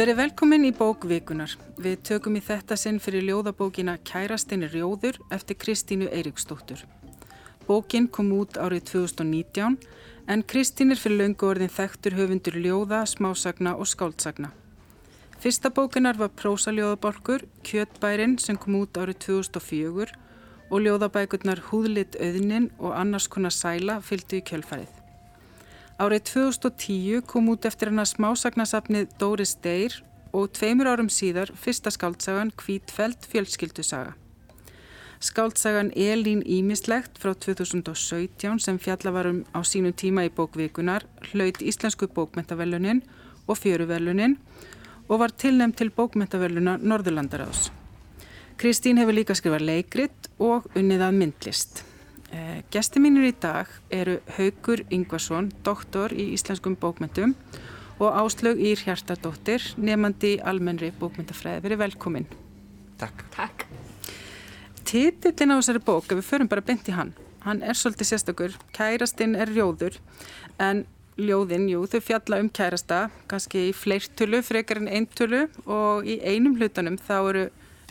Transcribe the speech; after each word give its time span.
Verið 0.00 0.16
velkomin 0.16 0.62
í 0.64 0.70
bókvikunar. 0.72 1.52
Við 1.76 1.98
tökum 2.08 2.38
í 2.38 2.40
þetta 2.40 2.76
sinn 2.80 2.96
fyrir 3.04 3.26
ljóðabókina 3.26 3.98
Kærastinni 4.08 4.70
Rjóður 4.72 5.18
eftir 5.36 5.58
Kristínu 5.60 6.06
Eiríksdóttur. 6.08 6.86
Bókin 7.66 8.06
kom 8.08 8.30
út 8.32 8.56
árið 8.56 8.86
2019 8.94 9.76
en 10.32 10.44
Kristín 10.48 10.94
er 10.94 11.02
fyrir 11.02 11.20
löngu 11.20 11.50
orðin 11.50 11.74
þekktur 11.74 12.16
höfundur 12.16 12.56
ljóða, 12.56 13.02
smásagna 13.04 13.74
og 13.76 13.90
skáldsagna. 13.92 14.54
Fyrsta 15.36 15.68
bókinar 15.68 16.16
var 16.16 16.32
prósaljóðaborkur 16.32 17.44
Kjötbærin 17.60 18.38
sem 18.40 18.56
kom 18.56 18.80
út 18.80 18.96
árið 18.96 19.20
2004 19.26 20.16
og 20.70 20.80
ljóðabækurnar 20.86 21.60
Húðlitt 21.68 22.16
auðnin 22.16 22.70
og 22.78 22.96
annars 22.96 23.28
konar 23.28 23.52
sæla 23.52 24.00
fylgdu 24.00 24.40
í 24.40 24.46
kjölfarið. 24.48 24.99
Árið 26.00 26.22
2010 26.32 27.26
kom 27.28 27.50
út 27.52 27.66
eftir 27.68 27.90
hana 27.90 28.06
smásagnasafnið 28.08 29.10
Doris 29.20 29.50
Deyr 29.60 29.98
og 30.32 30.46
tveimur 30.56 30.88
árum 30.88 31.10
síðar 31.12 31.50
fyrsta 31.52 31.90
skáldsagan 31.92 32.54
Kvítfeld 32.56 33.26
fjölskyldusaga. 33.28 34.14
Skáldsagan 35.20 35.90
Elín 35.92 36.40
Ímislegt 36.40 37.20
frá 37.20 37.34
2017 37.36 38.62
sem 38.64 38.78
fjallavarum 38.80 39.42
á 39.52 39.60
sínum 39.60 39.92
tíma 39.92 40.24
í 40.24 40.32
bókvikunar 40.32 41.04
hlaut 41.34 41.60
Íslensku 41.60 42.08
bókmentavellunin 42.08 43.04
og 43.44 43.60
fjöruvellunin 43.60 44.38
og 45.04 45.20
var 45.20 45.36
tilnæmt 45.36 45.76
til 45.76 45.92
bókmentavelluna 45.92 46.78
Norðurlandaráðs. 46.80 47.68
Kristín 48.56 48.96
hefur 48.96 49.20
líka 49.20 49.36
skrifað 49.36 49.68
leikrit 49.68 50.32
og 50.40 50.72
unnið 50.72 51.04
að 51.10 51.16
myndlist. 51.20 51.84
Eh, 52.30 52.62
Gesti 52.70 53.00
mínir 53.02 53.26
í 53.26 53.32
dag 53.34 53.70
eru 53.90 54.20
Haugur 54.36 54.84
Yngvason, 54.94 55.48
doktor 55.66 56.12
í 56.14 56.28
íslenskum 56.36 56.76
bókmyndum 56.78 57.34
og 57.98 58.14
Áslaug 58.14 58.60
Ír 58.62 58.78
Hjartardóttir, 58.84 59.64
nefandi 59.76 60.36
í 60.36 60.42
almennri 60.46 60.92
bókmyndafræði. 61.00 61.64
Verið 61.64 61.80
velkomin. 61.82 62.28
Takk. 63.00 63.24
Takk. 63.34 63.64
Títillin 64.86 65.54
á 65.54 65.58
þessari 65.58 65.82
bók, 65.82 66.06
ef 66.06 66.20
við 66.20 66.28
förum 66.28 66.48
bara 66.50 66.64
beint 66.66 66.88
í 66.90 66.94
hann, 66.94 67.12
hann 67.44 67.60
er 67.62 67.78
svolítið 67.78 68.08
sérstakur, 68.08 68.54
kærastinn 68.74 69.36
er 69.38 69.50
rjóður, 69.50 69.98
en 70.58 70.84
ljóðin, 71.20 71.68
jú, 71.70 71.84
þau 71.90 72.00
fjalla 72.02 72.40
um 72.42 72.48
kærasta, 72.50 73.00
kannski 73.30 73.68
í 73.68 73.74
fleirtölu, 73.76 74.40
frekar 74.42 74.80
en 74.80 74.90
eintölu 74.90 75.44
og 75.66 76.08
í 76.08 76.16
einum 76.24 76.56
hlutanum 76.58 76.98
þá 76.98 77.16
eru 77.20 77.44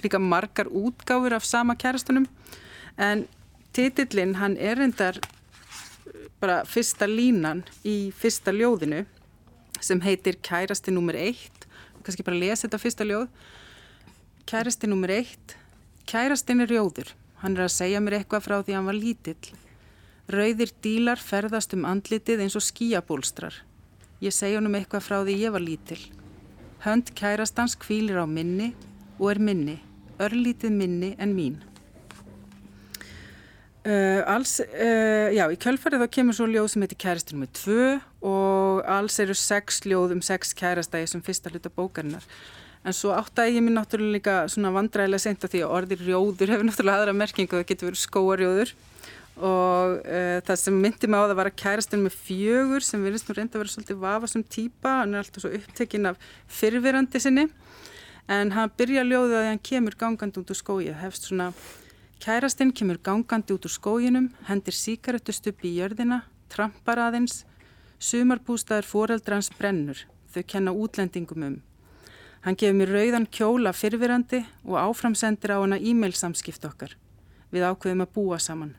líka 0.03 0.19
margar 0.19 0.71
útgáfur 0.71 1.37
af 1.37 1.47
sama 1.47 1.75
kærastunum, 1.79 2.27
en 2.97 3.27
titillin 3.79 4.35
hann 4.35 4.57
er 4.59 4.81
endar 4.83 5.19
bara 6.41 6.63
fyrsta 6.67 7.07
línan 7.07 7.63
í 7.87 8.11
fyrsta 8.15 8.51
ljóðinu 8.51 9.05
sem 9.79 10.01
heitir 10.03 10.39
kærasti 10.43 10.91
nummer 10.91 11.15
eitt. 11.15 11.67
Kannski 12.03 12.25
bara 12.27 12.39
lesa 12.41 12.65
þetta 12.65 12.81
fyrsta 12.83 13.07
ljóð. 13.07 13.29
Kærasti 14.49 14.89
nummer 14.91 15.13
eitt. 15.15 15.55
Kærastin 16.09 16.63
er 16.63 16.71
rjóður. 16.71 17.13
Hann 17.39 17.55
er 17.55 17.67
að 17.69 17.75
segja 17.77 18.03
mér 18.03 18.19
eitthvað 18.19 18.45
frá 18.47 18.57
því 18.59 18.75
hann 18.75 18.89
var 18.89 18.99
lítill. 18.99 19.51
Rauðir 20.29 20.73
dílar 20.83 21.21
ferðast 21.23 21.75
um 21.77 21.87
andlitið 21.87 22.43
eins 22.43 22.59
og 22.59 22.65
skíabólstrar 22.65 23.61
ég 24.19 24.35
segja 24.35 24.59
honum 24.59 24.75
eitthvað 24.75 25.05
frá 25.05 25.21
því 25.23 25.37
ég 25.39 25.55
var 25.55 25.63
lítill. 25.63 26.01
Hönd 26.83 27.13
kærastans 27.15 27.77
kvílir 27.79 28.19
á 28.19 28.27
minni 28.27 28.73
og 29.17 29.31
er 29.31 29.39
minni 29.39 29.79
örlítið 30.19 30.75
minni 30.75 31.13
en 31.17 31.31
mín 31.35 31.61
Uh, 33.79 34.19
alls, 34.27 34.57
uh, 34.59 35.29
já, 35.31 35.45
í 35.47 35.55
kjölfarið 35.55 36.01
þá 36.03 36.11
kemur 36.11 36.35
svo 36.35 36.49
ljóð 36.51 36.65
sem 36.73 36.83
heitir 36.83 36.97
kærastin 36.99 37.39
með 37.39 37.53
tvö 37.61 37.85
og 38.27 38.81
alls 38.91 39.15
eru 39.23 39.35
sex 39.39 39.79
ljóð 39.87 40.17
um 40.17 40.23
sex 40.25 40.51
kærastægi 40.59 41.07
sem 41.07 41.23
fyrsta 41.23 41.51
hluta 41.53 41.71
bókarinnar. 41.71 42.25
En 42.83 42.95
svo 42.95 43.13
áttægi 43.15 43.55
ég 43.55 43.63
mér 43.63 43.77
náttúrulega 43.77 44.17
líka 44.17 44.35
svona 44.51 44.73
vandræðilega 44.75 45.23
sent 45.23 45.47
af 45.47 45.53
því 45.55 45.63
að 45.63 45.73
orðir 45.77 46.03
rjóður 46.09 46.53
hefur 46.53 46.67
náttúrulega 46.67 46.99
aðra 46.99 47.15
merkingu, 47.21 47.55
það 47.55 47.65
getur 47.71 47.89
verið 47.89 48.03
skóarjóður 48.03 48.75
og 49.39 49.97
uh, 50.03 50.37
það 50.43 50.61
sem 50.65 50.79
myndi 50.83 51.07
mig 51.07 51.23
á 51.23 51.27
það 51.31 51.37
var 51.39 51.53
að 51.53 51.59
kærastin 51.63 52.03
með 52.03 52.21
fjögur 52.27 52.83
sem 52.83 53.03
verðist 53.07 53.31
nú 53.31 53.39
reynda 53.39 53.55
að 53.55 53.63
vera 53.63 53.75
svolítið 53.77 54.01
vafa 54.03 54.35
sem 54.35 54.43
týpa, 54.43 54.97
hann 55.05 55.15
er 55.15 55.23
alltaf 55.23 55.45
svo 55.45 55.55
upptekinn 55.55 56.11
af 56.11 56.31
fyrfirandi 56.51 57.23
sinni. 57.23 57.47
En 58.27 58.51
hann 58.53 58.73
byrja 58.75 59.07
ljóðið 59.07 59.39
að 59.39 59.53
hann 59.53 59.67
kemur 59.71 59.95
gangand 59.97 60.35
út 60.37 60.51
úr 60.51 60.59
skóið, 60.59 60.97
hefst 60.99 61.31
svona 61.31 61.53
Kærastinn 62.19 62.73
kemur 62.75 62.97
gangandi 62.99 63.55
út 63.55 63.63
úr 63.63 63.71
skóginum, 63.71 64.25
hendir 64.43 64.75
síkaretustupp 64.75 65.61
í 65.63 65.77
jörðina, 65.77 66.25
trampar 66.51 66.99
aðeins, 66.99 67.45
sumarbústaður 67.95 68.89
foreldrans 68.89 69.47
brennur, 69.55 70.01
þau 70.27 70.43
kenna 70.43 70.73
útlendingum 70.75 71.45
um. 71.47 71.55
Hann 72.43 72.59
gefur 72.59 72.75
mér 72.75 72.91
rauðan 72.91 73.29
kjóla 73.31 73.71
fyrfirandi 73.71 74.41
og 74.67 74.75
áframsendir 74.81 75.55
á 75.55 75.63
hana 75.63 75.79
e-mail 75.79 76.11
samskipt 76.11 76.67
okkar. 76.67 76.97
Við 77.55 77.65
ákveðum 77.71 78.03
að 78.03 78.13
búa 78.15 78.39
saman. 78.43 78.75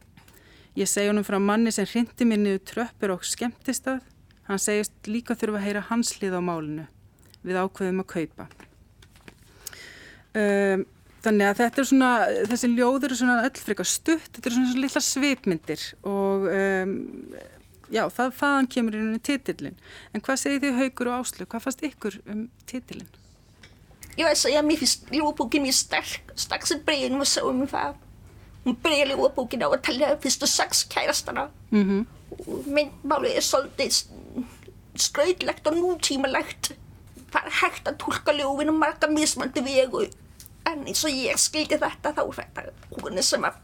Ég 0.76 0.88
segi 0.88 1.08
honum 1.08 1.24
frá 1.24 1.40
manni 1.40 1.72
sem 1.72 1.88
hrindi 1.88 2.28
mér 2.28 2.44
niður 2.44 2.62
tröppur 2.74 3.16
og 3.16 3.24
skemmtistað. 3.24 4.04
Hann 4.48 4.60
segist 4.60 5.08
líka 5.08 5.32
þurfa 5.32 5.62
að 5.62 5.66
heyra 5.66 5.86
hans 5.88 6.12
hlið 6.18 6.36
á 6.36 6.42
málinu. 6.44 6.86
Við 7.40 7.56
ákveðum 7.56 8.04
að 8.04 8.10
kaupa. 8.12 8.50
Um, 10.36 10.84
Þannig 11.24 11.50
að 11.50 11.58
þetta 11.60 11.80
er 11.80 11.88
svona, 11.90 12.10
þessi 12.48 12.68
ljóður 12.72 13.10
eru 13.10 13.16
svona 13.20 13.40
öll 13.44 13.60
frekar 13.60 13.88
stutt, 13.88 14.28
þetta 14.32 14.48
eru 14.48 14.56
svona, 14.56 14.70
svona 14.70 14.84
lilla 14.86 15.02
svipmyndir 15.04 15.86
og 16.08 16.46
um, 16.48 16.94
já, 17.92 18.04
það, 18.08 18.36
þaðan 18.40 18.68
kemur 18.72 18.96
í 18.96 19.00
rauninni 19.02 19.22
titillin. 19.28 19.80
En 20.14 20.24
hvað 20.24 20.40
segir 20.40 20.62
þið 20.64 20.78
Haugur 20.80 21.10
og 21.10 21.18
Áslu, 21.18 21.46
hvað 21.46 21.66
fannst 21.66 21.84
ykkur 21.90 22.20
um 22.24 22.46
titillin? 22.70 23.10
Jeg 24.16 24.26
vil 24.26 24.36
sige, 24.36 24.58
at 24.58 24.64
min 24.64 24.80
levebogen 25.12 25.66
er 25.66 25.76
stærk, 25.76 26.32
stærk 26.36 26.66
som 26.66 26.80
breven 26.86 27.18
var 27.18 27.28
så. 27.28 27.44
Hun 28.64 28.76
börjar 28.82 29.06
levebogen 29.06 29.62
av 29.62 29.72
att 29.72 29.82
tala 29.82 30.16
första 30.20 30.46
sex 30.46 30.84
kærasterne. 30.84 31.48
Mm 31.70 31.88
-hmm. 31.88 32.04
Men 32.66 32.90
bara 33.02 33.28
är 33.28 33.40
så 33.40 33.56
det 33.76 34.06
skrøytlagt 34.96 35.66
og 35.66 35.74
nútímalagt. 35.74 36.72
Það 37.32 37.46
er 37.46 37.50
hægt 37.50 37.88
að 37.88 37.96
tólka 37.96 38.32
ljófin 38.32 38.68
og 38.68 38.74
marga 38.74 39.06
mismandi 39.10 39.60
vegu. 39.60 40.06
En 40.70 40.86
eins 40.86 41.02
og 41.06 41.14
ég 41.14 41.38
skildi 41.40 41.78
þetta 41.80 42.14
þá 42.14 42.22
er 42.22 42.38
þetta 42.40 42.64
húnni 43.00 43.24
sem 43.26 43.44
að 43.46 43.58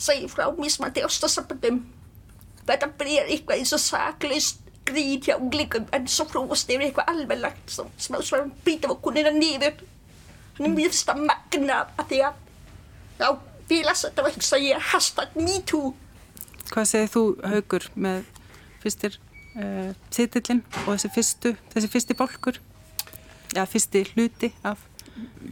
segja 0.00 0.30
frá 0.32 0.48
mismandi 0.56 1.04
ástasambandum. 1.04 1.82
Þetta 2.68 2.88
byrjar 3.00 3.30
eitthvað 3.32 3.60
eins 3.60 3.74
og 3.76 3.82
saklaust 3.84 4.66
gríð 4.88 5.28
hjá 5.28 5.36
unglingum 5.36 5.88
en 5.94 6.08
svo 6.10 6.26
fróðast 6.30 6.70
yfir 6.70 6.88
eitthvað 6.88 7.12
alveglagt 7.12 7.72
sem 7.72 7.88
smá 8.00 8.20
svona 8.24 8.50
býta 8.64 8.90
á 8.90 8.94
konina 9.02 9.32
niður. 9.34 9.82
Hann 10.56 10.70
er 10.70 10.76
mjög 10.76 10.96
stað 10.96 11.24
magna 11.28 11.82
að 12.00 12.12
því 12.12 12.20
að 12.28 12.40
já, 13.20 13.28
lasa 13.86 14.08
þetta 14.08 14.26
var 14.26 14.36
hugsa 14.36 14.60
ég 14.60 14.88
hashtag 14.92 15.36
MeToo. 15.38 15.94
Hvað 16.70 16.90
segir 16.90 17.12
þú 17.12 17.24
Haugur 17.52 17.88
með 17.94 18.26
fyrstir 18.82 19.18
uh, 19.58 19.92
titillin 20.14 20.62
og 20.86 20.94
þessi 20.94 21.12
fyrstu, 21.16 21.54
þessi 21.74 21.92
fyrsti 21.92 22.16
bólkur? 22.18 22.60
Já, 23.50 23.64
fyrsti 23.66 24.04
hluti 24.12 24.52
af 24.62 24.89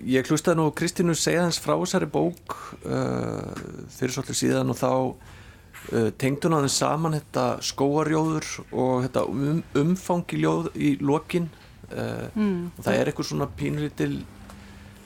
Ég 0.08 0.28
hlustaði 0.28 0.60
nú 0.60 0.68
Kristínu 0.76 1.14
segja 1.18 1.44
hans 1.46 1.60
frá 1.62 1.74
þessari 1.76 2.08
bók 2.12 2.54
uh, 2.84 3.52
fyrir 3.92 4.14
svolítið 4.14 4.40
síðan 4.40 4.72
og 4.72 4.78
þá 4.78 4.92
uh, 4.92 6.10
tengd 6.20 6.46
hún 6.46 6.58
aðeins 6.58 6.78
saman 6.80 7.16
þetta 7.18 7.46
skóarjóður 7.64 8.48
og 8.70 9.06
þetta 9.06 9.24
um, 9.32 9.62
umfangi 9.82 10.40
ljóð 10.42 10.70
í 10.76 10.94
lokin 11.00 11.50
uh, 11.92 12.28
mm. 12.34 12.76
og 12.76 12.84
það 12.84 12.94
er 12.94 13.10
eitthvað 13.10 13.30
svona 13.32 13.50
pínlítil 13.58 14.14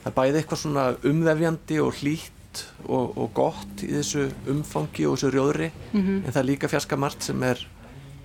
það 0.03 0.11
er 0.13 0.17
bæði 0.19 0.41
eitthvað 0.41 0.63
svona 0.65 0.87
umvefjandi 1.09 1.83
og 1.83 2.01
hlýtt 2.01 2.65
og, 2.87 3.15
og 3.17 3.31
gott 3.37 3.85
í 3.87 3.93
þessu 3.95 4.27
umfangi 4.51 5.07
og 5.09 5.17
þessu 5.17 5.31
rjóðri 5.33 5.71
mm 5.71 6.01
-hmm. 6.01 6.19
en 6.27 6.33
það 6.33 6.43
er 6.43 6.51
líka 6.51 6.69
fjarska 6.69 6.97
margt 6.97 7.23
sem 7.23 7.43
er 7.43 7.63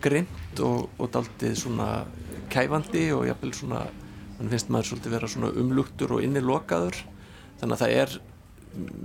grimt 0.01 0.59
og, 0.59 0.89
og 0.97 1.11
daldið 1.13 1.55
svona 1.57 2.05
kæfandi 2.49 3.11
og 3.13 3.27
jafnvel 3.27 3.53
svona 3.53 3.85
þannig 4.37 4.53
finnst 4.53 4.71
maður 4.73 4.89
svolítið 4.91 5.15
vera 5.17 5.29
svona 5.31 5.51
umlugtur 5.57 6.15
og 6.17 6.23
innilokaður. 6.25 7.01
Þannig 7.59 7.75
að 7.75 7.83
það 7.83 7.95
er 8.01 8.17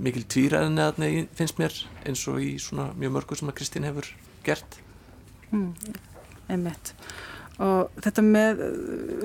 mikil 0.05 0.23
tvíræðin 0.29 0.81
eða 0.81 1.11
finnst 1.37 1.59
mér 1.61 1.77
eins 2.05 2.23
og 2.29 2.41
í 2.43 2.55
svona 2.61 2.91
mjög 2.99 3.15
mörgur 3.17 3.39
sem 3.39 3.49
að 3.49 3.57
Kristín 3.59 3.87
hefur 3.87 4.09
gert. 4.45 4.79
Mm, 5.53 5.71
Einmitt. 6.51 6.93
Og 7.61 7.93
þetta 8.01 8.23
með 8.25 8.61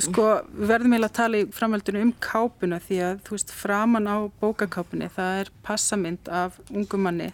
sko 0.05 0.25
verðum 0.53 0.95
eiginlega 0.95 1.09
að 1.09 1.19
tala 1.19 1.41
í 1.41 1.47
framveldinu 1.57 2.03
um 2.05 2.15
kápuna 2.23 2.79
því 2.85 2.99
að 3.07 3.21
þú 3.27 3.37
veist 3.37 3.55
framan 3.57 4.09
á 4.09 4.17
bókakápunni 4.41 5.09
það 5.15 5.43
er 5.43 5.53
passamynd 5.65 6.29
af 6.29 6.59
ungumanni 6.69 7.31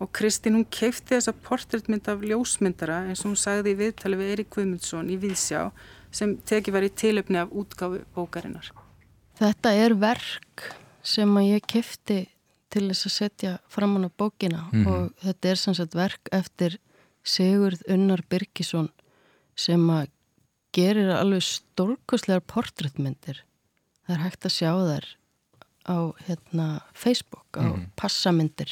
og 0.00 0.12
Kristín 0.16 0.56
hún 0.56 0.68
keifti 0.70 1.16
þessa 1.16 1.34
portréttmynd 1.44 2.06
af 2.08 2.22
ljósmyndara 2.24 3.02
eins 3.08 3.24
og 3.24 3.32
hún 3.32 3.42
sagði 3.42 3.74
í 3.74 3.80
viðtali 3.82 4.20
við 4.20 4.30
Eirik 4.32 4.54
Guðmundsson 4.54 5.10
í 5.10 5.18
Víðsjá 5.20 5.66
sem 6.10 6.36
tekið 6.46 6.86
í 6.86 6.90
tilöfni 7.02 7.40
af 7.40 7.52
útgáfu 7.52 8.04
bókarinnar. 8.14 8.70
Þetta 9.40 9.72
er 9.72 9.94
verk 9.94 10.70
sem 11.02 11.36
að 11.36 11.50
ég 11.54 11.66
kefti 11.66 12.20
til 12.70 12.86
þess 12.88 13.08
að 13.08 13.16
setja 13.16 13.52
framann 13.68 14.06
á 14.06 14.10
bókina 14.10 14.68
mm 14.70 14.84
-hmm. 14.84 14.86
og 14.86 15.12
þetta 15.24 15.48
er 15.48 15.56
sem 15.56 15.74
sagt 15.74 15.94
verk 15.94 16.28
eftir 16.32 16.78
Sigurð 17.22 17.82
Unnar 17.88 18.22
Birkisson 18.28 18.90
sem 19.56 19.90
að 19.90 20.10
gerir 20.72 21.10
alveg 21.10 21.42
stórkoslegar 21.42 22.42
portréttmyndir 22.46 23.42
það 24.06 24.14
er 24.14 24.22
hægt 24.24 24.46
að 24.46 24.56
sjá 24.56 24.72
þær 24.74 25.06
á 25.90 25.98
hérna, 26.26 26.66
Facebook 26.94 27.56
á 27.56 27.66
mm. 27.66 27.90
passamyndir 27.96 28.70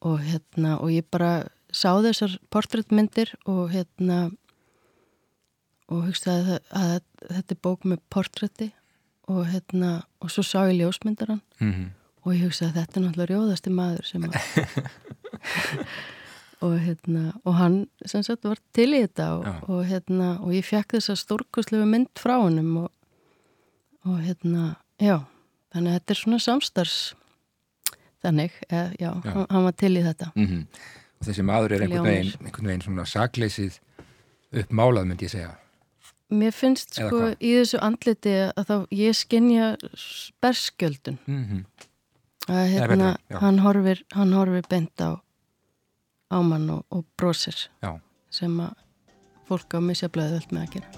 og 0.00 0.20
hérna 0.20 0.78
og 0.80 0.92
ég 0.94 1.04
bara 1.10 1.48
sá 1.72 1.98
þessar 2.00 2.38
portréttmyndir 2.50 3.34
og 3.44 3.70
hérna 3.74 4.30
og 5.92 5.98
hugsaði 6.08 6.56
að, 6.56 6.62
að, 6.80 7.00
þetta 7.30 7.54
er 7.54 7.62
bók 7.62 7.80
með 7.86 7.98
portrétti 8.12 8.68
og 9.30 9.46
hérna 9.50 9.90
og 10.22 10.28
svo 10.32 10.42
sá 10.46 10.58
ég 10.66 10.78
ljósmyndaran 10.80 11.42
mm 11.60 11.72
-hmm. 11.72 11.88
og 12.24 12.34
ég 12.34 12.44
hugsaði 12.46 12.70
að 12.70 12.76
þetta 12.80 13.00
er 13.00 13.04
náttúrulega 13.06 13.32
rjóðasti 13.32 13.70
maður 13.70 14.04
sem 14.06 14.24
að 14.24 14.32
og 16.66 16.80
hérna 16.80 17.32
og 17.44 17.54
hann 17.54 17.88
sem 18.06 18.22
sagt 18.22 18.44
var 18.44 18.58
til 18.72 18.94
í 18.94 19.00
þetta 19.04 19.26
og, 19.36 19.46
og 19.68 19.86
hérna 19.86 20.40
og 20.40 20.54
ég 20.54 20.64
fekk 20.64 20.96
þessa 20.96 21.16
stórkuslegu 21.16 21.86
mynd 21.86 22.18
frá 22.18 22.38
honum 22.40 22.76
og, 22.76 22.90
og 24.04 24.20
hérna 24.24 24.76
já, 24.98 25.20
þannig 25.74 25.90
að 25.90 25.98
þetta 25.98 26.14
er 26.14 26.20
svona 26.22 26.38
samstars 26.38 27.14
þannig, 28.24 28.52
eða, 28.70 28.90
já, 28.98 29.10
já. 29.24 29.32
Hann, 29.32 29.46
hann 29.50 29.64
var 29.68 29.76
til 29.76 29.96
í 29.96 30.02
þetta 30.02 30.32
mm 30.34 30.46
-hmm. 30.46 30.66
og 31.20 31.26
þessi 31.26 31.42
maður 31.42 31.72
er 31.72 31.82
einhvern 31.82 32.08
veginn, 32.08 32.32
einhvern 32.44 32.66
veginn 32.66 32.82
svona 32.82 33.04
sakleysið 33.04 33.80
uppmálað 34.52 35.04
myndi 35.04 35.28
ég 35.28 35.30
segja 35.30 35.56
Mér 36.26 36.50
finnst 36.50 36.96
Eða 36.98 37.06
sko 37.06 37.18
hva? 37.20 37.28
í 37.38 37.52
þessu 37.54 37.78
andliti 37.86 38.32
að 38.48 38.64
þá 38.66 38.76
ég 38.98 39.14
skinnja 39.14 39.66
berskjöldun. 40.42 41.18
Mm 41.26 41.44
-hmm. 41.44 41.64
að 42.48 42.66
hérna 42.72 43.12
betra, 43.14 43.38
hann, 43.40 43.58
horfir, 43.62 44.04
hann 44.10 44.32
horfir 44.32 44.66
bent 44.68 45.00
á 45.00 45.22
ámann 46.30 46.70
og, 46.70 46.84
og 46.90 47.04
brósir 47.16 47.70
sem 48.30 48.60
að 48.60 48.74
fólk 49.46 49.74
á 49.74 49.80
misjaflaðið 49.80 50.38
öll 50.40 50.48
með 50.50 50.62
að 50.62 50.72
gera. 50.74 50.88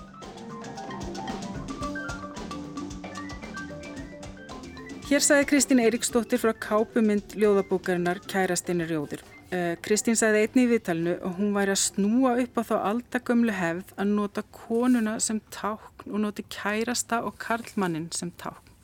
Hér 5.08 5.20
sagði 5.24 5.44
Kristín 5.48 5.80
Eiríksdóttir 5.80 6.40
frá 6.40 6.52
kápumynd 6.52 7.36
ljóðabókarinnar 7.36 8.20
Kærastinni 8.28 8.84
Rjóður 8.88 9.24
Uh, 9.24 9.37
Kristín 9.80 10.16
sagði 10.18 10.42
einni 10.44 10.66
í 10.66 10.68
viðtalinu 10.74 11.14
og 11.24 11.38
hún 11.38 11.54
væri 11.56 11.72
að 11.72 11.80
snúa 11.86 12.34
upp 12.42 12.58
á 12.60 12.62
þá 12.68 12.74
aldagömlu 12.90 13.54
hefð 13.56 13.92
að 13.96 14.10
nota 14.12 14.42
konuna 14.52 15.14
sem 15.24 15.38
tákn 15.54 16.12
og 16.12 16.20
noti 16.20 16.44
kærasta 16.52 17.22
og 17.24 17.38
karlmannin 17.40 18.10
sem 18.12 18.32
tákn. 18.36 18.74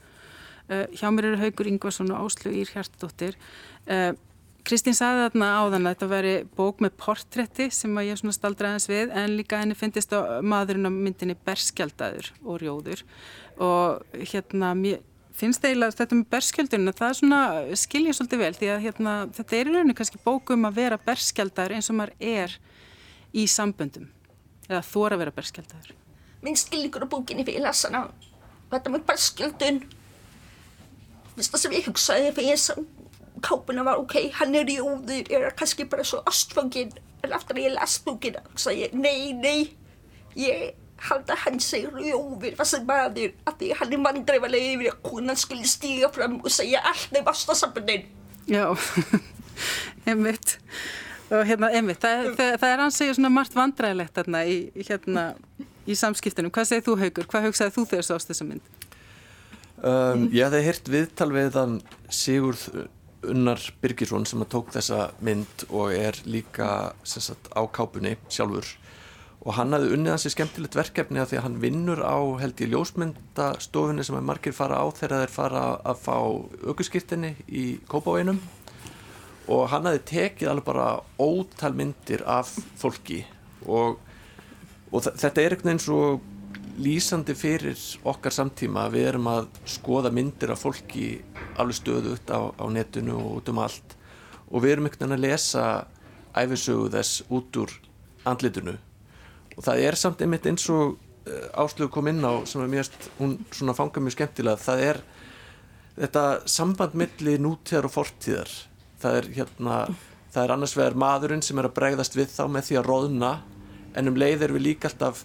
Uh, 0.64 0.86
hjá 0.96 1.10
mér 1.12 1.28
eru 1.28 1.42
Haugur 1.42 1.68
Ingvarsson 1.68 2.12
og 2.16 2.24
Áslu 2.24 2.54
Ír 2.56 2.70
Hjartdóttir. 2.72 3.36
Uh, 3.84 4.16
Kristín 4.64 4.96
sagði 4.96 5.26
þarna 5.26 5.48
áðan 5.60 5.84
að 5.84 5.92
þetta 5.92 6.06
veri 6.08 6.34
bók 6.56 6.78
með 6.80 6.94
portrétti 7.02 7.66
sem 7.68 7.98
ég 8.00 8.16
svona 8.16 8.32
staldra 8.32 8.70
aðeins 8.70 8.88
við 8.88 9.10
en 9.12 9.34
líka 9.36 9.58
henni 9.60 9.76
finnist 9.76 10.14
á 10.16 10.40
maðurinn 10.40 10.88
á 10.88 10.92
myndinni 10.94 11.36
berskjaldadur 11.44 12.30
og 12.40 12.62
rjóður 12.62 13.02
og 13.60 14.16
hérna 14.16 14.72
mér 14.78 15.02
finnst 15.34 15.64
eiginlega 15.66 15.96
þetta 15.98 16.18
með 16.18 16.30
berskjöldunum 16.34 16.96
það 16.98 17.08
er 17.08 17.18
svona, 17.18 17.40
skilja 17.80 18.14
svolítið 18.14 18.42
vel 18.44 18.52
því 18.58 18.70
að 18.74 18.84
hérna, 18.84 19.14
þetta 19.34 19.56
er 19.58 19.70
í 19.70 19.74
rauninu 19.74 19.96
kannski 19.98 20.20
bókum 20.24 20.68
að 20.68 20.78
vera 20.78 21.00
berskjaldar 21.08 21.74
eins 21.74 21.90
og 21.90 21.98
maður 21.98 22.14
er 22.22 22.54
í 23.34 23.46
samböndum 23.50 24.10
eða 24.68 24.82
þóra 24.86 25.18
að 25.18 25.24
vera 25.24 25.36
berskjaldar 25.40 25.92
Minn 26.44 26.58
skilningur 26.60 27.06
á 27.08 27.08
bókinni 27.08 27.46
fyrir 27.46 27.64
lasana 27.64 28.06
þetta 28.70 28.92
með 28.94 29.06
berskjöldun 29.08 29.80
það 31.38 31.60
sem 31.64 31.74
ég 31.74 31.88
hugsaði 31.88 32.30
fyrir 32.36 32.54
ég 32.54 32.62
sem 32.62 32.86
kápuna 33.44 33.84
var 33.84 34.00
ok, 34.00 34.30
hann 34.38 34.54
er 34.56 34.70
í 34.70 34.78
óður 34.80 35.32
er 35.34 35.50
kannski 35.58 35.88
bara 35.90 36.06
svo 36.06 36.22
astfangin 36.30 36.94
en 37.24 37.34
aftur 37.34 37.58
að 37.58 37.66
ég 37.66 37.74
las 37.74 37.98
bókina 38.04 38.44
sagði 38.54 38.86
ég, 38.86 38.94
nei, 38.94 39.32
nei 39.34 39.74
ég 40.38 40.83
halda 41.08 41.36
hann 41.44 41.60
sig 41.60 41.86
rjófir 41.92 42.56
þessi 42.58 42.82
maður 42.88 43.32
að 43.46 43.56
því 43.60 43.70
hann 43.78 43.96
er 43.96 44.04
manndreifalega 44.08 44.74
yfir 44.74 44.92
að 44.92 45.00
konan 45.06 45.40
skulle 45.40 45.68
stíga 45.68 46.10
fram 46.14 46.40
og 46.40 46.52
segja 46.52 46.82
allt 46.90 47.12
nefn 47.14 47.28
vastasambundin 47.28 48.06
Já, 48.46 48.76
einmitt. 50.08 50.58
Og 51.32 51.44
hérna 51.48 51.70
einmitt 51.72 52.02
það, 52.02 52.34
það, 52.36 52.50
það 52.60 52.70
er 52.70 52.82
hann 52.82 52.92
segja 52.94 53.14
svona 53.16 53.30
margt 53.32 53.54
vandræðilegt 53.56 54.18
hérna 54.20 54.42
í, 54.44 54.58
hérna, 54.84 55.24
í 55.88 55.96
samskiptunum. 55.96 56.52
Hvað 56.54 56.68
segir 56.68 56.84
þú 56.84 56.98
Haugur, 57.00 57.28
hvað 57.30 57.48
hugsaði 57.48 57.74
þú 57.78 57.86
þegar 57.92 58.08
þú 58.08 58.18
ást 58.18 58.32
þessa 58.32 58.48
mynd? 58.50 58.68
Um, 59.84 60.28
ég 60.32 60.44
hafði 60.46 60.60
hirt 60.64 60.92
viðtal 60.92 61.30
við 61.32 61.50
þann 61.56 61.78
Sigurð 62.12 62.66
Unnar 63.32 63.60
Birgisson 63.80 64.28
sem 64.28 64.44
að 64.44 64.52
tók 64.52 64.70
þessa 64.74 65.08
mynd 65.24 65.64
og 65.70 65.96
er 65.96 66.20
líka 66.28 66.68
sagt, 67.08 67.48
á 67.56 67.64
kápunni 67.72 68.18
sjálfur 68.28 68.68
og 69.44 69.58
hann 69.58 69.76
hafði 69.76 69.92
unnið 69.92 70.14
hansi 70.14 70.30
skemmtilegt 70.32 70.76
verkefni 70.78 71.20
að 71.20 71.30
því 71.30 71.38
að 71.38 71.44
hann 71.44 71.56
vinnur 71.60 72.00
á 72.00 72.16
held 72.40 72.60
í 72.64 72.68
ljósmyndastofunni 72.72 74.04
sem 74.06 74.16
að 74.16 74.28
margir 74.30 74.56
fara 74.56 74.80
á 74.80 74.88
þegar 74.96 75.24
þeir 75.24 75.34
fara 75.34 75.64
að 75.84 75.98
fá 76.00 76.16
aukurskirtinni 76.64 77.34
í 77.52 77.64
kópaveinum 77.90 78.40
og 79.52 79.66
hann 79.68 79.84
hafði 79.90 80.00
tekið 80.08 80.48
alveg 80.48 80.68
bara 80.70 80.86
ótal 81.20 81.74
myndir 81.76 82.24
af 82.24 82.54
fólki. 82.80 83.20
Og, 83.68 83.98
og 84.88 85.04
þetta 85.04 85.42
er 85.42 85.56
einhvern 85.58 85.74
veginn 85.74 85.84
svo 85.84 86.00
lýsandi 86.80 87.36
fyrir 87.36 87.76
okkar 88.08 88.34
samtíma 88.34 88.86
við 88.92 89.10
erum 89.10 89.28
að 89.30 89.50
skoða 89.76 90.10
myndir 90.14 90.54
af 90.54 90.64
fólki 90.64 91.18
alveg 91.60 91.82
stöðu 91.82 92.16
út 92.16 92.32
á, 92.32 92.40
á 92.48 92.64
netinu 92.72 93.20
og 93.20 93.36
út 93.42 93.52
um 93.52 93.60
allt. 93.66 93.98
Og 94.48 94.64
við 94.64 94.78
erum 94.78 94.88
einhvern 94.88 95.04
veginn 95.04 95.18
að 95.20 95.26
lesa 95.28 95.68
æfisögu 96.32 96.88
þess 96.96 97.28
út 97.28 97.60
úr 97.60 97.78
andlitinu 98.24 98.78
og 99.54 99.66
það 99.66 99.84
er 99.88 99.98
samt 99.98 100.22
einmitt 100.24 100.46
eins 100.50 100.66
og 100.72 100.96
eh, 101.26 101.50
Áslögu 101.60 101.92
kom 101.94 102.08
inn 102.10 102.24
á 102.24 102.42
sem 102.48 102.64
mjög, 102.70 102.90
hún 103.18 103.38
svona 103.54 103.76
fanga 103.76 104.02
mjög 104.02 104.16
skemmtilega. 104.18 104.60
Það 104.60 104.86
er 104.88 105.02
þetta 105.98 106.24
samband 106.50 106.96
milli 106.98 107.36
nútíðar 107.42 107.88
og 107.88 107.94
fortíðar. 107.94 108.50
Það 109.02 109.20
er 109.20 109.30
hérna 109.38 109.78
það 110.34 110.42
er 110.42 110.54
annars 110.56 110.74
vegar 110.76 110.96
maðurinn 110.98 111.44
sem 111.46 111.58
er 111.60 111.68
að 111.68 111.76
bregðast 111.76 112.16
við 112.18 112.32
þá 112.34 112.44
með 112.50 112.68
því 112.68 112.78
að 112.80 112.88
róðna 112.88 113.32
en 113.94 114.10
um 114.10 114.16
leið 114.18 114.46
er 114.46 114.54
við 114.56 114.66
líka 114.66 114.90
alltaf 114.90 115.22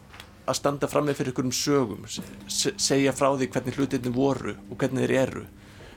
að 0.50 0.58
standa 0.58 0.89
fram 0.89 1.08
með 1.10 1.20
fyrir 1.20 1.34
einhverjum 1.34 1.56
sögum 1.56 2.06
segja 2.50 3.13
frá 3.13 3.30
því 3.38 3.50
hvernig 3.53 3.77
hlutinni 3.77 4.13
voru 4.13 4.56
og 4.70 4.75
hvernig 4.77 5.06
þeir 5.06 5.15
eru. 5.24 5.46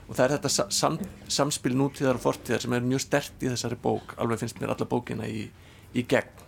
Og 0.03 0.17
það 0.17 0.25
er 0.25 0.33
þetta 0.35 0.69
sam, 0.75 0.97
samspil 1.31 1.73
nútíðar 1.77 2.19
og 2.19 2.25
fortíðar 2.25 2.65
sem 2.65 2.73
er 2.75 2.85
mjög 2.85 3.05
stert 3.05 3.45
í 3.45 3.49
þessari 3.49 3.77
bók 3.81 4.17
alveg 4.21 4.41
finnst 4.41 4.59
mér 4.61 4.73
alla 4.73 4.89
bókina 4.89 5.29
í, 5.29 5.45
í 5.93 6.05
gegn 6.09 6.42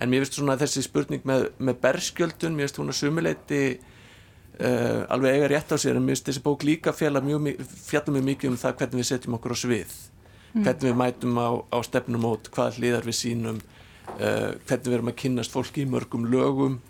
en 0.00 0.10
mér 0.10 0.24
finnst 0.24 0.38
svona 0.38 0.56
þessi 0.60 0.84
spurning 0.86 1.24
með, 1.28 1.48
með 1.60 1.80
berskjöldun, 1.82 2.54
mér 2.56 2.68
finnst 2.68 2.80
hún 2.80 2.92
að 2.92 2.98
sumuleiti 2.98 3.60
uh, 3.72 4.68
eh, 4.68 5.02
alveg 5.12 5.36
eiga 5.36 5.50
rétt 5.52 5.74
á 5.74 5.76
sér. 5.76 5.98
En 5.98 6.06
mér 6.06 6.16
finnst 6.16 6.30
þessi 6.30 6.44
bók 6.44 6.64
líka 6.66 6.94
fjalla 6.96 7.20
mjög, 7.24 7.50
fjalla 7.68 8.16
mjög 8.16 8.26
mikið 8.30 8.52
um 8.52 8.58
það 8.60 8.78
hvernig 8.80 9.02
við 9.02 9.10
setjum 9.10 9.38
okkur 9.38 9.56
á 9.56 9.58
svið. 9.64 9.98
Mm. 10.52 10.66
hvernig 10.66 10.84
við 10.84 10.96
mætum 11.00 11.38
á, 11.40 11.48
á 11.72 11.78
stefnumót 11.80 12.50
hvaða 12.52 12.74
hlýðar 12.76 13.06
við 13.08 13.14
sínum 13.16 13.60
uh, 13.62 14.50
hvernig 14.68 14.88
við 14.90 14.96
erum 14.98 15.08
að 15.08 15.20
kynast 15.22 15.54
fólki 15.54 15.86
í 15.86 15.88
mörgum 15.88 16.26
lögum. 16.28 16.80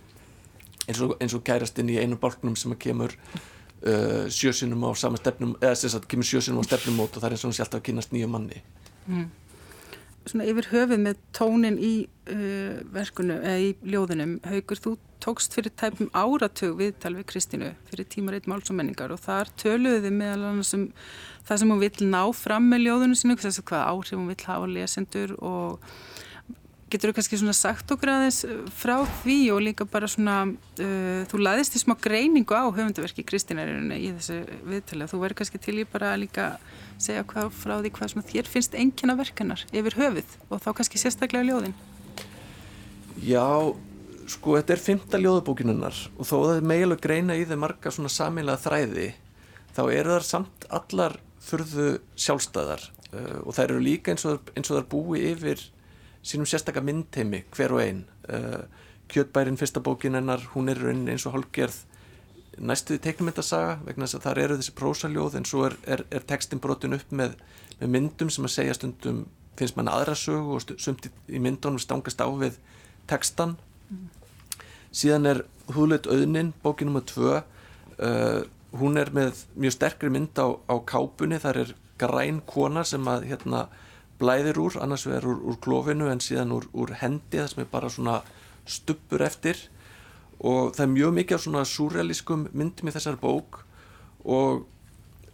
Eins 0.88 0.99
og, 1.04 1.14
eins 1.23 1.35
og 1.38 1.44
kærastinn 1.47 1.92
í 1.92 2.00
einu 2.02 2.18
bálknum 2.18 2.56
sem 2.59 2.75
að 2.75 2.80
kemur 2.82 3.14
uh, 3.14 4.26
sjösinum 4.26 4.82
á 4.82 4.90
sama 4.99 5.21
stefnum 5.21 5.54
eða 5.61 5.76
sem 5.78 5.94
sagt 5.94 6.11
kemur 6.11 6.26
sjösinum 6.26 6.59
á 6.59 6.66
stefnumót 6.66 7.14
og 7.14 7.23
það 7.23 7.28
er 7.28 7.37
eins 7.37 7.44
og 7.44 7.52
hún 7.52 7.59
sé 7.59 7.62
alltaf 7.62 7.82
að 7.82 7.87
kynast 7.90 8.14
nýju 8.14 8.30
manni. 8.35 8.64
Mm 9.06 9.30
svona 10.29 10.49
yfir 10.50 10.69
höfuð 10.73 11.02
með 11.02 11.23
tónin 11.37 11.79
í 11.83 11.93
uh, 12.31 12.79
verkunu, 12.95 13.38
eða 13.41 13.59
í 13.62 13.73
ljóðunum 13.95 14.37
Haugur, 14.47 14.81
þú 14.83 14.95
tókst 15.23 15.55
fyrir 15.55 15.75
tæpum 15.79 16.11
áratug 16.14 16.75
viðtal 16.81 17.14
við 17.19 17.29
Kristínu 17.31 17.73
fyrir 17.91 18.09
tímaritt 18.11 18.49
máls 18.50 18.71
og 18.73 18.79
menningar 18.79 19.14
og 19.14 19.23
þar 19.23 19.52
töluðu 19.61 20.02
þið 20.07 20.17
meðal 20.19 20.49
annars 20.50 20.73
um 20.79 20.88
það 21.47 21.62
sem 21.62 21.73
hún 21.75 21.83
vill 21.83 22.09
ná 22.11 22.23
fram 22.35 22.67
með 22.71 22.85
ljóðunum 22.87 23.19
sinu, 23.19 23.38
þess 23.38 23.62
að 23.62 23.69
hvað 23.71 23.87
áhrif 23.93 24.19
hún 24.19 24.33
vill 24.33 24.49
hafa 24.49 24.73
lesendur 24.73 25.37
og 25.38 25.95
Getur 26.92 27.08
þú 27.08 27.16
kannski 27.16 27.38
svona 27.40 27.54
sagt 27.56 27.92
okkur 27.94 28.11
aðeins 28.12 28.42
uh, 28.44 28.58
frá 28.76 28.99
því 29.22 29.37
og 29.54 29.62
líka 29.64 29.87
bara 29.88 30.11
svona, 30.11 30.42
uh, 30.52 31.22
þú 31.30 31.40
laðist 31.40 31.78
í 31.78 31.80
smá 31.80 31.94
greiningu 31.96 32.52
á 32.52 32.68
höfundaverki 32.68 33.25
Kristínarinnu 33.25 33.96
í 33.96 34.11
þessu 34.18 34.42
viðtala. 34.68 35.08
Þú 35.08 35.22
verður 35.22 35.38
kannski 35.40 35.61
til 35.62 35.78
í 35.80 35.87
bara 35.88 36.12
líka 36.20 36.50
segja 37.00 37.25
hvað 37.28 37.49
frá 37.56 37.78
því 37.78 37.94
hvað 37.96 38.12
svona 38.12 38.28
þér 38.28 38.52
finnst 38.52 38.76
engina 38.76 39.16
verkanar 39.16 39.64
yfir 39.72 39.96
höfuð 40.02 40.37
og 40.50 40.61
þá 40.61 40.68
kannski 40.76 41.00
sérstaklega 41.00 41.49
ljóðin. 41.49 41.75
Já, 43.22 43.72
sko 44.30 44.56
þetta 44.58 44.75
er 44.75 44.82
fymta 44.82 45.20
ljóðabókinunnar 45.20 45.99
og 46.16 46.26
þó 46.28 46.37
það 46.37 46.56
er 46.56 46.70
meigilega 46.72 47.04
greina 47.04 47.37
í 47.38 47.44
þeim 47.49 47.62
marga 47.64 47.92
svona 47.94 48.12
samilega 48.12 48.61
þræði 48.62 49.12
þá 49.76 49.82
eru 49.88 50.16
þar 50.16 50.26
samt 50.28 50.66
allar 50.78 51.18
fyrðu 51.42 51.87
sjálfstæðar 52.20 52.84
uh, 53.12 53.38
og 53.46 53.56
þær 53.56 53.68
eru 53.68 53.84
líka 53.84 54.14
og, 54.14 54.52
eins 54.56 54.70
og 54.70 54.78
þar 54.78 54.90
búi 54.92 55.25
yfir 55.32 55.62
sínum 56.23 56.47
sérstakka 56.49 56.83
myndteimi 56.85 57.45
hver 57.55 57.75
og 57.76 57.83
einn 57.83 58.05
uh, 58.31 58.62
Kjötbærin 59.12 59.59
fyrsta 59.61 59.81
bókin 59.85 60.14
hennar 60.17 60.41
hún 60.55 60.71
er 60.73 60.79
eins 60.88 61.26
og 61.26 61.35
hálfgerð 61.35 61.83
næstuði 62.61 63.00
teiknumyndasaga 63.05 63.79
vegna 63.87 64.07
þess 64.07 64.19
að 64.19 64.25
þar 64.26 64.41
eru 64.45 64.57
þessi 64.61 64.75
prósaljóð 64.76 65.37
en 65.38 65.49
svo 65.49 65.67
er, 65.69 65.76
er, 65.87 66.05
er 66.11 66.25
tekstin 66.29 66.61
brotin 66.61 66.97
upp 66.97 67.12
með, 67.12 67.37
með 67.81 67.93
myndum 67.97 68.31
sem 68.33 68.49
að 68.49 68.55
segja 68.57 68.76
stundum 68.76 69.25
finnst 69.59 69.76
mann 69.76 69.91
aðra 69.93 70.14
sög 70.17 70.50
og 70.55 70.64
sumt 70.81 71.09
í 71.29 71.41
myndunum 71.43 71.81
stangast 71.83 72.21
á 72.25 72.29
við 72.41 72.59
tekstan 73.11 73.57
mm. 73.91 74.09
síðan 74.93 75.29
er 75.35 75.45
Húlit 75.73 76.09
auðnin, 76.11 76.50
bóki 76.61 76.85
nr. 76.85 77.05
2 77.07 77.29
uh, 77.33 78.43
hún 78.76 78.99
er 79.00 79.12
með 79.14 79.45
mjög 79.55 79.76
sterkri 79.76 80.11
mynd 80.12 80.37
á, 80.37 80.52
á 80.69 80.75
kápunni 80.85 81.38
þar 81.41 81.61
er 81.62 81.75
græn 82.00 82.41
kona 82.49 82.83
sem 82.85 83.07
að 83.09 83.29
hérna 83.31 83.67
blæðir 84.23 84.61
úr, 84.62 84.79
annars 84.83 85.07
verður 85.09 85.35
úr, 85.35 85.45
úr 85.50 85.61
klófinu 85.62 86.09
en 86.12 86.23
síðan 86.23 86.55
úr, 86.55 86.69
úr 86.73 86.95
hendi 87.02 87.41
það 87.41 87.52
sem 87.52 87.62
er 87.64 87.71
bara 87.73 87.91
svona 87.93 88.21
stuppur 88.64 89.25
eftir. 89.26 89.59
Og 90.43 90.73
það 90.76 90.85
er 90.87 90.93
mjög 90.97 91.14
mikið 91.19 91.37
af 91.37 91.45
svona 91.45 91.64
surrealískum 91.69 92.49
myndum 92.50 92.91
í 92.91 92.95
þessari 92.95 93.21
bók 93.21 93.62
og 94.23 94.64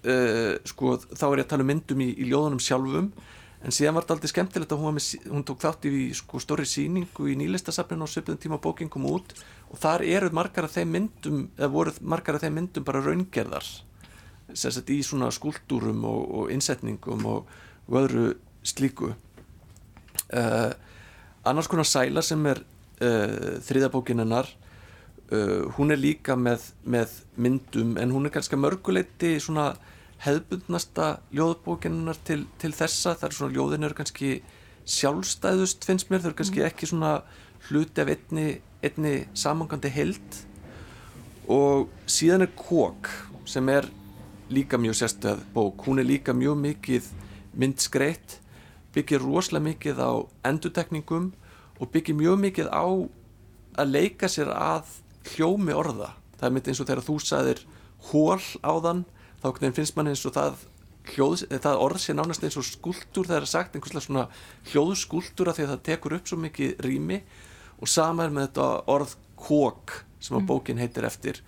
uh, 0.08 0.54
sko 0.68 0.96
þá 1.00 1.26
er 1.28 1.40
ég 1.40 1.46
að 1.46 1.50
tala 1.52 1.64
um 1.64 1.70
myndum 1.72 2.04
í, 2.04 2.12
í 2.16 2.28
ljóðunum 2.28 2.60
sjálfum 2.62 3.10
en 3.58 3.74
síðan 3.74 3.96
var 3.96 4.04
þetta 4.04 4.14
aldrei 4.16 4.30
skemmtilegt 4.30 4.72
að 4.72 4.82
hún, 4.84 4.96
með, 4.96 5.08
hún 5.32 5.44
tók 5.48 5.64
þátt 5.64 5.88
í 5.90 6.08
sko 6.16 6.40
stóri 6.42 6.66
síningu 6.68 7.26
í 7.28 7.34
nýlistasafninu 7.40 8.06
á 8.06 8.08
söpjum 8.12 8.38
tíma 8.40 8.60
bókin 8.62 8.90
kom 8.92 9.08
út. 9.10 9.34
Og 9.72 9.80
þar 9.82 10.04
eru 10.06 10.30
margar 10.32 10.68
af 10.68 10.76
þeim 10.76 10.92
myndum 10.94 11.44
eða 11.58 11.70
voru 11.72 11.94
margar 12.00 12.38
af 12.38 12.44
þeim 12.44 12.60
myndum 12.60 12.86
bara 12.86 13.02
raungerðar 13.04 13.66
sérstaklega 14.54 15.02
í 15.02 15.04
svona 15.04 15.32
skúltúrum 15.34 16.04
og, 16.08 16.20
og 16.38 16.52
innsetningum 16.54 17.26
og, 17.28 17.50
og 17.88 17.98
öðru 18.00 18.28
slíku. 18.68 19.12
Uh, 20.28 20.70
annars 21.48 21.68
konar 21.70 21.88
sæla 21.88 22.22
sem 22.24 22.42
er 22.50 22.60
uh, 23.00 23.58
þriðabókinennar 23.64 24.50
uh, 25.32 25.68
hún 25.78 25.94
er 25.94 26.00
líka 26.00 26.36
með, 26.36 26.70
með 26.84 27.14
myndum 27.40 27.96
en 28.00 28.12
hún 28.12 28.28
er 28.28 28.34
kannski 28.34 28.58
mörguleiti 28.60 29.36
svona 29.40 29.72
hefðbundnasta 30.24 31.18
ljóðbókinnar 31.32 32.18
til, 32.26 32.42
til 32.58 32.72
þessa. 32.74 33.14
Þar 33.18 33.30
er 33.30 33.38
svona 33.38 33.56
ljóðin 33.56 33.88
eru 33.88 33.98
kannski 33.98 34.32
sjálfstæðust 34.88 35.84
finnst 35.84 36.10
mér, 36.10 36.22
þau 36.24 36.30
eru 36.32 36.38
kannski 36.40 36.64
ekki 36.66 36.88
svona 36.88 37.18
hluti 37.68 38.02
af 38.02 38.10
einni, 38.12 38.58
einni 38.84 39.14
samangandi 39.36 39.90
held 39.92 40.42
og 41.48 41.88
síðan 42.08 42.44
er 42.44 42.52
Kók 42.56 43.08
sem 43.48 43.68
er 43.72 43.88
líka 44.52 44.78
mjög 44.80 44.96
sérstöð 45.00 45.40
bók, 45.54 45.84
hún 45.86 46.00
er 46.00 46.08
líka 46.08 46.34
mjög 46.36 46.56
mikið 46.60 47.08
myndskreitt 47.58 48.38
byggir 48.98 49.22
rosalega 49.22 49.68
mikið 49.70 50.02
á 50.02 50.10
endutekningum 50.50 51.30
og 51.78 51.92
byggir 51.94 52.18
mjög 52.18 52.40
mikið 52.42 52.70
á 52.74 52.86
að 53.78 53.92
leika 53.94 54.30
sér 54.30 54.50
að 54.50 54.90
hljómi 55.34 55.76
orða. 55.76 56.16
Það 56.38 56.48
er 56.48 56.54
myndið 56.56 56.72
eins 56.72 56.82
og 56.82 56.88
þegar 56.88 57.06
þú 57.06 57.16
sagðir 57.22 57.62
hól 58.10 58.42
á 58.62 58.72
þann 58.82 59.04
þá 59.42 59.48
finnst 59.76 59.96
mann 59.96 60.10
eins 60.10 60.24
og 60.26 60.34
það, 60.34 60.64
hljóð, 61.12 61.44
það 61.62 61.82
orð 61.84 62.02
sé 62.02 62.14
nánast 62.16 62.44
eins 62.46 62.58
og 62.58 62.66
skuldur 62.66 63.28
það 63.28 63.40
er 63.40 63.48
sagt 63.50 63.76
einhverslega 63.76 64.06
svona 64.06 64.26
hljóðskuldur 64.72 65.50
af 65.50 65.58
því 65.58 65.66
að 65.66 65.72
það 65.74 65.84
tekur 65.90 66.16
upp 66.18 66.30
svo 66.30 66.40
mikið 66.42 66.84
rými. 66.86 67.22
Og 67.78 67.90
sama 67.90 68.26
er 68.26 68.34
með 68.34 68.48
þetta 68.48 68.68
orð 68.90 69.14
kók 69.38 70.00
sem 70.18 70.34
að 70.34 70.42
mm. 70.42 70.48
bókin 70.50 70.82
heitir 70.82 71.06
eftir. 71.06 71.42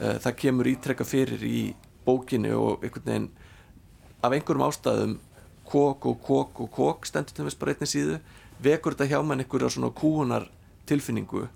Uh, 0.00 0.16
það 0.24 0.38
kemur 0.40 0.70
ítrekka 0.70 1.04
fyrir 1.08 1.44
í 1.44 1.60
bókinu 2.06 2.54
og 2.56 2.84
einhvern 2.86 3.10
veginn 3.10 3.28
af 4.24 4.32
einhverjum 4.32 4.64
ástæðum 4.64 5.16
kók 5.70 6.06
og 6.06 6.20
kók 6.22 6.60
og 6.64 6.70
kók 6.72 7.06
stendur 7.08 7.34
til 7.34 7.46
þess 7.46 7.60
bara 7.60 7.74
einni 7.74 7.90
síðu 7.90 8.18
vekur 8.62 8.96
þetta 8.96 9.10
hjá 9.12 9.22
mann 9.22 9.42
einhverja 9.42 9.70
svona 9.74 9.92
kúunar 9.94 10.48
tilfinningu 10.86 11.46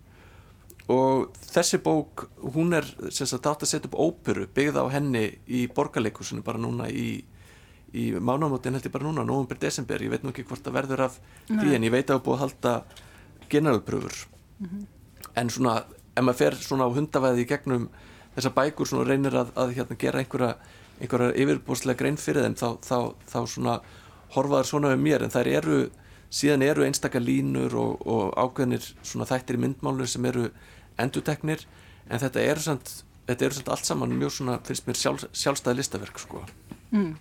og 0.90 1.36
þessi 1.52 1.78
bók 1.82 2.26
hún 2.54 2.74
er 2.76 2.86
sem 3.14 3.28
sagt 3.28 3.46
átt 3.46 3.64
að 3.64 3.72
setja 3.72 3.90
upp 3.90 3.98
óperu 4.00 4.48
byggða 4.54 4.84
á 4.86 4.92
henni 4.94 5.26
í 5.46 5.66
borgarleikusinu 5.74 6.42
bara 6.46 6.58
núna 6.58 6.88
í, 6.90 7.22
í 7.94 8.10
mánamótin 8.18 8.74
held 8.74 8.88
ég 8.88 8.94
bara 8.94 9.06
núna, 9.06 9.24
november, 9.26 9.58
desember 9.60 10.02
ég 10.02 10.10
veit 10.10 10.26
nú 10.26 10.34
ekki 10.34 10.46
hvort 10.48 10.64
það 10.66 10.78
verður 10.80 11.06
af 11.06 11.20
Nei. 11.48 11.60
því 11.62 11.76
en 11.76 11.86
ég 11.86 11.94
veit 11.94 12.04
að 12.04 12.12
það 12.12 12.20
er 12.20 12.26
búið 12.26 12.36
að 12.36 12.44
halda 12.44 12.74
generalpröfur 13.50 14.18
mm 14.58 14.66
-hmm. 14.66 14.86
en 15.34 15.50
svona 15.50 15.74
ef 16.16 16.24
maður 16.24 16.38
fer 16.42 16.54
svona 16.54 16.86
á 16.86 16.94
hundavæði 16.96 17.42
í 17.44 17.48
gegnum 17.48 17.88
þessa 18.34 18.54
bækur 18.54 18.86
svona 18.86 19.08
reynir 19.08 19.34
að, 19.34 19.52
að 19.56 19.74
hérna, 19.76 19.96
gera 19.98 20.18
einhverja, 20.18 20.56
einhverja 21.00 21.34
yfirbúrslega 21.34 21.98
grein 21.98 22.16
fyrir 22.16 22.46
þeim 22.46 22.54
þá, 22.54 22.68
þá, 22.82 23.14
þá 23.26 23.46
svona 23.46 23.80
horfaður 24.34 24.68
svona 24.70 24.92
við 24.94 25.04
mér 25.04 25.24
en 25.26 25.34
þær 25.34 25.50
eru 25.50 25.78
síðan 26.30 26.62
eru 26.62 26.86
einstakar 26.86 27.22
línur 27.24 27.74
og, 27.78 28.02
og 28.06 28.34
ákveðnir 28.38 28.84
svona 29.02 29.26
þættir 29.28 29.58
í 29.58 29.62
myndmálunum 29.64 30.10
sem 30.10 30.28
eru 30.30 30.50
enduteknir 31.00 31.64
en 32.10 32.22
þetta 32.22 32.44
eru 32.52 32.62
samt, 32.64 32.92
þetta 33.26 33.48
eru 33.48 33.58
samt 33.58 33.72
allt 33.74 33.88
saman 33.88 34.14
mjög 34.14 34.36
svona, 34.38 34.60
finnst 34.66 34.86
mér 34.86 35.00
sjálf, 35.00 35.26
sjálfstæði 35.34 35.80
listaverk 35.80 36.22
sko. 36.22 36.44
Mm. 36.94 37.12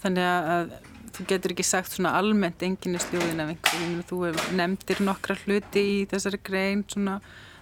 Þannig 0.00 0.30
að 0.30 0.74
þú 1.16 1.26
getur 1.32 1.54
ekki 1.54 1.66
sagt 1.66 1.94
svona 1.94 2.14
almennt 2.18 2.62
enginnisljóðin 2.64 3.42
af 3.42 3.52
einhverjum, 3.52 4.02
þú 4.08 4.20
nefndir 4.58 5.02
nokkra 5.04 5.36
hluti 5.42 5.82
í 5.82 5.96
þessari 6.10 6.40
grein 6.46 6.84
svona 6.88 7.18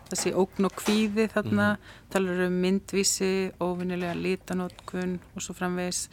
þessi 0.08 0.32
ógn 0.36 0.68
og 0.68 0.76
kvíði 0.78 1.28
þarna 1.32 1.74
mm. 1.74 1.94
talar 2.12 2.44
um 2.46 2.58
myndvísi, 2.62 3.32
óvinnilega 3.60 4.16
lítanótkun 4.16 5.18
og 5.34 5.44
svo 5.44 5.56
framvegs 5.56 6.06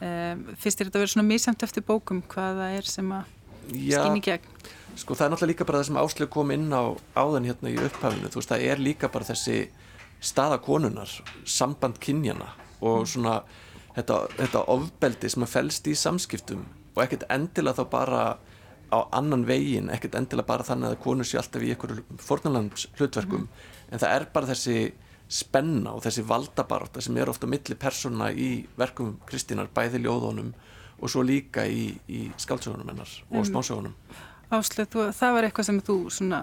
um, 0.00 0.44
finnst 0.56 0.80
þér 0.80 0.90
þetta 0.90 0.98
að 0.98 1.04
vera 1.04 1.12
svona 1.14 1.28
mísamt 1.28 1.64
eftir 1.66 1.86
bókum 1.86 2.22
hvaða 2.32 2.70
er 2.76 2.88
sem 2.88 3.12
að 3.14 3.28
skýni 3.70 4.22
gegn? 4.24 4.60
Sko 4.98 5.14
það 5.14 5.26
er 5.26 5.32
náttúrulega 5.32 5.52
líka 5.52 5.66
bara 5.68 5.80
það 5.80 5.88
sem 5.88 6.00
áslug 6.00 6.30
kom 6.34 6.50
inn 6.54 6.68
á 6.74 6.84
áðan 7.14 7.46
hérna 7.48 7.70
í 7.70 7.78
upphafinu, 7.78 8.30
þú 8.30 8.40
veist 8.40 8.52
það 8.52 8.64
er 8.66 8.82
líka 8.82 9.10
bara 9.12 9.28
þessi 9.28 9.58
staðakonunar, 10.20 11.12
samband 11.48 12.00
kynjana 12.02 12.50
og 12.80 13.04
mm. 13.04 13.10
svona 13.14 13.36
þetta, 13.96 14.18
þetta 14.36 14.64
ofbeldi 14.74 15.30
sem 15.32 15.46
að 15.46 15.52
fælst 15.54 15.88
í 15.88 15.96
samskiptum 15.96 16.64
og 16.96 17.04
ekkert 17.04 17.28
endilega 17.32 17.80
þá 17.80 17.92
bara 17.92 18.22
á 18.90 18.98
annan 19.14 19.46
vegin, 19.46 19.88
ekkert 19.94 20.18
endilega 20.18 20.50
bara 20.50 20.66
þannig 20.66 20.90
að 20.90 21.02
konu 21.04 21.24
sé 21.24 21.38
alltaf 21.38 21.62
í 21.62 21.70
einhverju 21.72 22.18
fornalands 22.20 22.88
hlutverkum, 22.98 23.46
mm. 23.46 23.70
en 23.94 24.02
það 24.02 24.16
er 24.16 24.26
bara 24.34 24.50
þessi 24.50 24.76
spenna 25.30 25.94
og 25.94 26.02
þessi 26.04 26.24
valdabarta 26.26 27.02
sem 27.04 27.16
er 27.20 27.30
ofta 27.30 27.48
milli 27.50 27.76
persóna 27.78 28.30
í 28.34 28.50
verkum 28.78 29.14
Kristínar, 29.28 29.70
bæði 29.74 30.02
ljóðunum 30.04 30.50
og 31.00 31.12
svo 31.12 31.22
líka 31.24 31.64
í, 31.70 31.92
í 32.10 32.26
skáldsögunum 32.40 32.90
hennar 32.90 33.12
og 33.30 33.46
smásögunum 33.48 33.94
Áslöð, 34.50 34.96
það 35.14 35.36
var 35.36 35.46
eitthvað 35.46 35.68
sem 35.68 35.76
þú 35.86 35.94
svona, 36.10 36.40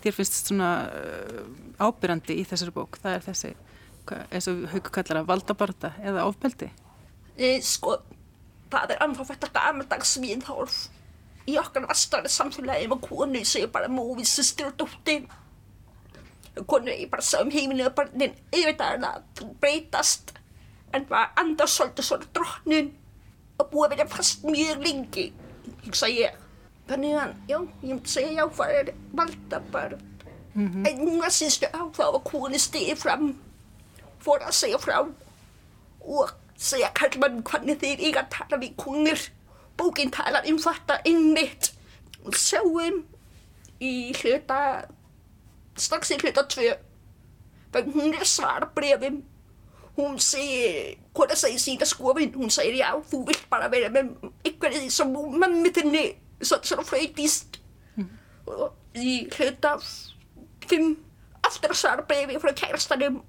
þér 0.00 0.14
finnst 0.16 0.48
svona 0.48 0.70
uh, 0.88 1.42
ábyrrandi 1.84 2.38
í 2.40 2.46
þessari 2.48 2.72
bók, 2.72 2.96
það 3.02 3.18
er 3.18 3.26
þessi, 3.26 3.50
eins 4.32 4.48
og 4.48 4.62
haugu 4.72 4.92
kallar 4.94 5.20
að 5.20 5.28
valdabarta 5.28 5.92
eða 6.00 6.24
ofbeldi? 6.30 6.70
E, 7.36 7.58
sko, 7.60 7.98
það 8.72 8.94
er 8.94 9.04
anfaf 9.04 9.34
þetta 9.34 9.52
gamaldags 9.58 10.16
viðhorf 10.22 10.78
í 11.50 11.58
okkar 11.60 11.84
vastari 11.90 12.30
samfélagi 12.32 12.88
með 12.88 13.04
konu 13.04 13.44
sem 13.44 13.66
er 13.66 13.72
bara 13.74 13.90
móvið 13.92 14.28
sýstir 14.30 14.70
og 14.70 14.78
dótti. 14.80 15.20
Konu 16.68 16.92
er 16.92 17.08
bara 17.08 17.24
sá 17.24 17.40
um 17.40 17.50
heiminu 17.50 17.86
og 17.88 17.94
barnin 17.96 18.34
yfir 18.52 18.76
það 18.76 19.06
breytast 19.60 20.34
en 20.92 21.06
var 21.08 21.32
andar 21.40 21.70
svolítið 21.70 22.04
svona 22.04 22.28
drotnin 22.36 22.90
og 23.60 23.70
búið 23.70 23.94
að 23.94 23.96
vera 23.96 24.12
fast 24.12 24.44
mjög 24.44 24.82
lengi, 24.84 25.26
hugsa 25.86 26.10
ég. 26.12 26.36
Þannig 26.90 27.16
að, 27.16 27.34
já, 27.48 27.56
ég 27.56 27.88
myndi 27.88 28.12
segja 28.12 28.32
já, 28.36 28.44
það 28.58 28.74
er 28.80 28.92
valdabarn. 29.16 30.02
Mm 30.54 30.68
-hmm. 30.68 30.88
En 30.88 30.98
núna 31.06 31.30
síðustu 31.30 31.66
á 31.72 31.82
þá 31.96 32.04
var 32.12 32.22
koni 32.24 32.58
stegið 32.58 32.98
fram 32.98 33.36
for 34.18 34.38
að 34.38 34.52
segja 34.52 34.78
frá 34.78 34.98
og 36.00 36.30
segja 36.56 36.90
kallmann 36.94 37.42
hvernig 37.42 37.78
þeir 37.80 38.00
eiga 38.00 38.20
að 38.20 38.30
tala 38.30 38.60
við 38.60 38.76
konur. 38.76 39.20
Bókinn 39.76 40.10
talar 40.10 40.44
um 40.46 40.58
þetta 40.58 41.00
innmitt 41.04 41.72
og 42.24 42.34
sjáum 42.34 43.04
í 43.80 44.12
hluta, 44.12 44.84
strax 45.78 46.12
í 46.12 46.18
hluta 46.20 46.44
tvö, 46.50 46.72
þannig 47.74 47.96
hún 47.96 48.16
er 48.16 48.28
svara 48.28 48.68
brefum. 48.74 49.22
Hún 49.92 50.16
segir, 50.24 50.96
hvort 51.12 51.34
að 51.34 51.42
segja 51.42 51.60
sína 51.60 51.86
skofinn, 51.88 52.32
hún 52.32 52.52
segir 52.52 52.78
já, 52.78 52.88
þú 53.10 53.26
vilt 53.28 53.44
bara 53.52 53.68
vera 53.72 53.90
með 53.92 54.14
því 54.46 54.86
sem 54.92 55.10
mammi 55.12 55.72
þinni. 55.74 56.06
Svona 56.42 56.82
fröytist 56.82 57.60
mm. 58.00 58.08
og 58.50 58.98
í 58.98 59.18
hluta 59.36 59.76
fimm 60.66 60.96
aftur 61.46 61.74
að 61.74 61.78
svara 61.82 62.06
brefi 62.08 62.40
frá 62.42 62.54
kærastanum. 62.56 63.20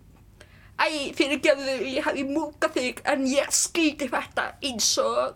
Æ, 0.80 1.14
fyrirgefðu, 1.14 1.76
ég 1.94 2.08
hafi 2.08 2.24
múkað 2.26 2.80
þig 2.80 3.02
en 3.12 3.28
ég 3.30 3.52
skildi 3.54 4.08
þetta 4.10 4.48
eins 4.66 4.88
og 5.04 5.36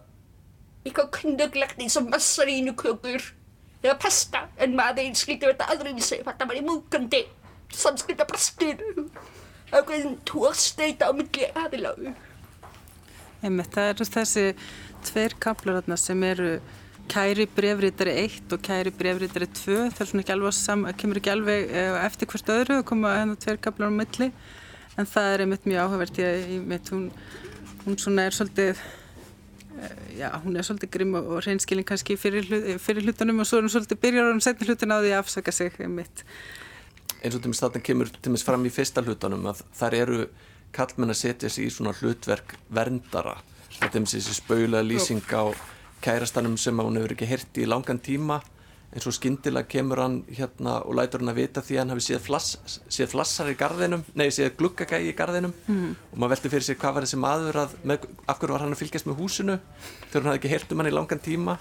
eitthvað 0.88 1.12
knuglegt 1.20 1.84
eins 1.84 1.98
og 2.00 2.08
massarínu 2.10 2.74
kökur 2.80 3.22
eða 3.84 3.98
pasta 4.02 4.46
en 4.58 4.76
maður 4.78 5.12
skildi 5.18 5.52
þetta 5.52 5.70
aðrýðisig 5.74 6.24
þetta 6.26 6.50
var 6.50 6.60
í 6.60 6.66
múkandi 6.66 7.24
samskilda 7.74 8.28
brastur 8.30 8.82
ákveðin 9.72 10.18
tóksteita 10.28 11.10
á 11.10 11.12
milli 11.16 11.52
aðiláðu 11.54 12.16
Einmitt, 13.46 13.70
það 13.70 13.92
eru 13.92 14.06
þessi 14.10 14.46
tveir 15.06 15.36
kaplar 15.40 15.84
sem 16.00 16.24
eru 16.26 16.58
kæri 17.08 17.48
brefritari 17.56 18.14
1 18.26 18.54
og 18.56 18.64
kæri 18.64 18.92
brefritari 18.92 19.48
2 19.48 19.76
það 19.96 20.02
er 20.04 20.10
svona 20.10 20.24
ekki 20.24 20.34
alveg 20.36 20.56
saman, 20.58 20.96
kemur 21.00 21.20
ekki 21.22 21.32
alveg 21.32 21.72
eh, 21.72 21.98
eftir 22.04 22.30
hvert 22.32 22.52
öðru 22.56 22.80
og 22.82 22.88
koma 22.90 23.14
hennar 23.16 23.40
tveir 23.40 23.60
kaplar 23.64 23.92
á 23.92 23.96
milli. 23.96 24.32
En 24.98 25.08
það 25.08 25.30
er 25.34 25.44
einmitt 25.44 25.68
mjög 25.70 25.84
áhugavert 25.86 26.20
ég, 26.20 26.50
ég, 26.58 26.92
hún, 26.92 27.06
hún 27.86 28.00
svona 28.02 28.28
er 28.28 28.36
svolítið 28.36 28.82
já, 30.18 30.30
hún 30.44 30.58
er 30.58 30.66
svolítið 30.66 30.94
grimm 30.94 31.18
og 31.20 31.42
reynskilin 31.46 31.88
kannski 31.88 32.18
fyrir, 32.20 32.48
fyrir 32.82 33.06
hlutunum 33.06 33.44
og 33.44 33.50
svo 33.50 33.60
er 33.60 33.68
hún 33.68 33.74
svolítið 33.74 34.02
byrjar 34.04 34.30
á 34.30 34.34
hún 34.34 34.44
setni 34.44 34.68
hlutin 34.68 34.94
á 34.94 34.98
því 34.98 35.12
að 35.14 35.22
afsaka 35.22 35.54
sig 35.54 35.78
einmitt 35.80 36.26
eins 37.24 37.36
og 37.36 37.42
til 37.42 37.50
og 37.50 37.54
með 37.54 37.62
þarna 37.64 37.84
kemur 37.84 38.12
til 38.14 38.32
og 38.32 38.36
með 38.36 38.46
fram 38.46 38.68
í 38.68 38.74
fyrsta 38.74 39.04
hlutanum 39.04 39.48
að 39.50 39.64
þar 39.78 39.98
eru 39.98 40.20
kallmenn 40.76 41.14
að 41.14 41.22
setja 41.22 41.50
sig 41.50 41.68
í 41.68 41.74
svona 41.74 41.94
hlutverk 41.98 42.56
verndara. 42.74 43.38
Þetta 43.78 44.00
er 44.00 44.06
þessi 44.12 44.36
spauðlega 44.38 44.86
lýsing 44.86 45.34
á 45.34 45.54
kærastanum 46.04 46.58
sem 46.62 46.78
hún 46.78 47.00
hefur 47.00 47.16
ekki 47.16 47.30
hirti 47.30 47.66
í 47.66 47.70
langan 47.70 48.02
tíma 48.04 48.40
en 48.96 49.04
svo 49.04 49.12
skindilega 49.12 49.68
kemur 49.68 50.00
hann 50.00 50.22
hérna 50.32 50.78
og 50.88 50.96
lætur 50.96 51.22
hann 51.22 51.34
að 51.34 51.42
vita 51.42 51.64
því 51.66 51.76
að 51.76 51.82
hann 51.82 51.94
hafi 51.94 52.06
séð, 52.06 52.22
flass, 52.24 52.78
séð 52.88 53.10
flassar 53.12 53.50
í 53.52 53.58
gardinum, 53.60 54.06
nei 54.16 54.30
séð 54.32 54.54
gluggagægi 54.62 55.12
í 55.12 55.16
gardinum 55.18 55.54
mm. 55.68 55.90
og 56.14 56.22
maður 56.22 56.38
veldi 56.38 56.52
fyrir 56.54 56.68
sig 56.70 56.80
hvað 56.80 56.96
var 56.96 57.08
þessi 57.08 57.20
maður 57.20 57.60
að, 57.66 57.76
með, 57.84 58.08
af 58.24 58.40
hverju 58.40 58.56
var 58.56 58.64
hann 58.64 58.78
að 58.78 58.82
fylgjast 58.84 59.10
með 59.10 59.20
húsinu 59.20 59.58
þegar 60.08 60.22
hann 60.22 60.32
hafi 60.32 60.42
ekki 60.42 60.54
hirt 60.56 60.72
um 60.72 60.82
hann 60.82 60.92
í 60.92 60.96
langan 60.96 61.24
tíma? 61.28 61.58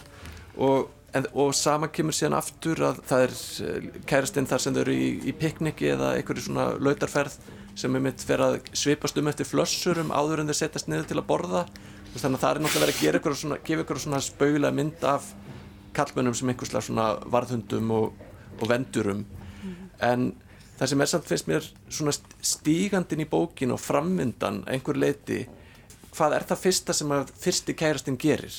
Og, 0.56 0.86
en, 1.18 1.26
og 1.34 1.50
sama 1.58 1.90
kemur 1.92 2.16
síðan 2.16 2.38
aftur 2.38 2.84
að 2.86 3.02
það 3.10 3.26
er 3.26 3.34
eh, 3.66 3.90
kærastinn 4.08 4.48
þar 4.48 4.62
sem 4.62 4.76
þau 4.76 4.82
eru 4.86 4.94
í, 4.96 5.10
í 5.26 5.34
pikniki 5.36 5.90
eða 5.96 6.14
einhverju 6.20 6.46
svona 6.46 6.70
lautarferð 6.78 7.40
sem 7.76 7.98
er 7.98 8.04
mitt 8.06 8.22
verið 8.24 8.54
að 8.54 8.70
svipast 8.80 9.18
um 9.20 9.28
eftir 9.28 9.48
flössurum 9.50 10.14
áður 10.14 10.40
en 10.40 10.48
þeir 10.52 10.60
setjast 10.62 10.88
niður 10.88 11.10
til 11.10 11.18
að 11.20 11.26
borða. 11.28 11.66
Þannig 12.16 12.38
að 12.38 12.44
það 12.46 12.50
er 12.54 12.60
náttúrulega 12.64 12.94
að 12.94 13.00
gera 13.02 13.18
ykkur 13.20 13.34
svona, 13.36 13.58
gefa 13.66 13.82
ykkur 13.84 13.98
svona 14.00 14.20
spauðlega 14.24 14.76
mynd 14.78 15.02
af 15.04 15.26
kallmönnum 15.96 16.34
sem 16.36 16.52
einhverslega 16.52 16.86
svona 16.88 17.06
varðhundum 17.32 17.90
og, 17.96 18.26
og 18.60 18.68
vendurum. 18.70 19.24
Mm. 19.62 19.76
en 20.04 20.26
það 20.76 20.90
sem 20.90 21.00
er 21.00 21.10
samt 21.10 21.28
finnst 21.30 21.48
mér 21.48 21.68
svona 21.88 22.12
stígandin 22.44 23.24
í 23.24 23.28
bókin 23.30 23.72
og 23.72 23.80
frammyndan 23.80 24.62
einhver 24.68 24.98
leiti 25.00 25.46
hvað 26.16 26.36
er 26.36 26.46
það 26.50 26.62
fyrsta 26.62 26.96
sem 26.96 27.12
að 27.12 27.32
fyrsti 27.40 27.74
kærastinn 27.76 28.20
gerir? 28.20 28.56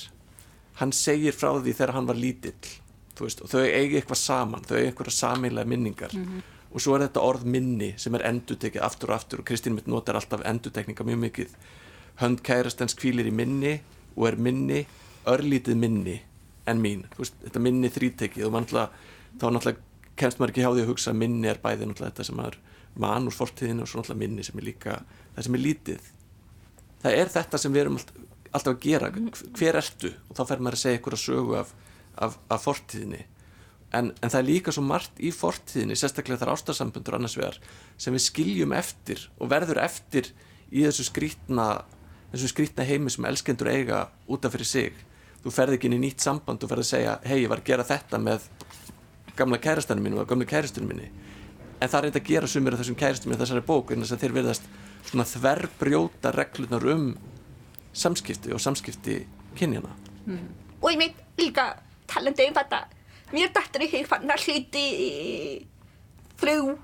Hann 0.81 0.93
segir 0.93 1.33
frá 1.33 1.51
því 1.55 1.73
þegar 1.73 1.95
hann 1.95 2.09
var 2.09 2.19
lítill 2.19 2.75
veist, 3.17 3.41
og 3.41 3.49
þau 3.49 3.63
eigi 3.63 3.97
eitthvað 3.97 4.21
saman 4.21 4.65
þau 4.65 4.75
eigi 4.77 4.91
eitthvað 4.91 5.15
sameilega 5.15 5.69
minningar. 5.69 6.13
Mm 6.13 6.25
-hmm. 6.25 6.41
og 6.71 6.81
svo 6.81 6.95
er 6.95 7.07
þetta 7.07 7.21
orð 7.21 7.45
minni 7.45 7.93
sem 7.97 8.15
er 8.15 8.25
endutekið 8.29 8.81
aftur 8.81 9.09
og 9.09 9.15
aftur 9.15 9.39
og 9.39 9.45
Kristín 9.45 9.73
mitt 9.73 9.87
notar 9.87 10.15
alltaf 10.15 10.41
endutekninga 10.45 11.03
mjög 11.03 11.17
mikið. 11.17 11.49
Hönd 12.21 12.41
kærastens 12.41 12.95
kvílir 12.95 13.27
í 13.27 13.31
minni 13.31 13.81
og 14.15 14.27
er 14.27 14.35
minni 14.35 14.85
örlítið 15.25 15.75
minni 15.75 16.21
en 16.67 16.81
mín, 16.83 17.05
veist, 17.17 17.37
þetta 17.43 17.63
minni 17.63 17.91
þrítekið 17.93 18.47
og 18.47 18.55
mannlega, 18.55 18.89
þá 19.39 19.45
náttúrulega 19.47 20.13
kemst 20.17 20.39
maður 20.39 20.53
ekki 20.53 20.65
hjá 20.65 20.71
því 20.71 20.83
að 20.83 20.91
hugsa 20.91 21.13
að 21.13 21.19
minni 21.21 21.49
er 21.51 21.61
bæði 21.63 21.87
náttúrulega 21.87 22.13
þetta 22.13 22.27
sem 22.27 22.43
er 22.43 22.59
mann 22.97 23.29
úr 23.29 23.35
fortíðinu 23.35 23.85
og 23.85 23.91
svo 23.91 24.01
náttúrulega 24.01 24.23
minni 24.23 24.45
sem 24.45 24.59
er 24.59 24.67
líka 24.67 24.99
það 25.35 25.47
sem 25.47 25.57
er 25.57 25.63
lítið. 25.63 26.11
Það 27.03 27.17
er 27.21 27.33
þetta 27.35 27.61
sem 27.61 27.75
við 27.75 27.83
erum 27.83 27.99
alltaf 28.01 28.71
að 28.73 28.79
gera. 28.83 29.11
Hver 29.59 29.79
ertu? 29.79 30.13
Og 30.27 30.37
þá 30.37 30.43
fer 30.49 30.63
maður 30.63 30.77
að 30.79 30.83
segja 30.83 30.99
ykkur 30.99 31.17
að 31.17 31.23
sögu 31.23 31.57
af, 31.59 31.73
af, 32.25 32.39
af 32.51 32.63
fortíðinni. 32.65 33.23
En, 33.95 34.09
en 34.11 34.31
það 34.33 34.39
er 34.41 34.47
líka 34.49 34.73
svo 34.75 34.83
margt 34.83 35.21
í 35.23 35.29
fortíðinni 35.31 35.95
sérstaklega 35.95 36.41
þar 36.41 36.55
ástarsambundur 36.57 37.15
annars 37.15 37.37
vegar 37.39 37.59
sem 37.95 38.15
við 38.15 38.25
skiljum 38.25 38.73
eftir 38.75 39.29
og 39.37 39.51
verður 39.53 39.79
eftir 39.85 40.33
í 40.67 40.83
þessu 40.83 41.05
skrítna 41.07 41.67
þessu 42.33 42.49
skrítna 42.51 42.83
heimi 42.83 43.13
sem 43.13 43.27
elskendur 43.29 43.69
eiga 43.71 44.01
útaf 44.27 44.57
fyrir 44.57 44.67
sig 44.67 44.97
þú 45.47 45.53
ferð 45.55 45.77
ekki 45.77 45.87
inn 45.87 45.95
í 45.95 46.01
nýtt 46.03 46.23
samband 46.25 46.63
og 46.63 46.71
ferð 46.71 46.83
að 46.83 46.89
segja 46.89 47.15
hei 47.23 47.37
ég 47.39 47.51
var 47.51 47.61
að 47.61 47.69
gera 47.69 47.87
þetta 47.87 48.19
með 48.19 48.49
gamla 49.37 49.59
kærastanum 49.63 50.03
mínu 50.03 50.19
og 50.19 50.27
gamla 50.27 50.47
kærastunum 50.49 50.91
mínu 50.91 51.07
en 51.07 51.89
það 51.91 51.97
er 51.99 52.07
eitthvað 52.07 52.21
að 52.23 52.29
gera 52.31 52.49
sumir 52.51 52.75
af 52.75 52.81
þessum 52.81 52.97
kærastum 52.99 53.33
í 53.33 53.37
þessari 53.39 53.65
bók 53.67 53.93
en 53.93 54.03
þess 54.03 54.15
að 54.15 54.23
þeir 54.23 54.35
verðast 54.37 54.67
svona 55.07 55.27
þverbrjóta 55.29 56.33
reglunar 56.35 56.87
um 56.93 57.05
samskipti 57.95 58.51
og 58.55 58.61
samskipti 58.61 59.19
kynjana 59.57 59.93
mm. 60.25 60.47
og 60.81 60.89
ég 60.91 60.99
meint 60.99 61.21
líka 61.39 61.69
talandi 62.09 62.49
um 62.49 62.57
þetta 62.57 62.81
mér 63.31 63.53
dættur 63.55 63.85
ekki 63.87 64.03
fann 64.09 64.33
að 64.33 64.47
hluti 64.47 64.85
frú 66.41 66.75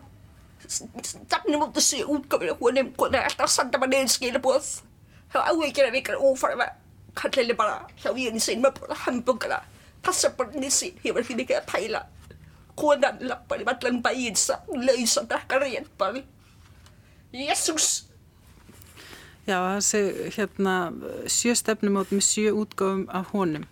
stafnum 0.69 1.65
út 1.67 1.75
þessu 1.75 2.05
útgöfur 2.07 2.53
og 2.53 2.63
hún 2.63 2.79
er 2.79 3.25
alltaf 3.25 3.49
að 3.49 3.55
sanda 3.57 3.81
maður 3.81 3.97
neðin 3.97 4.13
skilabóð 4.13 4.71
þá 5.33 5.39
áveikir 5.49 5.89
að 5.89 5.97
vikar 5.97 6.21
ófara 6.21 6.69
kallir 7.15 7.57
bara 7.57 7.87
ég 8.17 8.39
sin 8.41 8.61
með 8.61 8.79
bara 8.81 8.97
hambúrgara 9.05 9.61
passa 10.03 10.29
barni 10.37 10.69
sín 10.71 10.97
hefur 11.03 11.25
því 11.25 11.39
ekki 11.43 11.57
að 11.59 11.69
pæla 11.71 12.05
konan 12.79 13.21
lappar 13.21 13.61
í 13.61 13.67
allan 13.69 14.01
bæinn 14.05 14.39
laus 14.87 15.17
drekka 15.29 15.59
reynd 15.61 15.91
bara 15.97 16.23
Jésús 17.33 18.07
Já, 19.43 19.57
þessi 19.75 20.31
hérna 20.37 20.73
sjö 21.27 21.51
stefnumót 21.59 22.13
með 22.15 22.23
sjö 22.23 22.53
útgáfum 22.55 23.07
af 23.11 23.33
honum 23.35 23.65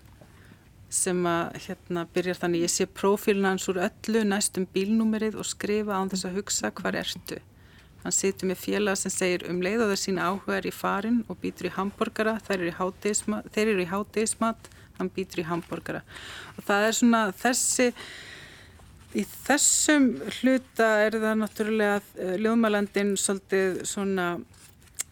sem 0.92 1.22
að 1.28 1.62
hérna 1.66 2.04
byrjar 2.12 2.42
þannig 2.42 2.66
ég 2.66 2.74
sé 2.74 2.88
prófíluna 3.00 3.54
hans 3.54 3.70
úr 3.72 3.80
öllu 3.86 4.26
næstum 4.28 4.66
bílnúmerið 4.74 5.38
og 5.40 5.48
skrifa 5.48 5.96
án 5.96 6.12
þess 6.12 6.28
að 6.28 6.42
hugsa 6.42 6.74
hvar 6.76 6.98
ertu 7.00 7.40
Hann 8.02 8.16
situr 8.16 8.50
með 8.50 8.62
félag 8.64 8.98
sem 8.98 9.14
segir 9.14 9.46
um 9.50 9.62
leið 9.62 9.86
og 9.86 9.92
það 9.92 10.02
sína 10.02 10.28
áhugaður 10.32 10.68
í 10.68 10.74
farin 10.74 11.20
og 11.30 11.38
býtur 11.42 11.70
í 11.70 11.74
hambúrgara, 11.76 12.38
þeir 12.48 12.64
eru 12.64 13.84
í 13.84 13.90
hátegismat, 13.92 14.70
hann 14.98 15.12
býtur 15.14 15.44
í 15.44 15.48
hambúrgara. 15.50 16.02
Og 16.58 16.66
það 16.66 16.88
er 16.88 16.98
svona 16.98 17.22
þessi, 17.38 17.90
í 19.14 19.26
þessum 19.46 20.08
hluta 20.40 20.90
er 21.06 21.20
það 21.22 21.38
náttúrulega 21.44 22.00
uh, 22.02 22.36
ljóðmælandin 22.42 23.14
svolítið 23.22 23.84
svona, 23.90 24.32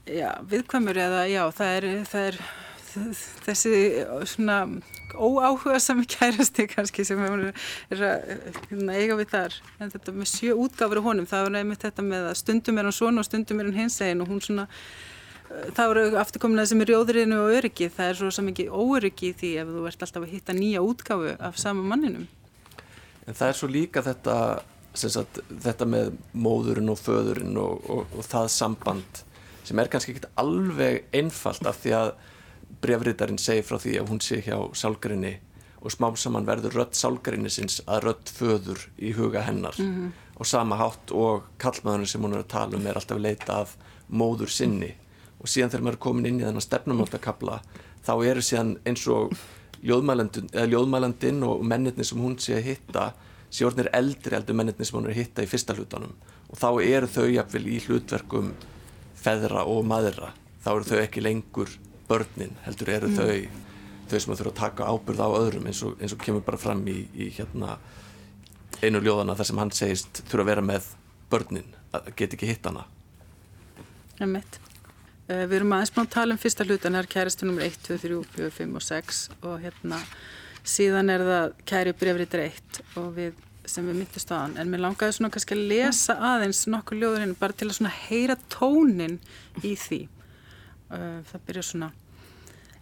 já, 0.10 0.32
viðkvæmur 0.50 1.04
eða 1.06 1.28
já, 1.30 1.44
það 1.60 1.76
er, 1.78 1.90
það 2.10 2.32
er 2.32 2.42
þessi 3.46 3.76
svona 4.34 4.64
óáhuga 5.16 5.80
sami 5.82 6.08
kærasti 6.10 6.66
kannski 6.72 7.06
sem 7.08 7.22
er 7.22 7.46
að 7.92 8.34
hérna, 8.70 8.96
eiga 8.96 9.18
við 9.20 9.30
þar. 9.34 9.60
En 9.80 9.94
þetta 9.94 10.16
með 10.16 10.32
sjö 10.34 10.58
útgáfur 10.66 11.02
á 11.02 11.08
honum 11.10 11.30
það 11.30 11.46
var 11.46 11.56
nefnitt 11.56 11.86
þetta 11.88 12.06
með 12.08 12.28
að 12.32 12.40
stundum 12.42 12.82
er 12.82 12.90
hann 12.90 12.98
svona 13.00 13.24
og 13.24 13.30
stundum 13.30 13.62
er 13.62 13.70
hann 13.70 13.80
hins 13.80 14.00
egin 14.06 14.26
og 14.26 14.32
hún 14.34 14.44
svona 14.46 14.66
eh, 14.70 15.70
það 15.78 15.94
voru 15.94 16.08
afturkomin 16.24 16.64
að 16.64 16.72
sem 16.72 16.84
er 16.84 16.92
rjóðriðinu 16.94 17.40
og 17.44 17.54
öryggi. 17.60 17.92
Það 17.96 18.12
er 18.12 18.20
svo 18.20 18.48
ekki 18.54 18.68
óöryggi 18.70 19.32
því 19.40 19.54
ef 19.64 19.72
þú 19.76 19.86
ert 19.92 20.06
alltaf 20.08 20.28
að 20.28 20.36
hitta 20.36 20.58
nýja 20.58 20.84
útgáfu 20.86 21.38
af 21.38 21.62
sama 21.62 21.86
manninum. 21.94 22.28
En 23.28 23.38
það 23.38 23.54
er 23.54 23.60
svo 23.60 23.72
líka 23.72 24.06
þetta 24.06 24.36
sagt, 24.98 25.42
þetta 25.50 25.88
með 25.88 26.14
móðurinn 26.34 26.92
og 26.92 27.00
föðurinn 27.00 27.58
og, 27.62 27.90
og, 27.90 28.16
og 28.18 28.26
það 28.26 28.48
samband 28.56 29.24
sem 29.68 29.80
er 29.80 29.90
kannski 29.92 30.16
ekki 30.16 30.32
alveg 30.42 31.04
einfalt 31.14 31.68
af 31.70 31.78
því 31.84 31.94
að 32.00 32.12
brefriðarinn 32.82 33.42
segi 33.42 33.64
frá 33.66 33.78
því 33.82 34.00
að 34.00 34.10
hún 34.12 34.22
sé 34.24 34.42
hjá 34.46 34.58
sálgarinni 34.78 35.36
og 35.80 35.94
smám 35.94 36.18
saman 36.20 36.48
verður 36.48 36.76
rött 36.82 36.98
sálgarinni 37.00 37.52
sinns 37.52 37.80
að 37.88 38.10
rött 38.10 38.32
föður 38.36 38.82
í 38.98 39.14
huga 39.16 39.42
hennar. 39.48 39.76
Mm 39.80 39.96
-hmm. 39.96 40.12
og 40.40 40.48
sama 40.48 40.76
hátt 40.76 41.12
og 41.12 41.44
kallmaðurinn 41.58 42.08
sem 42.08 42.22
hún 42.22 42.34
er 42.34 42.40
að 42.40 42.48
tala 42.48 42.78
um 42.78 42.88
er 42.88 42.96
alltaf 42.96 43.20
leita 43.20 43.54
af 43.62 43.78
móður 44.10 44.50
sinni. 44.50 44.96
Og 45.40 45.48
síðan 45.48 45.70
þegar 45.70 45.84
maður 45.84 45.94
er 45.94 46.00
komin 46.00 46.26
inn 46.26 46.40
í 46.40 46.44
þennan 46.44 46.62
stefnumáttakabla 46.62 47.62
þá 48.06 48.26
eru 48.26 48.42
síðan 48.42 48.78
eins 48.86 49.08
og 49.08 49.32
ljóðmælandin 49.84 51.44
og 51.44 51.64
mennirni 51.64 52.04
sem 52.04 52.20
hún 52.20 52.40
sé 52.40 52.56
að 52.56 52.64
hitta 52.64 53.14
sé 53.50 53.66
orðinir 53.66 53.90
eldri 53.94 54.36
eldur 54.36 54.56
mennirni 54.56 54.86
sem 54.86 54.98
hún 54.98 55.06
er 55.06 55.12
að 55.12 55.22
hitta 55.22 55.44
í 55.44 55.48
fyrsta 55.48 55.76
hlutanum. 55.76 56.14
Og 56.50 56.58
þá 56.58 56.70
eru 56.84 57.08
þau 57.08 57.28
jafnvel 57.30 57.68
í 57.68 57.80
hlutverkum 57.80 58.54
feðra 59.16 59.66
og 59.66 59.86
maðra. 59.86 60.34
Þá 60.64 60.72
eru 60.76 60.84
þau 60.84 61.00
ekki 61.00 61.22
lengur 61.22 61.70
börnin 62.10 62.56
heldur 62.66 62.94
eru 62.96 63.10
mm. 63.10 63.18
þau 63.20 63.66
þau 64.10 64.20
sem 64.20 64.34
þurfa 64.34 64.52
að 64.52 64.60
taka 64.60 64.88
ábyrð 64.90 65.22
á 65.22 65.30
öðrum 65.38 65.68
eins 65.70 65.82
og, 65.86 65.98
eins 66.02 66.16
og 66.16 66.22
kemur 66.24 66.46
bara 66.46 66.60
fram 66.62 66.82
í, 66.90 67.04
í 67.14 67.30
hérna, 67.36 67.78
einu 68.82 69.02
ljóðana 69.04 69.36
þar 69.38 69.50
sem 69.50 69.62
hann 69.62 69.74
segist 69.76 70.24
þurfa 70.26 70.46
að 70.46 70.50
vera 70.52 70.66
með 70.66 70.90
börnin 71.30 71.76
að 71.94 72.10
geta 72.16 72.38
ekki 72.38 72.50
hitt 72.50 72.66
hana 72.70 72.88
Það 74.18 74.26
er 74.26 74.32
mitt 74.34 74.60
uh, 74.60 75.44
Við 75.46 75.56
erum 75.60 75.76
aðeins 75.78 75.94
búin 75.96 76.10
að 76.10 76.16
tala 76.18 76.36
um 76.36 76.42
fyrsta 76.42 76.66
hlutan 76.68 76.98
það 76.98 77.04
er 77.04 77.12
kæristu 77.14 77.48
nr. 77.48 77.66
1, 77.68 77.80
2, 77.88 78.00
3, 78.06 78.22
4, 78.38 78.50
5 78.58 78.80
og 78.80 78.88
6 78.88 79.22
og 79.40 79.60
hérna 79.64 80.02
síðan 80.70 81.14
er 81.14 81.26
það 81.28 81.54
kæri 81.70 81.96
brefriðar 82.02 82.46
1 82.50 82.82
og 83.02 83.14
við 83.18 83.46
sem 83.70 83.86
við 83.86 84.00
myndist 84.00 84.32
á 84.34 84.42
hann 84.42 84.56
en 84.58 84.70
mér 84.72 84.82
langaði 84.82 85.18
svona 85.18 85.30
kannski 85.34 85.54
að 85.54 85.68
lesa 85.70 86.16
aðeins 86.32 86.64
nokkur 86.72 86.98
ljóðurinn 86.98 87.36
bara 87.38 87.54
til 87.54 87.68
að 87.70 87.76
svona 87.78 87.92
heyra 88.08 88.36
tónin 88.50 89.20
í 89.62 89.76
því 89.78 90.00
það 90.90 91.44
byrja 91.48 91.66
svona 91.70 91.92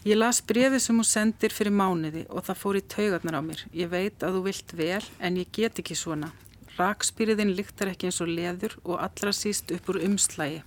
Ég 0.07 0.15
las 0.15 0.37
brefið 0.45 0.79
sem 0.79 0.95
hún 0.95 1.07
sendir 1.07 1.51
fyrir 1.51 1.73
mánuði 1.75 2.21
og 2.29 2.45
það 2.47 2.59
fór 2.61 2.77
í 2.79 2.81
taugarnar 2.93 3.35
á 3.35 3.41
mér. 3.43 3.63
Ég 3.75 3.89
veit 3.91 4.21
að 4.23 4.37
þú 4.37 4.41
vilt 4.45 4.73
vel 4.77 5.01
en 5.19 5.39
ég 5.41 5.49
get 5.51 5.81
ekki 5.81 5.97
svona. 5.99 6.29
Rakspýriðin 6.77 7.51
lyktar 7.57 7.91
ekki 7.91 8.07
eins 8.07 8.21
og 8.23 8.29
leður 8.31 8.77
og 8.85 9.01
allra 9.03 9.33
síst 9.35 9.73
upp 9.75 9.89
úr 9.91 9.99
umslægi. 10.05 10.61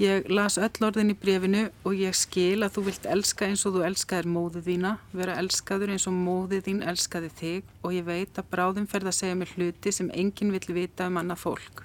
Ég 0.00 0.26
las 0.32 0.56
öll 0.58 0.86
orðin 0.88 1.12
í 1.12 1.16
brefinu 1.22 1.66
og 1.84 1.94
ég 2.00 2.16
skil 2.16 2.64
að 2.64 2.78
þú 2.78 2.84
vilt 2.88 3.06
elska 3.14 3.46
eins 3.46 3.66
og 3.68 3.76
þú 3.76 3.84
elskaðir 3.90 4.30
móðið 4.32 4.66
þína, 4.70 4.94
vera 5.12 5.36
elskaður 5.44 5.92
eins 5.94 6.08
og 6.08 6.16
móðið 6.16 6.64
þín 6.66 6.82
elskaði 6.90 7.30
þig 7.42 7.70
og 7.84 7.94
ég 7.94 8.08
veit 8.08 8.40
að 8.40 8.50
bráðum 8.50 8.90
ferð 8.90 9.12
að 9.12 9.18
segja 9.20 9.38
mér 9.38 9.54
hluti 9.54 9.94
sem 9.94 10.10
enginn 10.16 10.56
vill 10.56 10.80
vita 10.80 11.06
um 11.12 11.20
annað 11.20 11.44
fólk. 11.44 11.84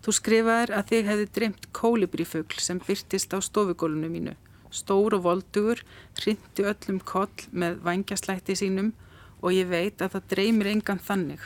Þú 0.00 0.14
skrifaðir 0.16 0.72
að 0.72 0.86
þig 0.90 1.08
hefði 1.10 1.26
dreymt 1.36 1.66
kólibrífugl 1.76 2.62
sem 2.62 2.80
byrtist 2.80 3.34
á 3.36 3.38
stofugólunu 3.44 4.08
mínu. 4.08 4.36
Stór 4.72 5.16
og 5.18 5.24
voldugur, 5.26 5.82
hrindi 6.20 6.64
öllum 6.64 7.00
koll 7.04 7.48
með 7.50 7.80
vangjaslætti 7.84 8.56
sínum 8.56 8.92
og 9.42 9.52
ég 9.52 9.68
veit 9.68 10.00
að 10.00 10.14
það 10.14 10.28
dreymir 10.32 10.70
engan 10.70 11.02
þannig. 11.04 11.42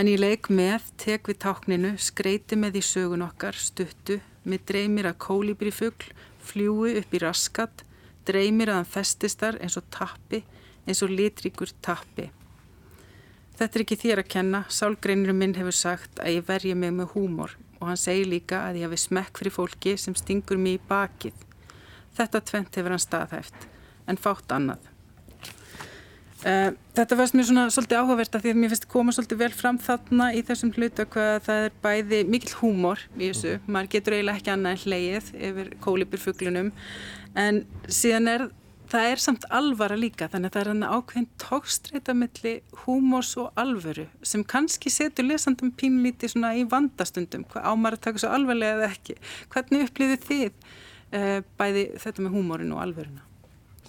En 0.00 0.08
ég 0.08 0.20
leik 0.20 0.48
með, 0.48 0.86
tek 1.00 1.28
við 1.28 1.38
tákninu, 1.44 1.92
skreiti 2.00 2.56
með 2.56 2.80
í 2.80 2.82
sögun 2.84 3.24
okkar, 3.24 3.56
stuttu, 3.56 4.18
með 4.48 4.64
dreymir 4.70 5.08
að 5.10 5.18
kólibri 5.24 5.72
fuggl, 5.74 6.12
fljúi 6.40 6.94
upp 7.00 7.16
í 7.16 7.20
raskat, 7.20 7.84
dreymir 8.28 8.72
að 8.72 8.80
hann 8.80 8.92
festistar 8.92 9.58
eins 9.60 9.76
og 9.80 9.88
tappi, 9.92 10.42
eins 10.88 11.02
og 11.04 11.12
litríkur 11.12 11.72
tappi. 11.84 12.30
Þetta 13.60 13.76
er 13.76 13.82
ekki 13.84 13.96
þér 14.00 14.20
að 14.22 14.28
kenna, 14.32 14.58
sálgreinur 14.72 15.34
minn 15.36 15.52
hefur 15.52 15.74
sagt 15.76 16.20
að 16.24 16.38
ég 16.38 16.46
verji 16.48 16.70
mig 16.72 16.94
með 16.96 17.10
húmor 17.12 17.58
og 17.76 17.90
hann 17.90 17.98
segir 18.00 18.30
líka 18.30 18.62
að 18.70 18.78
ég 18.80 18.88
hafi 18.88 19.00
smekk 19.02 19.40
fyrir 19.40 19.52
fólki 19.52 19.92
sem 20.00 20.14
stingur 20.16 20.56
mér 20.56 20.78
í 20.78 20.86
bakið. 20.88 21.42
Þetta 22.16 22.40
tvent 22.48 22.78
hefur 22.80 22.94
hann 22.94 23.02
staðhæft, 23.04 23.66
en 24.08 24.18
fátt 24.20 24.54
annað. 24.56 24.86
Uh, 26.40 26.70
þetta 26.96 27.18
fannst 27.18 27.36
mér 27.36 27.48
svona 27.50 27.66
svolítið 27.68 28.00
áhugavert 28.00 28.38
að 28.38 28.46
því 28.46 28.54
að 28.54 28.60
mér 28.62 28.72
finnst 28.72 28.88
koma 28.94 29.12
svolítið 29.12 29.42
vel 29.42 29.50
fram 29.52 29.80
þarna 29.84 30.30
í 30.32 30.40
þessum 30.48 30.70
hlutu 30.72 31.04
að 31.04 31.42
það 31.50 31.64
er 31.66 31.74
bæði 31.84 32.20
mikil 32.32 32.54
húmor 32.62 33.02
í 33.18 33.26
þessu, 33.26 33.58
mm. 33.58 33.66
maður 33.76 33.90
getur 33.92 34.16
eiginlega 34.16 34.40
ekki 34.40 34.54
annað 34.54 34.72
en 34.72 34.82
hleið 34.86 35.28
yfir 35.50 35.68
kólipurfuglunum 35.84 36.72
en 37.44 37.60
síðan 37.92 38.32
er 38.32 38.46
það 38.46 38.59
er 38.98 39.22
samt 39.22 39.46
alvara 39.54 39.96
líka 39.98 40.26
þannig 40.32 40.50
að 40.50 40.56
það 40.56 40.62
er 40.62 40.70
hann 40.72 40.84
ákveðin 40.96 41.28
tókstreita 41.38 42.14
melli 42.16 42.54
húmors 42.82 43.32
og 43.38 43.52
alvöru 43.60 44.08
sem 44.26 44.42
kannski 44.44 44.90
setur 44.90 45.28
lesandum 45.28 45.70
pínlíti 45.70 46.30
svona 46.32 46.52
í 46.58 46.66
vandastundum, 46.68 47.46
hvað 47.52 47.70
ámar 47.70 47.96
að 47.96 48.04
taka 48.08 48.22
svo 48.24 48.34
alvarlega 48.34 48.80
eða 48.80 48.92
ekki. 48.92 49.18
Hvernig 49.54 49.88
upplýðu 49.88 50.20
þið 50.26 50.46
uh, 50.50 51.40
bæði 51.60 51.90
þetta 52.02 52.26
með 52.26 52.38
húmorin 52.38 52.74
og 52.74 52.82
alvöruna? 52.84 53.26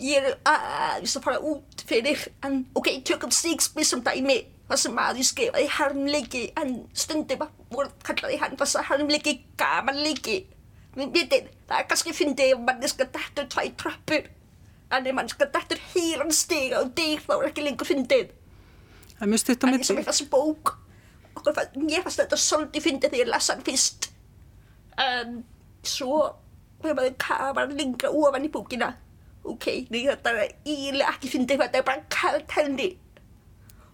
ég 0.01 0.23
er 0.23 0.37
aðeins 0.47 1.17
að 1.17 1.25
fara 1.25 1.41
út 1.45 1.83
fyrir 1.87 2.23
en 2.45 2.63
ok, 2.77 2.89
tökum 3.07 3.33
Shakespeare 3.33 3.87
sem 3.87 4.03
dæmi 4.05 4.37
það 4.69 4.81
sem 4.83 5.01
aðeins 5.03 5.31
skrifaði 5.33 5.69
harmleiki 5.75 6.43
en 6.61 6.75
stundum 6.97 7.45
voru 7.73 7.91
kallaði 8.07 8.39
hann 8.41 8.57
þess 8.59 8.79
að 8.79 8.87
harmleiki 8.91 9.35
gamanleiki 9.59 10.37
við 10.95 11.11
veitir, 11.15 11.49
það 11.69 11.77
er 11.77 11.89
kannski 11.89 12.15
fyndið 12.15 12.53
ef 12.55 12.63
manneska 12.67 13.07
dættur 13.07 13.49
tvæ 13.51 13.63
tröppur 13.79 14.29
en 14.91 15.07
ef 15.07 15.15
manneska 15.15 15.47
dættur 15.53 15.81
hýran 15.93 16.31
stiga 16.35 16.81
og 16.83 16.93
deg 16.97 17.23
þá 17.25 17.33
er 17.37 17.49
ekki 17.49 17.65
lengur 17.65 17.87
fyndið. 17.89 18.31
Það 19.17 19.27
en 19.27 19.35
eins 19.75 19.91
og 19.91 19.97
með 19.99 20.07
þessi 20.09 20.27
bók. 20.31 20.75
Okkur, 21.37 21.59
ég 21.87 22.03
fannst 22.03 22.19
þetta 22.19 22.39
svolítið 22.41 22.85
fyndið 22.87 23.13
þegar 23.13 23.23
ég 23.23 23.31
lasa 23.31 23.55
hann 23.55 23.65
fyrst. 23.65 24.09
En 24.99 25.37
svo 25.87 26.23
þegar 26.81 26.97
maður 26.97 27.15
kafar 27.21 27.75
lengra 27.77 28.11
ofan 28.11 28.47
í 28.47 28.51
bókina. 28.51 28.91
Ok, 29.47 29.67
þetta 29.89 30.33
er 30.35 30.55
ílega 30.69 31.13
ekki 31.13 31.31
fyndið 31.31 31.63
þetta 31.63 31.79
er 31.79 31.87
bara 31.87 32.05
kallt 32.13 32.57
henni. 32.57 32.89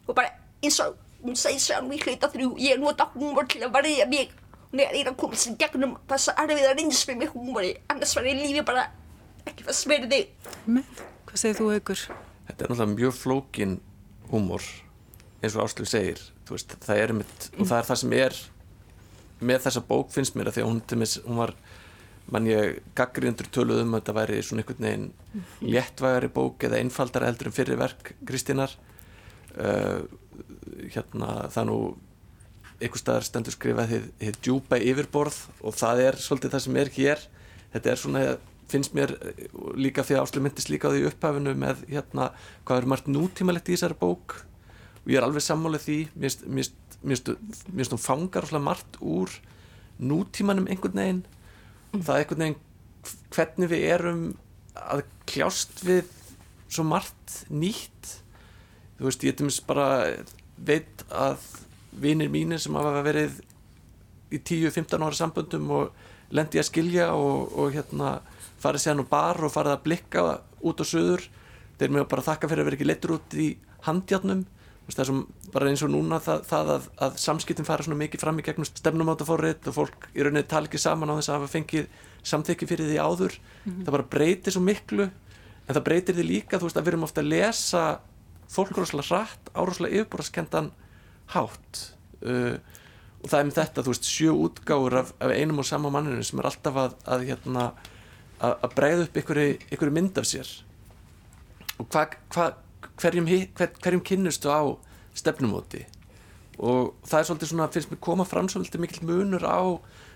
Og 0.07 0.15
bara 0.15 0.33
eins 0.63 0.79
og 0.83 0.97
hún 1.23 1.37
segir 1.39 1.61
sér 1.61 1.85
við 1.87 2.07
hluta 2.07 2.29
þrjú, 2.31 2.53
ég 2.61 2.79
nota 2.81 3.09
húmor 3.13 3.47
til 3.51 3.63
að 3.67 3.75
varja 3.75 4.07
mig. 4.09 4.31
Hún 4.71 4.83
er 4.83 4.95
að 5.07 5.17
koma 5.19 5.39
sér 5.39 5.55
gegnum 5.59 5.95
þess 6.09 6.31
að 6.33 6.41
erfiða 6.45 6.73
reynsmi 6.75 7.15
með 7.19 7.35
húmori. 7.35 7.75
Annars 7.91 8.15
var 8.17 8.27
ég 8.27 8.41
lífi 8.41 8.63
bara 8.67 8.87
ekki 9.51 9.67
fyrir 9.67 9.77
smerði 9.77 10.21
Hvað 11.27 11.39
segir 11.41 11.57
þú 11.59 11.69
aukur? 11.75 12.03
Þetta 12.47 12.63
er 12.63 12.71
náttúrulega 12.71 12.93
mjög 12.95 13.17
flókin 13.17 13.79
húmor 14.31 14.63
eins 15.41 15.55
og 15.55 15.65
Áslug 15.65 15.89
segir. 15.89 16.21
Veist, 16.47 16.77
það 16.83 17.01
er 17.01 17.13
mitt, 17.17 17.49
og 17.57 17.67
það 17.67 17.79
er 17.79 17.89
það 17.89 17.99
sem 18.01 18.15
er 18.17 18.37
með 19.47 19.65
þessa 19.67 19.83
bók 19.85 20.13
finnst 20.13 20.37
mér 20.37 20.49
að 20.49 20.57
því 20.57 20.63
að 20.63 20.69
hún, 20.71 21.09
hún 21.27 21.41
var 21.41 21.53
mann 22.33 22.47
ég 22.49 22.79
gaggrindur 22.97 23.47
töluð 23.53 23.83
um 23.83 23.93
að 23.95 24.01
þetta 24.01 24.15
væri 24.17 24.39
svona 24.43 24.63
einhvern 24.63 24.87
veginn 24.87 25.05
léttvægari 25.75 26.31
bók 26.33 26.65
eða 26.67 26.81
einfaldara 26.81 27.29
eldur 27.31 27.51
en 27.51 27.55
fyrir 27.55 27.79
verk 27.79 28.13
Kristínar. 28.27 28.73
Uh, 29.57 30.03
hérna 30.93 31.47
það 31.53 31.69
nú 31.69 31.77
einhver 32.77 33.01
staðar 33.01 33.25
stendur 33.25 33.55
skrifað 33.55 33.93
hér 34.21 34.35
djúpa 34.43 34.77
yfirborð 34.77 35.37
og 35.65 35.73
það 35.77 36.03
er 36.03 36.19
svolítið 36.21 36.53
það 36.53 36.65
sem 36.65 36.79
er 36.81 36.93
hér. 36.97 37.23
Þetta 37.73 37.91
er 37.91 38.01
svona, 38.01 38.25
finnst 38.71 38.95
mér 38.97 39.13
líka 39.79 40.03
því 40.03 40.17
að 40.17 40.25
Áslu 40.25 40.43
myndist 40.43 40.71
líka 40.71 40.91
á 40.91 40.93
því 40.93 41.07
upphafinu 41.11 41.53
með 41.57 41.85
hérna, 41.91 42.31
hvað 42.67 42.81
er 42.81 42.89
margt 42.91 43.09
nútímalegt 43.11 43.69
í 43.71 43.75
þessari 43.75 43.97
bók. 43.99 44.41
Og 45.05 45.11
ég 45.13 45.19
er 45.19 45.27
alveg 45.27 45.45
sammálið 45.45 45.85
því 45.85 45.97
mér 46.17 47.21
finnst 47.23 47.95
hún 47.95 48.03
fangar 48.03 48.49
margt 48.59 48.99
úr 48.99 49.31
nútímanum 49.97 50.67
einhvern 50.67 50.99
veginn. 50.99 51.23
Það 51.93 52.13
er 52.13 52.23
einhvern 52.23 52.43
veginn 52.45 52.61
hvernig 53.31 53.71
við 53.71 53.85
erum 53.93 54.23
að 54.77 55.03
kljást 55.29 55.83
við 55.87 56.09
svo 56.67 56.83
margt 56.87 57.43
nýtt. 57.49 58.17
Þú 58.97 59.07
veist, 59.07 59.23
ég 59.23 59.41
bara 59.69 59.87
veit 60.57 61.03
að 61.13 61.43
vinir 61.97 62.29
mínir 62.33 62.59
sem 62.61 62.75
hafa 62.75 63.03
verið 63.05 63.39
í 64.33 64.39
10-15 64.41 65.05
ára 65.05 65.15
samböndum 65.15 65.69
og 65.71 66.33
lendi 66.35 66.59
að 66.59 66.67
skilja 66.67 67.11
og, 67.15 67.53
og 67.55 67.71
hérna 67.75 68.17
farið 68.61 68.83
sér 68.83 68.97
nú 68.97 69.07
bar 69.09 69.39
og 69.43 69.53
farið 69.53 69.75
að 69.75 69.83
blikka 69.87 70.27
út 70.65 70.81
á 70.81 70.85
söður 70.87 71.27
þeir 71.77 71.93
mér 71.93 72.07
bara 72.09 72.25
þakka 72.25 72.49
fyrir 72.49 72.63
að 72.63 72.69
vera 72.69 72.79
ekki 72.79 72.89
letur 72.89 73.17
út 73.17 73.37
í 73.37 73.49
handjarnum 73.85 74.45
það 74.87 75.01
er 75.03 75.09
svona 75.09 75.51
bara 75.51 75.69
eins 75.71 75.83
og 75.83 75.91
núna 75.91 76.19
það, 76.23 76.43
það 76.47 76.69
að, 76.73 76.85
að 77.03 77.17
samskiptin 77.19 77.67
fara 77.67 77.83
svona 77.83 77.99
mikið 77.99 78.23
fram 78.23 78.39
í 78.39 78.45
gegnum 78.45 78.67
stefnumátafórið 78.67 79.69
og 79.71 79.75
fólk 79.75 80.07
í 80.13 80.23
rauninni 80.23 80.47
tala 80.47 80.69
ekki 80.69 80.79
saman 80.79 81.11
á 81.11 81.17
þess 81.17 81.31
að 81.31 81.37
hafa 81.37 81.51
fengið 81.51 81.89
samþykki 82.27 82.69
fyrir 82.69 82.91
því 82.91 82.99
áður. 83.03 83.35
Mm 83.37 83.71
-hmm. 83.71 83.83
það 83.85 83.95
bara 83.97 84.09
breytir 84.15 84.55
svo 84.55 84.63
miklu 84.63 85.09
en 85.67 85.75
það 85.75 85.83
breytir 85.83 86.15
því 86.15 86.25
líka, 86.27 86.59
þú 86.59 86.69
veist, 86.69 86.77
að 86.77 86.85
við 86.85 86.93
erum 86.93 87.07
ofta 87.07 87.21
að 87.21 87.31
lesa 87.33 87.83
fólk 88.47 88.77
rosalega 88.77 89.11
rætt 89.11 89.51
ároslega 89.53 89.95
yfirbúraskendan 89.95 90.71
hátt. 91.35 91.95
Uh, 92.23 92.55
og 93.23 93.27
það 93.27 93.39
er 93.39 93.45
með 93.45 93.59
þetta, 93.59 93.83
þú 93.83 93.91
veist, 93.91 94.07
sjö 94.07 94.31
útgáður 94.31 94.99
af, 95.01 95.13
af 95.19 95.31
einum 95.31 95.59
og 95.59 95.65
sama 95.67 95.89
manninu 95.91 96.23
sem 96.23 96.39
er 96.39 96.47
alltaf 96.47 96.75
að, 96.75 96.95
að 97.05 97.27
hérna 97.27 97.73
að, 98.41 98.71
breyða 98.75 99.05
upp 99.07 99.19
einhverju 99.21 99.93
mynd 99.93 100.17
af 100.19 100.27
sér. 100.29 100.49
Og 101.77 101.87
hvað 101.93 102.17
hva, 102.33 102.47
hverjum, 103.01 103.29
hver, 103.57 103.71
hverjum 103.83 104.03
kynnustu 104.05 104.51
á 104.51 104.61
stefnumóti? 105.17 105.85
Og 106.57 106.95
það 107.05 107.19
er 107.19 107.27
svolítið 107.29 107.51
svona, 107.51 107.69
finnst 107.73 107.91
mér 107.93 108.01
koma 108.01 108.25
fram 108.25 108.49
svolítið 108.49 108.81
mikil 108.81 109.05
munur 109.05 109.45
á 109.45 109.61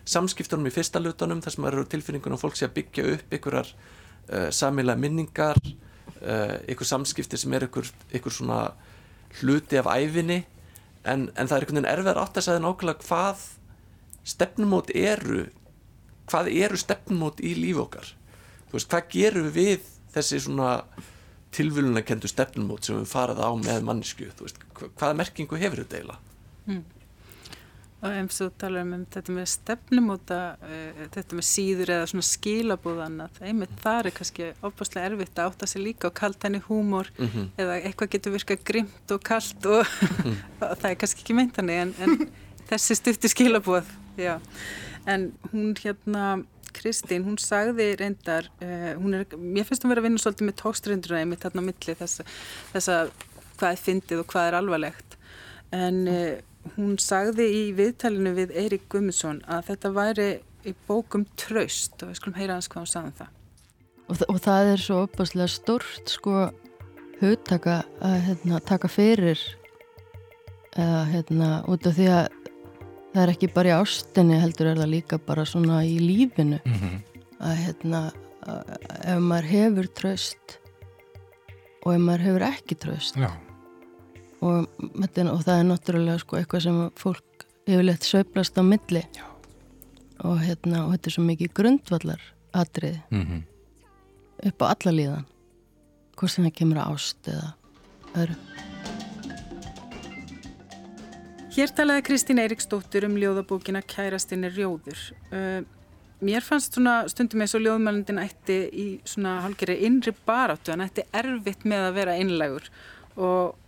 samskiptunum 0.10 0.70
í 0.70 0.74
fyrsta 0.74 1.02
lutanum 1.02 1.42
þar 1.44 1.56
sem 1.56 1.68
eru 1.70 1.86
tilfinningun 1.90 2.36
og 2.36 2.42
fólk 2.42 2.58
sé 2.58 2.66
að 2.68 2.78
byggja 2.80 3.08
upp 3.16 3.36
einhverjar 3.36 3.70
uh, 3.70 4.50
samilega 4.54 4.98
minningar 4.98 5.60
uh, 5.62 6.58
einhver 6.66 6.90
samskipti 6.90 7.38
sem 7.38 7.54
er 7.54 7.68
einhver, 7.68 7.90
einhver 8.10 8.34
svona 8.34 8.62
hluti 9.40 9.78
af 9.78 9.90
æfinni 9.94 10.42
en, 11.06 11.30
en 11.30 11.48
það 11.48 11.56
er 11.56 11.66
einhvern 11.66 11.80
veginn 11.80 11.92
erfiðar 11.94 12.22
átt 12.24 12.40
að 12.42 12.48
segja 12.48 12.64
nákvæmlega 12.66 13.06
hvað 13.06 13.46
stefnumót 14.34 14.92
eru 14.98 15.46
hvað 16.30 16.52
eru 16.54 16.78
stefnumót 16.78 17.42
í 17.44 17.56
líf 17.58 17.82
okkar 17.86 18.14
þú 18.70 18.78
veist, 18.78 18.92
hvað 18.92 19.10
gerum 19.16 19.50
við 19.56 19.90
þessi 20.14 20.42
svona 20.46 20.72
tilvölunakendu 21.56 22.30
stefnumót 22.32 22.88
sem 22.88 23.00
við 23.02 23.12
farað 23.12 23.44
á 23.44 23.50
með 23.60 23.86
mannsku 23.88 24.30
hvaða 24.32 25.14
merkingu 25.20 25.60
hefur 25.60 25.84
þetta 25.84 26.00
eiginlega 26.00 26.20
mm. 26.72 26.84
og 28.02 28.16
eins 28.22 28.40
og 28.46 28.54
tala 28.62 28.84
um 28.86 28.94
þetta 29.14 29.36
með 29.36 29.50
stefnumóta 29.52 30.40
uh, 30.64 31.02
þetta 31.16 31.40
með 31.40 31.48
síður 31.50 31.94
eða 31.98 32.10
svona 32.14 32.28
skilabúðan 32.30 33.18
að 33.26 33.42
einmitt 33.50 33.74
þar 33.84 34.10
er 34.10 34.16
kannski 34.20 34.52
opaslega 34.68 35.12
erfitt 35.12 35.42
að 35.42 35.52
átta 35.52 35.72
sig 35.72 35.84
líka 35.84 36.12
og 36.12 36.16
kallt 36.22 36.48
henni 36.48 36.64
húmor 36.70 37.12
mm 37.18 37.28
-hmm. 37.28 37.50
eða 37.66 37.82
eitthvað 37.82 38.14
getur 38.16 38.38
virkað 38.38 38.64
grimt 38.72 39.16
og 39.16 39.24
kallt 39.24 39.66
og, 39.66 39.84
mm. 40.24 40.40
og 40.70 40.78
það 40.78 40.90
er 40.92 41.02
kannski 41.04 41.26
ekki 41.26 41.40
meint 41.42 41.60
hannig 41.60 41.84
en, 41.84 41.94
en 42.00 42.18
þessi 42.72 42.96
stufti 42.96 43.28
skilabúð 43.28 43.92
já. 44.16 44.40
En 45.10 45.32
hún 45.52 45.74
hérna 45.80 46.44
Kristín, 46.72 47.26
hún 47.28 47.36
sagði 47.42 47.92
reyndar, 48.00 48.48
uh, 48.64 48.94
hún 49.02 49.18
er, 49.18 49.26
mér 49.36 49.68
finnst 49.68 49.84
hún 49.84 49.92
verið 49.92 50.06
að 50.06 50.08
vinna 50.08 50.24
svolítið 50.24 50.48
með 50.48 50.60
tókströndurna 50.62 51.24
einmitt 51.24 51.44
þarna 51.44 51.66
á 51.66 51.68
milli 51.68 51.98
þess 52.00 52.92
að 52.94 53.12
hvað 53.58 53.74
er 53.74 53.82
fyndið 53.82 54.22
og 54.24 54.32
hvað 54.32 54.48
er 54.48 54.58
alvarlegt 54.62 55.18
en 55.76 56.00
uh, 56.10 56.40
hún 56.78 56.96
sagði 57.02 57.48
í 57.52 57.62
viðtælinu 57.78 58.34
við 58.38 58.56
Eirik 58.60 58.88
Gummiðsson 58.92 59.42
að 59.50 59.72
þetta 59.72 59.94
væri 59.96 60.30
í 60.68 60.74
bókum 60.88 61.26
traust 61.40 62.02
og 62.04 62.12
við 62.12 62.20
skulum 62.20 62.38
heyra 62.38 62.58
hans 62.58 62.70
hvað 62.72 62.84
hún 62.84 62.92
sagði 62.92 63.12
um 63.12 63.16
það. 63.22 63.32
Og, 64.12 64.22
og 64.28 64.42
það 64.44 64.74
er 64.74 64.84
svo 64.84 65.00
opaslega 65.06 65.50
stort 65.52 66.12
sko 66.12 66.36
hugtaka 67.22 67.82
að 68.04 68.18
hérna, 68.28 68.62
taka 68.66 68.90
fyrir 68.92 69.42
eða 70.80 71.02
hérna 71.12 71.50
út 71.70 71.88
af 71.88 71.98
því 71.98 72.08
að 72.14 72.41
það 73.14 73.24
er 73.24 73.34
ekki 73.34 73.52
bara 73.54 73.72
í 73.72 73.78
ástinni 73.78 74.40
heldur 74.42 74.72
er 74.72 74.82
það 74.82 74.94
líka 74.96 75.20
bara 75.26 75.46
svona 75.46 75.82
í 75.88 75.98
lífinu 76.00 76.60
mm 76.64 76.74
-hmm. 76.74 77.00
að 77.40 77.56
hérna 77.66 78.02
að 78.42 78.74
ef 79.06 79.20
maður 79.22 79.48
hefur 79.52 79.88
tröst 80.00 80.58
og 81.86 81.94
ef 81.94 82.02
maður 82.02 82.26
hefur 82.28 82.46
ekki 82.48 82.76
tröst 82.76 83.20
og, 84.42 84.68
og 84.68 85.44
það 85.46 85.58
er 85.58 85.68
náttúrulega 85.70 86.20
sko 86.20 86.38
eitthvað 86.38 86.64
sem 86.66 86.80
fólk 86.98 87.46
yfirleitt 87.68 88.08
söiblast 88.08 88.58
á 88.58 88.64
milli 88.66 89.04
Já. 89.14 89.26
og 90.26 90.42
hérna 90.42 90.86
og 90.86 90.96
þetta 90.96 91.08
er 91.08 91.18
svo 91.18 91.24
mikið 91.24 91.54
grundvallar 91.54 92.22
atrið 92.54 93.00
mm 93.10 93.24
-hmm. 93.26 93.42
upp 94.48 94.62
á 94.62 94.66
alla 94.74 94.92
líðan 94.92 95.26
hvort 96.16 96.32
sem 96.32 96.46
það 96.46 96.58
kemur 96.58 96.78
ást 96.78 97.28
eða 97.28 97.54
öðru 98.16 98.71
Hér 101.52 101.68
talaði 101.76 102.06
Kristín 102.08 102.40
Eiríksdóttir 102.40 103.04
um 103.04 103.18
ljóðabókina 103.20 103.82
Kærastinn 103.84 104.48
er 104.48 104.54
rjóður. 104.56 105.00
Uh, 105.36 105.66
mér 106.24 106.46
fannst 106.48 106.78
svona 106.78 107.02
stundum 107.12 107.44
eins 107.44 107.52
og 107.58 107.66
ljóðmælundin 107.66 108.22
ætti 108.22 108.56
í 108.72 108.86
svona 109.04 109.42
halgeri 109.44 109.76
innri 109.84 110.14
baráttu, 110.24 110.72
hann 110.72 110.86
ætti 110.86 111.04
erfitt 111.12 111.66
með 111.68 111.90
að 111.90 111.98
vera 111.98 112.16
einlegur 112.22 112.72
og 113.20 113.60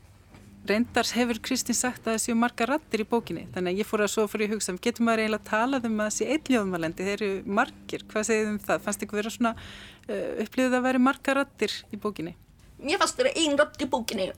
reyndars 0.71 1.11
hefur 1.17 1.41
Kristín 1.43 1.75
sagt 1.75 2.07
að 2.07 2.13
það 2.13 2.23
séu 2.23 2.37
marga 2.39 2.69
rattir 2.71 3.03
í 3.03 3.09
bókinni, 3.11 3.45
þannig 3.51 3.75
að 3.75 3.83
ég 3.83 3.91
fór 3.91 4.05
að 4.07 4.13
svo 4.15 4.27
fyrir 4.31 4.47
að 4.47 4.55
hugsa, 4.55 4.79
getur 4.79 5.03
maður 5.09 5.25
eiginlega 5.25 5.43
að 5.43 5.51
tala 5.51 5.83
um 5.83 5.99
að 5.99 6.07
það 6.07 6.17
sé 6.21 6.31
einn 6.31 6.55
ljóðmælendi, 6.55 7.07
þeir 7.09 7.27
eru 7.27 7.55
margir, 7.59 8.09
hvað 8.13 8.27
segir 8.29 8.45
þið 8.45 8.53
um 8.53 8.59
það? 8.69 8.83
Fannst 8.87 9.03
ykkur 9.03 9.19
vera 9.19 9.35
svona 9.35 9.55
uh, 9.59 10.43
upplýðuð 10.45 10.79
að 10.79 10.87
vera 10.87 11.07
marga 11.11 11.39
rattir 11.41 11.79
í 11.91 11.99
bókinni? 11.99 12.37
Mér 12.79 13.03
fannst 13.03 13.19
það 13.19 13.33
einn 13.33 13.59
ratt 13.59 13.83
í 13.83 13.91
bókinni, 13.91 14.29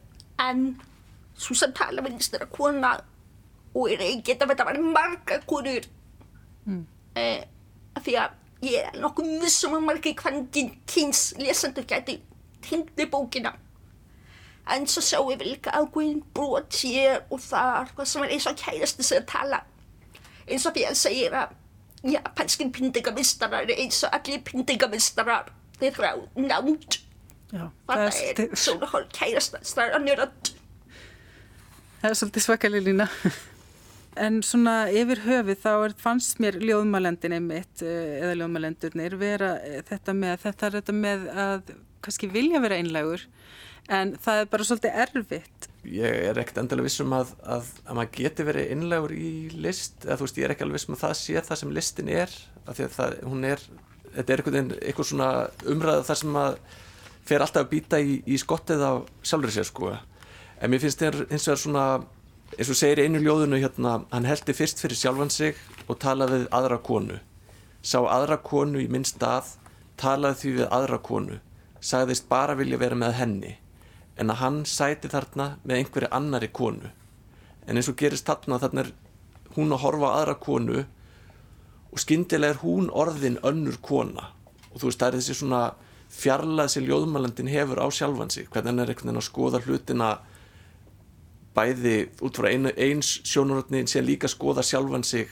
en 0.41 0.71
svo 1.37 1.59
sem 1.61 1.77
tala 1.77 2.01
finnst 2.09 2.33
þeirra 2.33 2.49
kona 2.49 2.97
og 3.75 3.91
er 3.91 4.05
ekki 4.07 4.37
að 4.39 4.53
vera 4.53 4.79
marga 4.79 5.41
konur. 5.49 5.85
Mm. 6.65 6.85
eh, 7.19 7.43
því 8.01 8.15
að 8.21 8.65
ég 8.65 8.87
er 8.87 8.97
nokkuð 9.01 9.35
vissum 9.43 9.75
að 9.77 9.85
margir 9.89 10.15
hvernig 10.19 10.73
kynns 10.89 11.27
lesendur 11.39 11.85
geti 11.87 12.19
tengdi 12.65 13.07
bókina. 13.11 13.53
En 14.73 14.87
svo 14.89 15.03
sjáum 15.05 15.29
við 15.35 15.45
líka 15.51 15.75
ákveðin 15.77 16.23
brot 16.33 16.73
hér 16.81 17.21
og 17.29 17.41
þar 17.43 17.91
sem 18.07 18.23
er 18.25 18.33
eins 18.33 18.47
og 18.49 18.57
kærastu 18.57 19.05
sig 19.05 19.21
að 19.21 19.27
tala. 19.29 19.61
Eins 20.49 20.65
og 20.65 20.73
því 20.73 20.87
að 20.89 20.97
segja 20.97 21.43
að 21.43 22.11
japanskinn 22.15 22.73
pindingamistarar 22.73 23.69
er 23.69 23.81
eins 23.83 24.01
og 24.05 24.15
allir 24.17 24.41
pindingamistarar. 24.45 25.51
Þeir 25.77 25.97
frá 25.97 26.11
nánd. 26.39 27.01
Það 27.51 28.05
er 28.07 28.55
svona 28.57 28.89
hálf 28.89 29.77
annir 29.93 30.23
að 30.23 30.53
Það 32.01 32.09
er 32.11 32.17
svolítið 32.19 32.43
svakalig 32.43 32.81
lína 32.85 33.07
En 34.15 34.39
svona 34.47 34.85
yfir 34.95 35.19
höfið 35.25 35.59
þá 35.59 35.71
er, 35.73 35.93
fannst 35.99 36.39
mér 36.39 36.55
ljóðmælendin 36.61 37.35
einmitt 37.35 37.83
eh, 37.83 38.21
eða 38.21 38.37
ljóðmælendurnir 38.39 39.17
vera 39.19 39.55
eh, 39.59 39.81
þetta 39.87 40.15
með, 40.15 40.37
þetta 40.45 40.67
er 40.67 40.77
þetta 40.79 40.95
með 40.95 41.25
að 41.35 41.73
kannski 42.05 42.29
vilja 42.31 42.61
vera 42.63 42.77
einlegur 42.79 43.25
en 43.91 44.15
það 44.21 44.39
er 44.41 44.47
bara 44.53 44.67
svolítið 44.69 45.01
erfitt. 45.03 45.67
Ég 45.85 46.21
er 46.29 46.39
ekkert 46.41 46.61
endalega 46.63 46.87
vissum 46.87 47.13
að, 47.17 47.35
að, 47.43 47.67
að 47.83 47.99
maður 47.99 48.13
geti 48.15 48.47
verið 48.47 48.71
einlegur 48.73 49.13
í 49.17 49.33
list 49.53 50.07
eða 50.07 50.17
þú 50.21 50.27
veist 50.29 50.39
ég 50.39 50.47
er 50.47 50.55
ekki 50.55 50.65
alveg 50.65 50.79
vissum 50.79 50.95
að 50.95 51.03
það 51.03 51.15
sé 51.21 51.45
það 51.49 51.61
sem 51.61 51.75
listin 51.75 52.15
er 52.15 52.39
af 52.65 52.79
því 52.79 52.87
að 52.87 52.95
það, 52.95 53.19
hún 53.29 53.47
er, 53.51 53.67
þetta 54.15 54.35
er 54.37 54.43
eitthvað 54.47 55.11
svona 55.11 55.29
umræða 55.75 56.07
þar 56.07 56.21
sem 56.23 56.41
að 56.41 56.59
fer 57.25 57.43
alltaf 57.43 57.65
að 57.65 57.71
býta 57.73 58.01
í, 58.01 58.19
í 58.25 58.39
skottið 58.41 58.85
á 58.85 58.93
sjálfur 59.25 59.53
sér 59.53 59.67
sko 59.67 59.91
en 59.95 60.71
mér 60.71 60.81
finnst 60.81 61.01
þetta 61.01 61.25
eins 61.27 61.43
og 61.43 61.49
það 61.49 61.55
er 61.55 61.63
svona 61.65 61.85
eins 62.55 62.69
og 62.71 62.77
segir 62.79 63.03
einu 63.03 63.19
ljóðunu 63.19 63.59
hérna 63.59 63.97
hann 64.11 64.27
heldi 64.29 64.53
fyrst 64.55 64.79
fyrir 64.79 64.97
sjálfan 64.99 65.33
sig 65.33 65.57
og 65.87 65.99
talaði 65.99 66.43
við 66.43 66.51
aðra 66.55 66.77
konu. 66.83 67.19
Sá 67.81 67.99
aðra 68.01 68.37
konu 68.43 68.79
í 68.81 68.87
minn 68.91 69.05
stað 69.05 69.55
talaði 69.99 70.41
því 70.41 70.53
við 70.59 70.71
aðra 70.77 70.99
konu 71.03 71.39
sagðist 71.85 72.29
bara 72.29 72.55
vilja 72.57 72.79
vera 72.81 72.97
með 72.97 73.17
henni 73.19 73.53
en 74.15 74.31
að 74.31 74.41
hann 74.41 74.59
sæti 74.69 75.11
þarna 75.11 75.55
með 75.63 75.81
einhverju 75.81 76.11
annari 76.15 76.49
konu. 76.55 76.91
En 77.67 77.77
eins 77.77 77.89
og 77.91 77.97
gerist 77.99 78.27
þarna 78.29 78.59
þarna 78.61 78.85
er 78.85 78.91
hún 79.57 79.73
að 79.75 79.83
horfa 79.83 80.11
á 80.11 80.15
aðra 80.21 80.35
konu 80.45 80.85
og 81.91 82.01
skyndilega 82.01 82.55
er 82.55 82.61
hún 82.63 82.87
orðin 82.91 83.41
önnur 83.43 83.77
kona. 83.83 84.31
Og 84.71 84.79
þú 84.79 84.89
veist 84.89 85.01
það 85.03 85.09
er 85.09 85.19
þessi 85.19 85.37
svona 85.41 85.61
fjarlað 86.15 86.71
sem 86.71 86.87
ljóðmælandin 86.87 87.51
hefur 87.51 87.81
á 87.83 87.87
sjálfan 87.91 88.31
sig 88.31 88.47
hvernig 88.47 88.71
hann 88.71 88.83
er 88.83 88.93
einhvern 88.93 89.11
veginn 89.11 89.21
að 89.21 89.27
skoða 89.27 89.61
hlutina 89.65 90.09
bæði 91.55 91.97
út 92.25 92.39
frá 92.39 92.49
einu, 92.51 92.71
eins 92.75 93.19
sjónurotni 93.23 93.85
sem 93.87 94.05
líka 94.05 94.29
skoða 94.31 94.63
sjálfan 94.65 95.05
sig 95.07 95.29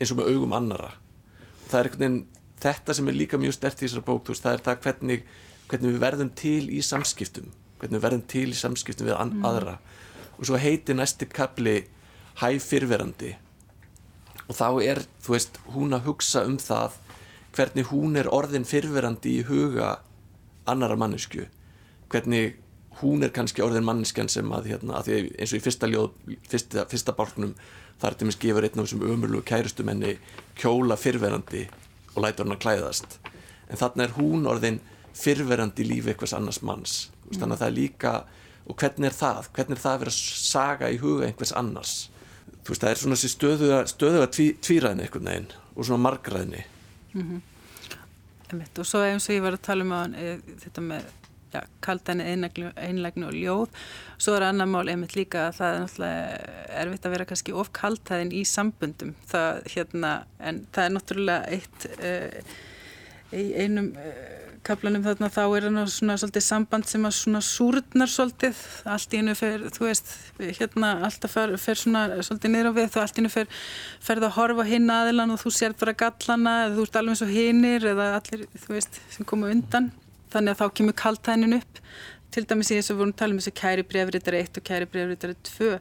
eins 0.00 0.12
og 0.12 0.20
með 0.20 0.32
augum 0.34 0.56
annara 0.56 0.92
og 0.92 1.68
það 1.70 1.78
er 1.78 1.90
einhvern 1.90 2.02
veginn 2.02 2.24
þetta 2.62 2.96
sem 2.96 3.08
er 3.08 3.16
líka 3.16 3.38
mjög 3.40 3.56
stert 3.56 3.82
í 3.82 3.86
þessar 3.86 4.06
bók 4.06 4.28
veist, 4.30 4.44
það 4.44 4.58
er 4.58 4.64
það 4.66 4.82
hvernig, 4.86 5.24
hvernig 5.70 5.94
við 5.94 6.02
verðum 6.02 6.32
til 6.38 6.62
í 6.72 6.82
samskiptum 6.84 7.52
hvernig 7.80 7.98
við 7.98 8.06
verðum 8.06 8.26
til 8.30 8.46
í 8.50 8.56
samskiptum 8.56 9.08
við 9.08 9.18
mm. 9.20 9.42
aðra. 9.46 9.78
Og 10.36 10.48
svo 10.48 10.60
heiti 10.60 10.96
næsti 10.96 11.28
kapli 11.32 11.76
hæg 12.40 12.60
fyrverandi 12.64 13.34
og 14.46 14.54
þá 14.54 14.68
er 14.84 15.00
þú 15.24 15.32
veist 15.32 15.58
hún 15.74 15.96
að 15.96 16.10
hugsa 16.10 16.44
um 16.46 16.58
það 16.60 16.98
hvernig 17.56 17.88
hún 17.90 18.20
er 18.20 18.28
orðin 18.30 18.68
fyrverandi 18.68 19.38
í 19.40 19.46
huga 19.48 19.96
annara 20.68 20.98
mannesku 21.00 21.46
hvernig 22.12 22.58
hún 23.00 23.24
er 23.24 23.32
kannski 23.34 23.62
orðin 23.64 23.84
manneskjan 23.84 24.30
sem 24.32 24.52
að, 24.52 24.70
hérna, 24.72 25.00
að 25.00 25.10
eins 25.16 25.52
og 25.52 25.58
í 25.58 25.64
fyrsta 25.64 25.88
fyrsta, 26.48 26.86
fyrsta 26.90 27.14
bálknum 27.16 27.54
þar 28.00 28.16
til 28.16 28.28
minnst 28.28 28.40
gefur 28.40 28.64
einn 28.64 28.80
af 28.80 28.86
þessum 28.86 29.04
ömurlu 29.08 29.42
kærustu 29.46 29.84
menni 29.84 30.16
kjóla 30.56 30.96
fyrverandi 31.00 31.66
og 32.14 32.22
lætur 32.24 32.46
hann 32.46 32.56
að 32.56 32.62
klæðast. 32.64 33.18
En 33.68 33.80
þannig 33.80 34.06
er 34.06 34.16
hún 34.16 34.48
orðin 34.48 34.80
fyrverandi 35.16 35.84
lífi 35.84 36.12
eitthvað 36.12 36.36
annars 36.38 36.62
manns. 36.62 36.96
Mm. 37.26 37.40
þannig 37.40 37.54
að 37.56 37.60
það 37.60 37.68
er 37.68 37.76
líka, 37.76 38.12
og 38.66 38.76
hvernig 38.80 39.08
er 39.08 39.16
það? 39.16 39.48
Hvernig 39.56 39.76
er 39.76 39.82
það 39.82 39.94
að 39.96 40.02
vera 40.02 40.12
að 40.12 40.20
saga 40.46 40.90
í 40.90 40.98
huga 41.02 41.26
einhvers 41.26 41.52
annars? 41.58 41.94
Þú 42.62 42.72
veist 42.72 42.84
það 42.84 42.92
er 42.92 43.00
svona 43.00 43.18
stöðuga, 43.22 43.80
stöðuga 43.90 44.28
tví, 44.34 44.46
tvíræðin 44.62 45.02
einhvern 45.02 45.30
veginn 45.30 45.48
og 45.76 45.86
svona 45.86 46.02
margræðinni 46.02 46.64
mm 47.12 47.22
-hmm. 48.50 48.78
og 48.78 48.86
svo 48.86 49.02
eins 49.02 49.28
og 49.28 49.34
ég 49.34 49.42
var 49.42 49.52
að 49.52 49.62
tala 49.62 49.84
um 49.84 49.92
á 49.92 50.00
e, 50.14 50.38
þetta 50.64 50.80
með 50.80 51.02
ja, 51.56 51.64
kaldan 51.84 52.22
einlegnu 52.22 53.28
og 53.28 53.34
ljóð. 53.36 53.82
Svo 54.20 54.36
er 54.36 54.48
annar 54.48 54.70
mál 54.70 54.86
einmitt 54.92 55.16
líka 55.18 55.48
að 55.48 55.58
það 55.58 55.74
er 55.74 55.82
náttúrulega 55.82 56.70
erfitt 56.82 57.08
að 57.08 57.16
vera 57.16 57.28
kannski 57.32 57.56
of 57.56 57.72
kaltæðin 57.76 58.32
í 58.36 58.46
sambundum 58.48 59.12
það, 59.30 59.60
hérna, 59.74 60.14
en 60.40 60.64
það 60.72 60.88
er 60.88 60.96
náttúrulega 60.96 61.54
eitt 61.56 61.86
uh, 61.96 62.56
í 63.36 63.46
einum 63.64 63.92
uh, 64.00 64.36
kaplanum 64.66 65.04
þarna 65.04 65.28
þá 65.30 65.42
er 65.44 65.66
það 65.66 65.90
svona 65.94 66.16
svolítið 66.20 66.44
samband 66.44 66.88
sem 66.90 67.06
að 67.06 67.14
svona 67.20 67.42
súrnar 67.44 68.10
svolítið, 68.10 68.62
allt 68.92 69.14
í 69.14 69.20
hennu 69.20 69.34
fer 69.38 69.66
þú 69.76 69.86
veist, 69.86 70.14
hérna 70.58 70.92
alltaf 71.06 71.36
fer, 71.36 71.54
fer 71.60 71.80
svona 71.80 72.06
svolítið 72.18 72.52
niður 72.54 72.72
á 72.74 72.78
við, 72.80 72.88
þú 72.94 73.02
allt 73.02 73.14
í 73.14 73.22
hennu 73.22 73.34
fer 73.36 73.52
ferð 74.08 74.28
að 74.28 74.34
horfa 74.40 74.66
hinn 74.68 74.90
aðilan 74.92 75.34
og 75.36 75.42
þú 75.44 75.54
sér 75.54 75.76
bara 75.78 75.96
gallana 76.02 76.56
eða 76.64 76.74
þú 76.78 76.88
ert 76.88 76.98
alveg 77.00 77.14
eins 77.14 77.24
og 77.26 77.36
hinnir 77.36 77.88
eða 77.92 78.08
allir, 78.18 78.46
þú 78.64 78.74
veist, 78.74 79.00
sem 79.14 79.28
koma 79.28 79.52
undan 79.54 79.92
þannig 80.36 80.54
að 80.54 80.60
þá 80.62 80.76
kemur 80.80 81.00
kaltænin 81.04 81.58
upp. 81.60 81.80
Til 82.34 82.44
dæmis 82.44 82.70
í 82.70 82.76
þess 82.76 82.92
að 82.92 82.94
við 82.94 83.00
vorum 83.02 83.14
að 83.14 83.20
tala 83.22 83.34
um 83.34 83.40
þessi 83.40 83.56
kæri 83.56 83.86
brefritari 83.90 84.44
1 84.44 84.60
og 84.60 84.66
kæri 84.66 84.88
brefritari 84.92 85.36
2 85.56 85.72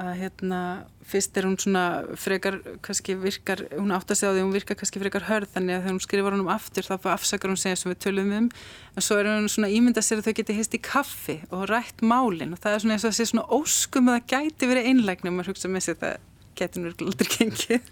að 0.00 0.14
hérna 0.18 0.60
fyrst 1.06 1.36
er 1.38 1.46
hún 1.46 1.54
svona 1.60 1.82
frekar 2.18 2.56
kannski 2.82 3.14
virkar, 3.20 3.62
hún 3.76 3.92
átt 3.94 4.10
að 4.10 4.18
segja 4.18 4.32
á 4.32 4.34
því 4.34 4.42
hún 4.42 4.54
virkar 4.56 4.78
kannski 4.80 5.02
frekar 5.02 5.26
hörð 5.28 5.52
þannig 5.54 5.76
að 5.76 5.84
þegar 5.84 5.94
hún 5.94 6.02
skrifar 6.02 6.34
hún 6.34 6.42
um 6.42 6.50
aftur 6.50 6.88
þá 6.88 7.08
afsakar 7.12 7.52
hún 7.52 7.60
segja 7.60 7.78
sem 7.78 7.92
við 7.92 8.00
tölum 8.02 8.32
um. 8.34 8.48
En 8.96 9.06
svo 9.06 9.20
er 9.20 9.30
hún 9.30 9.46
svona 9.52 9.70
ímyndað 9.70 10.08
sér 10.08 10.22
að 10.22 10.30
þau 10.30 10.36
geti 10.40 10.58
hist 10.58 10.74
í 10.74 10.82
kaffi 10.82 11.38
og 11.50 11.68
rætt 11.70 12.02
málin. 12.02 12.56
Og 12.56 12.62
það 12.62 12.74
er 12.74 12.84
svona 12.84 12.96
eins 12.96 13.06
og 13.06 13.12
að 13.12 13.18
sé 13.20 13.28
svona 13.30 13.46
óskum 13.54 14.10
að 14.10 14.18
það 14.18 14.28
gæti 14.34 14.70
verið 14.72 14.90
einlægni 14.90 15.30
og 15.30 15.36
maður 15.36 15.52
hugsa 15.52 15.70
með 15.70 15.86
sér 15.86 16.00
það 16.02 16.18
getur 16.58 16.82
hún 16.82 17.08
aldrei 17.12 17.30
gengið. 17.36 17.88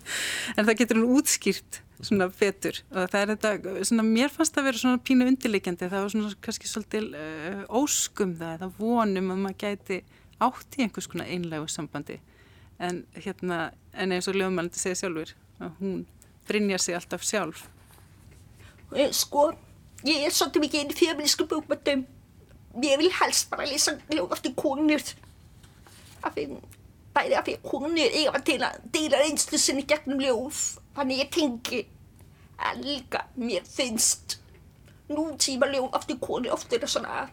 En 0.57 0.66
það 0.66 0.78
getur 0.83 1.02
hún 1.02 1.16
útskýrt 1.20 1.83
svona 2.02 2.28
betur 2.34 2.80
og 2.90 3.10
það 3.12 3.18
er 3.20 3.32
þetta, 3.32 3.74
svona 3.88 4.04
mér 4.06 4.32
fannst 4.34 4.58
að 4.58 4.68
vera 4.68 4.80
svona 4.80 5.02
pínu 5.06 5.28
undirleikjandi, 5.30 5.88
það 5.90 6.04
var 6.04 6.14
svona 6.14 6.32
kannski 6.44 6.70
svolítil 6.70 7.04
uh, 7.14 7.62
óskum 7.78 8.34
það 8.40 8.64
það 8.64 8.78
vonum 8.80 9.32
að 9.34 9.42
maður 9.44 9.60
gæti 9.62 10.00
átt 10.42 10.78
í 10.78 10.86
einhvers 10.86 11.06
konar 11.10 11.30
einlegu 11.30 11.68
sambandi. 11.70 12.18
En 12.82 13.04
hérna, 13.14 13.68
en 13.94 14.14
eins 14.16 14.26
og 14.26 14.34
lögumælandi 14.34 14.80
segja 14.80 15.04
sjálfur, 15.04 15.36
að 15.62 15.76
hún 15.78 16.00
brinjar 16.48 16.82
sig 16.82 16.96
alltaf 16.98 17.22
sjálf. 17.22 17.68
Eh, 18.96 19.12
Sko, 19.14 19.52
ég 20.02 20.26
er 20.26 20.34
svolítið 20.34 20.64
mikið 20.66 20.82
einn 20.82 20.96
fjöfninsku 20.98 21.46
búkmöndum 21.46 22.02
ég 22.80 22.98
vil 22.98 23.12
helst 23.20 23.50
bara 23.50 23.66
lesa 23.66 23.96
lög 24.10 24.32
eftir 24.32 24.54
konur. 24.56 25.02
Af 26.22 26.34
því 26.34 26.46
bæði 27.12 27.36
af 27.36 27.44
því 27.46 27.56
konur 27.66 27.98
eiga 27.98 28.40
til 28.46 28.60
að 28.64 28.78
deila 28.94 29.24
einslu 29.26 29.58
sinni 29.60 29.84
gegnum 29.88 30.22
ljóð. 30.22 30.60
Þannig 30.96 31.22
ég 31.22 31.32
tengi 31.32 31.82
að 32.68 32.83
líka 32.87 33.27
mér 33.38 33.66
finnst. 33.68 34.38
Nútíma 35.12 35.68
ljóð 35.72 35.96
aftur 35.98 36.18
koni 36.22 36.51
ofta 36.53 36.77
er 36.77 36.85
það 36.85 36.94
svona. 36.94 37.27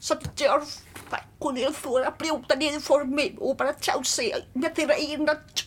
Svona 0.00 0.32
djörf 0.38 0.74
það 0.96 1.18
er 1.18 1.28
koni 1.42 1.64
að 1.66 1.78
þú 1.80 1.94
er 1.98 2.08
að 2.08 2.18
brjóta 2.22 2.58
niður 2.58 2.84
formi 2.84 3.26
og 3.40 3.56
bara 3.60 3.76
tjá 3.80 3.94
sig 4.06 4.34
með 4.54 4.78
þeirra 4.78 4.98
einat 5.02 5.64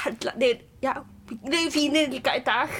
kallanir, 0.00 0.60
já, 0.80 0.92
þeir 1.28 1.56
er 1.58 1.72
fínir 1.74 2.10
líka 2.12 2.36
í 2.38 2.44
dag. 2.46 2.74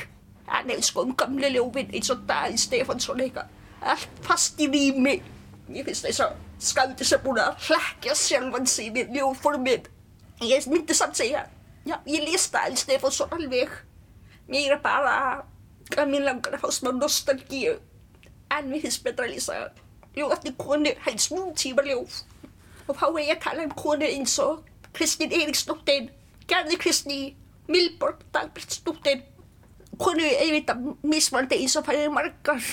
En 0.50 0.70
eða 0.70 0.82
sko 0.86 1.04
um 1.06 1.14
gamle 1.18 1.50
ljófin 1.54 1.92
eins 1.94 2.10
og 2.10 2.24
Daði 2.26 2.58
Stefansson 2.58 3.22
eitthvað 3.22 3.90
allt 3.94 4.22
fast 4.26 4.60
í 4.62 4.66
rými. 4.70 5.20
Ég 5.70 5.86
finnst 5.86 6.06
þess 6.06 6.24
að 6.24 6.38
skauti 6.60 7.06
sem 7.06 7.22
búin 7.24 7.38
að 7.40 7.68
hlekja 7.68 8.16
sjálfan 8.18 8.66
sig 8.68 8.90
við 8.94 9.14
ljóðformin 9.14 9.86
ég 10.40 10.66
myndi 10.68 10.96
samt 10.96 11.16
segja 11.16 11.44
Já, 11.88 11.96
ég 12.04 12.24
líst 12.28 12.52
það 12.52 12.66
alls 12.68 12.82
nefn 12.88 13.08
og 13.08 13.14
svo 13.16 13.26
alveg. 13.32 13.70
Mér 14.50 14.74
er 14.74 14.82
bara 14.82 15.14
að 15.96 16.10
mér 16.10 16.26
langar 16.26 16.56
að 16.56 16.64
fá 16.64 16.74
smá 16.74 16.90
nostalgíu. 16.94 17.76
En 18.50 18.66
mér 18.70 18.82
finnst 18.82 19.04
betra 19.06 19.28
að 19.28 19.36
lýsa 19.36 19.60
ljóð 20.16 20.34
eftir 20.34 20.56
konu, 20.58 20.92
hægst 21.06 21.34
nútíma 21.34 21.84
ljóð. 21.86 22.24
og 22.90 22.96
þá 22.98 23.06
er 23.06 23.22
ég 23.22 23.36
að 23.36 23.42
tala 23.44 23.64
um 23.64 23.74
konur 23.78 24.08
eins 24.10 24.32
og 24.42 24.64
Kristín 24.96 25.30
Eiríksdóttir, 25.30 26.08
Gerði 26.50 26.78
Kristný, 26.82 27.18
Milborg 27.70 28.24
Dagbjörnsdóttir, 28.34 29.20
konur 30.00 30.26
auðvitað 30.26 30.88
mismandi 31.06 31.60
eins 31.60 31.76
og 31.78 31.86
það 31.86 32.00
eru 32.00 32.14
margar. 32.16 32.64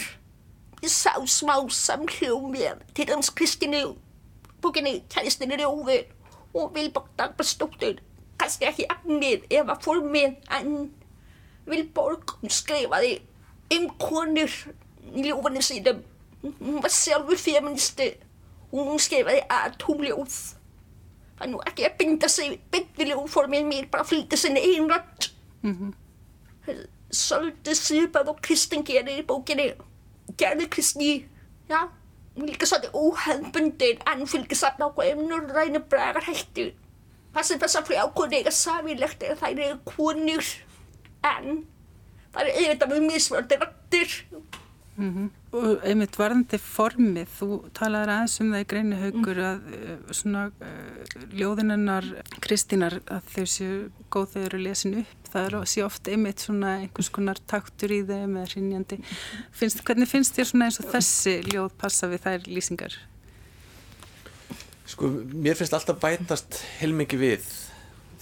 Ég 0.81 0.89
sá 0.89 1.13
smá 1.29 1.53
samhljóð 1.69 2.49
með 2.55 2.81
til 2.97 3.05
dæmis 3.11 3.29
Kristínu, 3.29 3.83
bókinni 4.61 5.03
Kæristinni 5.13 5.59
Rjóður 5.61 6.07
og 6.57 6.73
Milborg 6.73 7.13
Dagbjörnsdóttir, 7.19 8.01
kannski 8.41 8.65
ekki 8.71 8.89
agnir 8.89 9.45
eða 9.53 9.77
formið 9.85 10.33
en 10.57 10.89
Vilborg 11.67 12.37
skrifaði 12.49 13.17
um 13.75 13.89
konur 13.99 14.53
í 15.13 15.27
ljófanum 15.27 15.63
sínum. 15.65 16.03
Hún 16.43 16.81
var 16.83 16.93
sjálfur 16.93 17.39
feministi 17.39 18.11
og 18.71 18.91
hún 18.91 19.01
skrifaði 19.01 19.43
atomljóð. 19.51 20.35
Það 21.37 21.45
er 21.45 21.51
nú 21.51 21.61
ekki 21.69 21.85
að 21.85 21.97
binda 21.99 22.29
sig 22.31 22.57
byggviljóformið 22.73 23.67
mér, 23.67 23.89
bara 23.91 24.07
fylgja 24.07 24.37
sinni 24.37 24.63
einrætt. 24.73 25.31
Mm 25.61 25.75
-hmm. 25.75 26.83
Svolítið 27.11 27.75
svipað 27.75 28.29
og 28.29 28.41
Kristinn 28.41 28.83
gerir 28.83 29.19
í 29.19 29.25
bókinni. 29.25 29.73
Gerði 30.37 30.69
Kristni, 30.69 31.27
já, 31.69 31.87
hún 32.35 32.45
líka 32.45 32.65
svolítið 32.65 32.91
óhefbundin 32.93 33.99
en 34.05 34.27
fylgja 34.27 34.55
samt 34.55 34.79
ákveðum 34.79 35.27
norræna 35.27 35.79
bragarhættu. 35.79 36.71
Það 37.33 37.43
sem 37.43 37.59
þessar 37.59 37.85
frjákonur 37.85 38.33
eiga 38.33 38.51
samilegt 38.51 39.23
er 39.23 39.31
að 39.31 39.39
þær 39.41 39.59
eru 39.59 39.79
konur 39.85 40.45
en 41.25 41.65
það 42.33 42.41
er 42.43 42.53
auðvitað 42.53 42.93
með 42.93 43.05
mismörndi 43.11 43.59
rættir. 43.61 44.15
Mm 44.97 45.09
-hmm. 45.13 45.29
Og 45.57 45.83
einmitt 45.85 46.17
varðandi 46.17 46.57
formið, 46.57 47.27
þú 47.39 47.47
talaður 47.73 48.11
aðeins 48.13 48.39
um 48.41 48.53
það 48.53 48.63
í 48.63 48.67
greinu 48.71 48.95
haugur 48.97 49.39
að 49.45 49.67
uh, 49.77 49.91
svona 50.11 50.45
uh, 50.49 51.27
ljóðinennar 51.37 52.07
Kristínar 52.41 52.95
að 53.05 53.29
þau 53.33 53.45
séu 53.45 53.75
góð 54.09 54.31
þegar 54.31 54.47
eru 54.47 54.63
lesin 54.63 54.97
upp, 55.03 55.29
það 55.31 55.45
er 55.45 55.65
sé 55.65 55.83
oft 55.83 56.07
einmitt 56.07 56.39
svona 56.39 56.73
einhvers 56.81 57.09
konar 57.09 57.37
taktur 57.45 57.93
í 57.93 58.01
þeim 58.09 58.37
eða 58.37 58.49
hrinjandi. 58.53 58.97
Finnst, 59.51 59.83
hvernig 59.85 60.09
finnst 60.09 60.35
þér 60.35 60.49
svona 60.49 60.65
eins 60.65 60.79
og 60.79 60.89
þessi 60.89 61.37
ljóð 61.53 61.69
passa 61.77 62.07
við 62.07 62.25
þær 62.25 62.49
lýsingar? 62.49 62.97
Sko, 64.87 65.07
mér 65.33 65.55
finnst 65.55 65.73
alltaf 65.73 65.99
bætast 66.01 66.63
heilmikið 66.79 67.19
við 67.19 67.66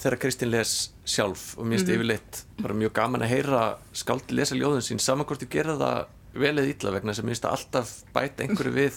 þegar 0.06 0.22
Kristín 0.22 0.52
les 0.54 0.72
sjálf 1.02 1.56
og 1.58 1.66
mér 1.66 1.80
finnst 1.80 1.88
mm 1.88 1.92
-hmm. 1.92 1.98
yfirleitt 1.98 2.46
bara 2.62 2.74
mjög 2.74 2.94
gaman 2.94 3.22
að 3.22 3.34
heyra 3.34 3.78
skáldi 3.94 4.36
lesa 4.36 4.56
ljóðin 4.56 4.86
sín 4.86 5.00
saman 5.00 5.26
hvort 5.26 5.42
þú 5.42 5.50
gera 5.50 5.78
það 5.78 6.06
vel 6.34 6.58
eða 6.60 6.70
illa 6.74 6.92
vegna 6.92 7.14
sem 7.14 7.26
ég 7.26 7.30
finnst 7.30 7.46
að 7.46 7.52
alltaf 7.52 8.04
bæta 8.14 8.44
einhverju 8.44 8.74
við 8.74 8.94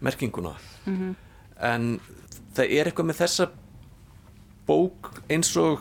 merkinguna 0.00 0.54
mm 0.86 0.96
-hmm. 0.96 1.14
en 1.60 2.00
það 2.54 2.64
er 2.70 2.86
eitthvað 2.86 3.06
með 3.06 3.20
þessa 3.22 3.48
bók 4.66 5.22
eins 5.28 5.56
og 5.56 5.80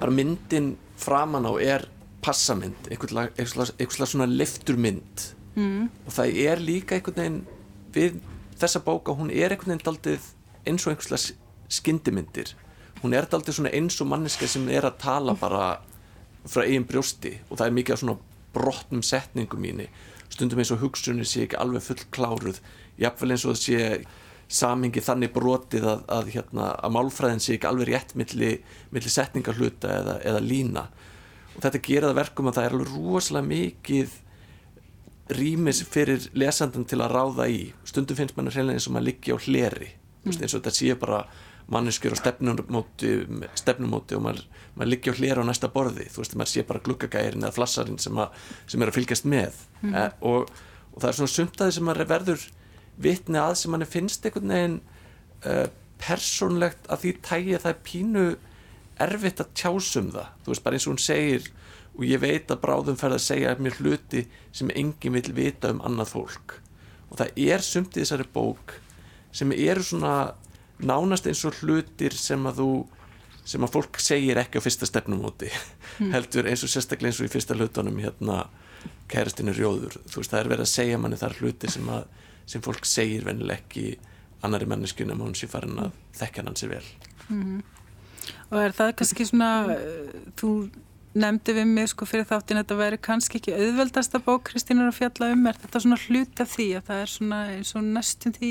bara 0.00 0.10
myndin 0.10 0.76
framan 0.96 1.46
á 1.46 1.52
er 1.60 1.88
passamynd 2.22 2.88
eitthvað 2.90 4.06
svona 4.08 4.26
lifturmynd 4.26 5.34
mm. 5.54 5.88
og 6.06 6.12
það 6.12 6.36
er 6.36 6.58
líka 6.60 6.94
einhvern 6.94 7.16
veginn 7.16 7.46
við 7.92 8.20
þessa 8.58 8.80
bóka 8.80 9.12
hún 9.12 9.30
er 9.30 9.50
einhvern 9.52 9.74
veginn 9.74 9.84
daldið 9.84 10.20
eins 10.66 10.86
og 10.86 10.92
einhverslega 10.92 11.36
skyndimyndir 11.68 12.54
hún 13.04 13.14
er 13.16 13.28
daldið 13.30 13.58
svona 13.58 13.74
eins 13.76 14.00
og 14.00 14.10
manneska 14.10 14.48
sem 14.50 14.66
er 14.72 14.88
að 14.88 14.98
tala 15.04 15.36
bara 15.38 15.68
frá 16.48 16.64
eigin 16.64 16.88
brjósti 16.88 17.36
og 17.48 17.58
það 17.58 17.66
er 17.68 17.78
mikið 17.78 18.02
svona 18.02 18.18
brotnum 18.54 19.04
setningum 19.04 19.62
mínu 19.64 19.88
stundum 20.32 20.60
eins 20.60 20.72
og 20.74 20.82
hugsunni 20.82 21.26
sé 21.28 21.44
ekki 21.44 21.60
alveg 21.60 21.84
full 21.84 22.04
kláruð 22.14 22.60
jafnvel 23.00 23.34
eins 23.34 23.44
og 23.46 23.54
það 23.54 23.62
sé 23.62 24.04
samingi 24.54 25.02
þannig 25.02 25.32
brotið 25.34 25.86
að, 25.88 26.02
að, 26.12 26.28
hérna, 26.34 26.68
að 26.76 26.94
málfræðin 26.96 27.42
sé 27.42 27.56
ekki 27.56 27.68
alveg 27.68 27.90
rétt 27.90 28.12
milli, 28.18 28.50
milli 28.94 29.10
setningarhluta 29.10 29.90
eða, 30.00 30.18
eða 30.26 30.42
lína. 30.44 30.84
Og 31.54 31.64
þetta 31.64 31.80
gera 31.86 32.10
það 32.10 32.20
verkum 32.20 32.50
að 32.50 32.58
það 32.58 32.68
er 32.68 32.76
alveg 32.76 32.92
rosalega 32.92 33.48
mikið 33.50 34.20
rýmis 35.34 35.80
fyrir 35.88 36.28
lesandan 36.36 36.84
til 36.88 37.00
að 37.00 37.14
ráða 37.16 37.48
í. 37.48 37.60
Stundum 37.88 38.18
finnst 38.18 38.36
mann 38.36 38.52
reynilega 38.52 38.78
eins 38.78 38.88
og 38.90 38.96
maður 38.96 39.08
liggi 39.08 39.34
á 39.34 39.38
hleri. 39.46 39.90
Mm. 40.24 40.36
eins 40.40 40.54
og 40.54 40.60
þetta 40.62 40.72
sé 40.72 40.94
bara 40.96 41.24
manneskjur 41.72 42.12
á 42.12 42.18
stefnumóti, 42.20 43.12
stefnumóti 43.56 44.18
og 44.18 44.24
maður, 44.26 44.42
maður 44.74 44.90
liggja 44.92 45.14
á 45.16 45.18
hlera 45.20 45.44
á 45.44 45.48
næsta 45.48 45.70
borði. 45.72 46.08
Þú 46.12 46.22
veist, 46.22 46.36
maður 46.36 46.52
sé 46.52 46.64
bara 46.68 46.82
glukkagærin 46.84 47.44
eða 47.46 47.56
flassarinn 47.56 48.00
sem, 48.02 48.20
sem 48.68 48.84
er 48.84 48.92
að 48.92 48.98
fylgjast 48.98 49.28
með. 49.28 49.62
Mm. 49.80 49.94
eh, 49.94 50.10
og, 50.28 50.52
og 50.92 50.98
það 50.98 51.08
er 51.10 51.18
svona 51.20 51.34
sumtaði 51.34 51.76
sem 51.76 51.88
maður 51.88 52.10
verður 52.12 52.48
vitni 53.04 53.40
að 53.40 53.56
sem 53.60 53.74
manni 53.74 53.88
finnst 53.90 54.26
einhvern 54.26 54.54
veginn 54.54 54.76
uh, 55.48 55.66
persónlegt 56.02 56.90
að 56.92 57.04
því 57.04 57.14
tægi 57.24 57.56
að 57.56 57.64
það 57.64 57.72
er 57.72 57.82
pínu 57.88 58.26
erfitt 59.04 59.42
að 59.42 59.54
tjásum 59.58 60.12
það. 60.14 60.28
Þú 60.44 60.52
veist, 60.52 60.64
bara 60.66 60.78
eins 60.78 60.86
og 60.86 60.94
hún 60.94 61.02
segir 61.02 61.50
og 61.94 62.06
ég 62.08 62.22
veit 62.22 62.50
að 62.50 62.62
bráðum 62.62 62.98
fer 62.98 63.14
að 63.14 63.24
segja 63.24 63.56
mér 63.62 63.76
hluti 63.80 64.24
sem 64.54 64.70
enginn 64.74 65.16
vil 65.16 65.34
vita 65.34 65.70
um 65.74 65.82
annað 65.86 66.14
fólk. 66.14 66.56
Og 67.10 67.18
það 67.20 67.42
er 67.46 67.62
sumt 67.64 67.96
í 67.96 68.02
þessari 68.02 68.26
bók 68.34 68.76
sem 69.34 69.52
eru 69.54 69.82
svona 69.86 70.14
nánast 70.82 71.28
eins 71.30 71.44
og 71.46 71.56
hlutir 71.62 72.16
sem 72.18 72.46
að 72.48 72.60
þú 72.62 72.68
sem 73.44 73.64
að 73.64 73.74
fólk 73.76 74.00
segir 74.00 74.40
ekki 74.40 74.60
á 74.60 74.64
fyrsta 74.64 74.88
stefnumóti 74.88 75.50
mm. 75.50 76.10
heldur 76.14 76.48
eins 76.48 76.64
og 76.64 76.72
sérstaklega 76.72 77.12
eins 77.12 77.20
og 77.20 77.28
í 77.28 77.32
fyrsta 77.34 77.56
hlutunum 77.56 78.00
hérna 78.00 78.46
kærastinu 79.08 79.52
rjóður, 79.52 79.98
þú 80.08 80.20
veist 80.20 80.32
það 80.32 80.40
er 80.40 80.50
verið 80.52 80.64
að 80.64 80.72
segja 80.72 81.00
manni 81.00 81.20
þar 81.20 81.36
hluti 81.40 81.70
sem 81.72 81.90
að 81.92 82.06
sem 82.48 82.64
fólk 82.64 82.88
segir 82.88 83.24
venileg 83.24 83.62
ekki 83.62 83.84
annari 84.44 84.68
menneskunum 84.68 85.20
og 85.20 85.30
hún 85.30 85.38
sé 85.38 85.48
farin 85.48 85.78
að 85.80 85.94
þekkja 86.18 86.44
hann 86.44 86.58
sér 86.60 86.74
vel 86.74 86.88
mm. 87.28 87.62
Og 88.52 88.58
er 88.60 88.72
það 88.76 88.94
kannski 88.98 89.26
svona 89.28 89.50
þú 90.40 90.50
nefndi 91.14 91.54
við 91.54 91.68
mig 91.70 91.88
sko 91.92 92.06
fyrir 92.08 92.26
þáttin 92.26 92.58
að 92.58 92.64
þetta 92.64 92.78
væri 92.80 92.98
kannski 93.06 93.38
ekki 93.38 93.54
auðveldasta 93.54 94.20
bók 94.24 94.48
Kristínar 94.48 94.90
að 94.90 94.98
fjalla 94.98 95.30
um. 95.34 95.46
Er 95.50 95.58
þetta 95.62 95.82
svona 95.84 95.98
hlut 96.04 96.42
af 96.42 96.50
því 96.54 96.66
að 96.78 96.88
það 96.88 97.02
er 97.04 97.12
svona 97.12 97.38
eins 97.54 97.72
og 97.78 97.86
næstum 97.86 98.34
því 98.34 98.50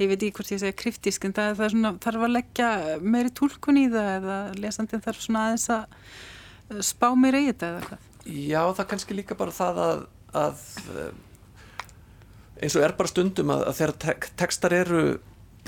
ég 0.00 0.10
veit 0.10 0.18
ekki 0.18 0.32
hvort 0.38 0.52
ég 0.54 0.62
segja 0.62 0.78
kryptísk 0.82 1.26
en 1.28 1.36
það, 1.36 1.54
það 1.60 1.72
svona, 1.76 1.94
þarf 2.06 2.26
að 2.26 2.34
leggja 2.36 2.70
meiri 3.00 3.34
tólkun 3.40 3.80
í 3.80 3.86
það 3.94 4.12
eða 4.18 4.38
lesandin 4.58 5.04
þarf 5.06 5.24
svona 5.24 5.46
aðeins 5.48 5.68
að 5.76 6.84
spá 6.90 7.08
meira 7.18 7.42
í 7.42 7.50
þetta 7.50 7.72
eða 7.72 7.88
hvað? 7.88 8.06
Já 8.30 8.62
það 8.76 8.90
kannski 8.92 9.16
líka 9.16 9.38
bara 9.38 9.54
það 9.54 9.82
að, 9.86 10.06
að 10.42 10.64
eins 12.60 12.76
og 12.76 12.84
er 12.84 12.94
bara 12.98 13.10
stundum 13.10 13.52
að, 13.54 13.66
að 13.70 13.78
þegar 13.80 13.98
tek, 14.04 14.30
tekstar 14.40 14.76
eru 14.76 15.02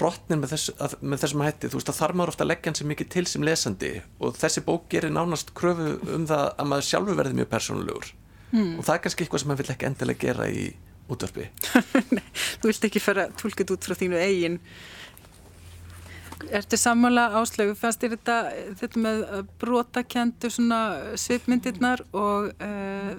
brotnin 0.02 0.42
með, 0.42 0.56
þess, 0.56 0.72
að, 0.82 0.96
með 1.00 1.22
þessum 1.24 1.44
hætti. 1.46 1.70
Þú 1.70 1.78
veist 1.78 1.92
að 1.92 2.00
þar 2.00 2.16
maður 2.18 2.34
ofta 2.34 2.48
leggja 2.48 2.72
hans 2.72 2.84
mikið 2.90 3.12
til 3.14 3.24
sem 3.30 3.46
lesandi 3.46 3.92
og 4.18 4.34
þessi 4.40 4.64
bók 4.66 4.90
gerir 4.92 5.14
nánast 5.14 5.54
kröfu 5.58 5.94
um 6.16 6.26
það 6.26 6.48
að 6.50 6.70
maður 6.72 6.88
sjálfur 6.90 7.22
verði 7.22 7.38
mjög 7.38 7.52
persónulegur. 7.54 8.12
Mm. 8.52 8.78
og 8.78 8.84
það 8.84 8.94
er 8.94 9.04
kannski 9.04 9.24
eitthvað 9.24 9.40
sem 9.40 9.48
maður 9.48 9.62
vil 9.62 9.72
ekki 9.72 9.86
endilega 9.88 10.26
gera 10.26 10.46
í 10.52 10.64
útvarpi. 11.12 11.46
Nei, 12.16 12.24
þú 12.60 12.68
vilt 12.68 12.88
ekki 12.88 13.02
fara 13.02 13.28
tólkið 13.40 13.72
út 13.74 13.88
frá 13.88 13.96
þínu 13.96 14.18
eigin. 14.20 14.58
Ertu 16.52 16.76
sammála 16.80 17.28
áslögu 17.38 17.76
fannst 17.78 18.02
þér 18.02 18.16
þetta, 18.16 18.36
þetta 18.80 19.02
með 19.06 19.22
brotakendu 19.62 20.50
svona 20.52 20.80
svipmyndirnar 21.20 22.02
og 22.12 22.50
uh, 22.52 23.12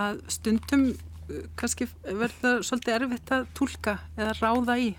að 0.00 0.22
stundum 0.32 0.86
uh, 0.94 1.42
kannski 1.60 1.88
verður 2.06 2.64
svolítið 2.64 2.96
erfitt 2.96 3.34
að 3.36 3.48
tólka 3.58 3.98
eða 4.16 4.36
ráða 4.40 4.78
í 4.80 4.94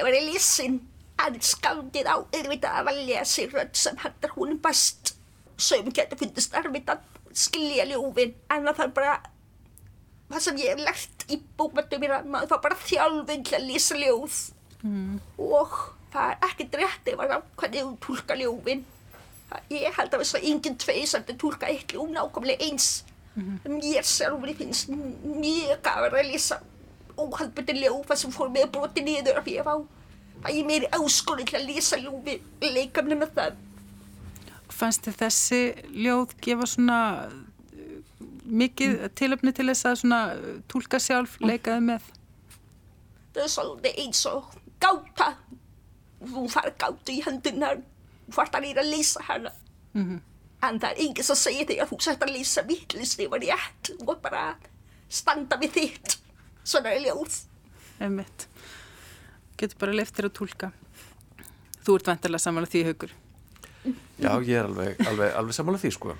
Að 0.00 0.10
vera 0.10 0.24
lesin. 0.30 0.80
En 1.18 1.38
skaldið 1.42 2.06
á 2.06 2.16
auðvitað 2.22 2.76
að 2.78 2.88
valja 2.88 3.24
sér 3.26 3.50
rödd 3.50 3.74
sem 3.76 3.96
hættar 3.98 4.36
húnum 4.36 4.60
best. 4.62 5.16
Sögum 5.58 5.90
getur 5.94 6.20
fundist 6.20 6.54
erfitt 6.54 6.92
að 6.92 7.02
skilja 7.34 7.86
ljófin, 7.90 8.36
en 8.54 8.68
það 8.70 8.84
er 8.84 8.92
bara 8.94 9.16
það 10.28 10.44
sem 10.44 10.60
ég 10.62 10.72
hef 10.72 10.84
lært 10.84 11.24
í 11.32 11.40
bókmöndum 11.58 12.02
mér 12.02 12.14
að 12.18 12.30
maður 12.32 12.52
fá 12.52 12.64
bara 12.68 12.78
þjálfinn 12.84 13.44
til 13.48 13.58
að 13.58 13.66
lesa 13.66 13.98
ljóð. 13.98 14.38
Mm. 14.84 15.18
Og 15.42 15.76
það 16.12 16.30
er 16.30 16.48
ekkert 16.48 16.78
rétt 16.82 17.12
ef 17.12 17.22
að 17.24 17.34
hvernig 17.58 17.84
þú 17.84 17.92
tólka 18.06 18.38
ljófin. 18.38 18.86
Ég 19.72 19.94
held 19.96 20.12
að 20.12 20.22
þess 20.22 20.38
að 20.38 20.48
enginn 20.52 20.80
tvei 20.80 20.98
sem 21.02 21.22
þetta 21.24 21.38
tólka 21.42 21.70
eitt 21.72 21.94
ljóf 21.94 22.10
nákvæmlega 22.12 22.68
eins. 22.68 22.88
Mm. 23.34 23.58
Mér 23.78 24.06
sjálfur 24.06 24.54
finnst 24.58 24.90
mjög 24.92 25.80
gafur 25.86 26.18
að 26.20 26.30
lesa 26.32 26.60
óhalbundin 27.18 27.82
ljófa 27.82 28.16
sem 28.16 28.32
fór 28.34 28.50
með 28.54 28.70
broti 28.74 29.04
niður 29.04 29.40
af 29.40 29.48
ég 29.50 29.66
fá 29.66 29.74
að 29.78 30.54
ég 30.54 30.66
meiri 30.66 30.90
áskorinn 30.94 31.48
til 31.48 31.58
að 31.58 31.68
lesa 31.72 31.98
ljófi 31.98 32.38
leika 32.62 33.02
með 33.02 33.30
það 33.34 33.64
Fannst 34.78 35.06
þið 35.08 35.16
þessi 35.22 35.60
ljóð 36.04 36.34
gefa 36.44 36.66
svona 36.68 36.98
mikið 38.48 38.94
mm. 38.94 39.14
tilöfni 39.18 39.52
til 39.56 39.66
þess 39.70 39.88
að 39.88 39.98
svona 40.02 40.20
tólka 40.70 41.00
sjálf 41.02 41.36
leikaði 41.42 41.84
með? 41.88 42.08
Það 43.34 43.42
er 43.44 43.52
svolítið 43.52 44.00
eins 44.04 44.22
og 44.30 44.52
gáta. 44.82 45.28
Þú 46.18 46.44
far 46.52 46.70
gáta 46.80 47.14
í 47.14 47.20
hendunar 47.24 47.82
þú 48.26 48.36
fart 48.36 48.58
að 48.58 48.68
lýra 48.68 48.84
að 48.84 48.92
lýsa 48.94 49.24
hana. 49.28 49.52
Mm 49.94 50.04
-hmm. 50.04 50.20
en 50.68 50.80
það 50.80 50.90
er 50.90 51.00
engið 51.04 51.24
sem 51.24 51.36
segir 51.36 51.66
þig 51.66 51.80
að 51.80 51.90
þú 51.90 52.00
sætt 52.00 52.22
að 52.22 52.34
lýsa 52.36 52.62
vittlist 52.62 53.20
yfir 53.20 53.40
rétt. 53.40 53.90
Og 54.06 54.18
bara 54.22 54.56
standa 55.08 55.56
við 55.56 55.70
þitt 55.72 56.18
svona 56.68 56.92
er 56.94 57.06
ljóð 57.06 57.40
Einmitt. 57.98 58.46
getur 59.58 59.80
bara 59.80 59.96
leiftir 59.96 60.28
að 60.28 60.36
tólka. 60.38 60.70
Þú 61.82 61.96
ert 61.98 62.10
vantilega 62.12 62.42
samanlega 62.44 62.74
því 62.74 62.84
haugur. 62.90 63.16
Já, 64.18 64.30
ég 64.44 64.54
er 64.58 64.68
alveg, 64.68 65.00
alveg, 65.08 65.34
alveg 65.40 65.56
samanlega 65.56 65.82
því 65.86 65.92
sko. 65.96 66.14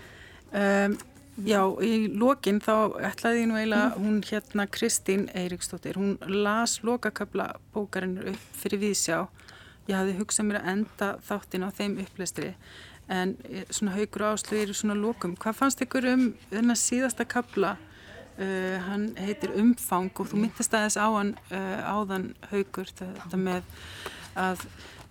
Um, 0.49 0.97
já, 1.45 1.61
í 1.85 1.93
lokin 2.19 2.61
þá 2.65 2.75
ætlaði 3.11 3.45
ég 3.45 3.51
nú 3.51 3.59
eiginlega, 3.61 3.91
hún 4.01 4.21
hérna 4.27 4.67
Kristín 4.73 5.29
Eiríksdóttir, 5.37 5.99
hún 6.01 6.17
las 6.25 6.79
lokakabla 6.83 7.53
bókarinn 7.75 8.19
upp 8.33 8.47
fyrir 8.59 8.83
viðsjá. 8.87 9.27
Ég 9.89 9.97
hafði 9.97 10.19
hugsað 10.19 10.49
mér 10.49 10.61
að 10.63 10.71
enda 10.75 11.11
þáttin 11.29 11.65
á 11.65 11.71
þeim 11.73 11.99
upplestri 12.03 12.55
en 13.09 13.37
eh, 13.49 13.65
svona 13.73 13.95
haugur 13.97 14.27
áslu 14.33 14.59
eru 14.61 14.75
svona 14.77 14.97
lokum. 14.99 15.37
Hvað 15.41 15.61
fannst 15.63 15.85
ykkur 15.85 16.09
um 16.11 16.25
þennan 16.51 16.77
síðasta 16.77 17.25
kabla? 17.29 17.77
Uh, 18.39 18.77
hann 18.87 19.09
heitir 19.19 19.51
Umfang 19.59 20.13
og 20.15 20.29
þú 20.31 20.45
myndist 20.45 20.75
aðeins 20.77 20.95
á 20.95 21.11
hann 21.11 21.33
uh, 21.51 21.81
áðan 21.91 22.29
haugur 22.53 22.87
þetta 22.87 23.41
með 23.41 23.67
að 24.39 24.63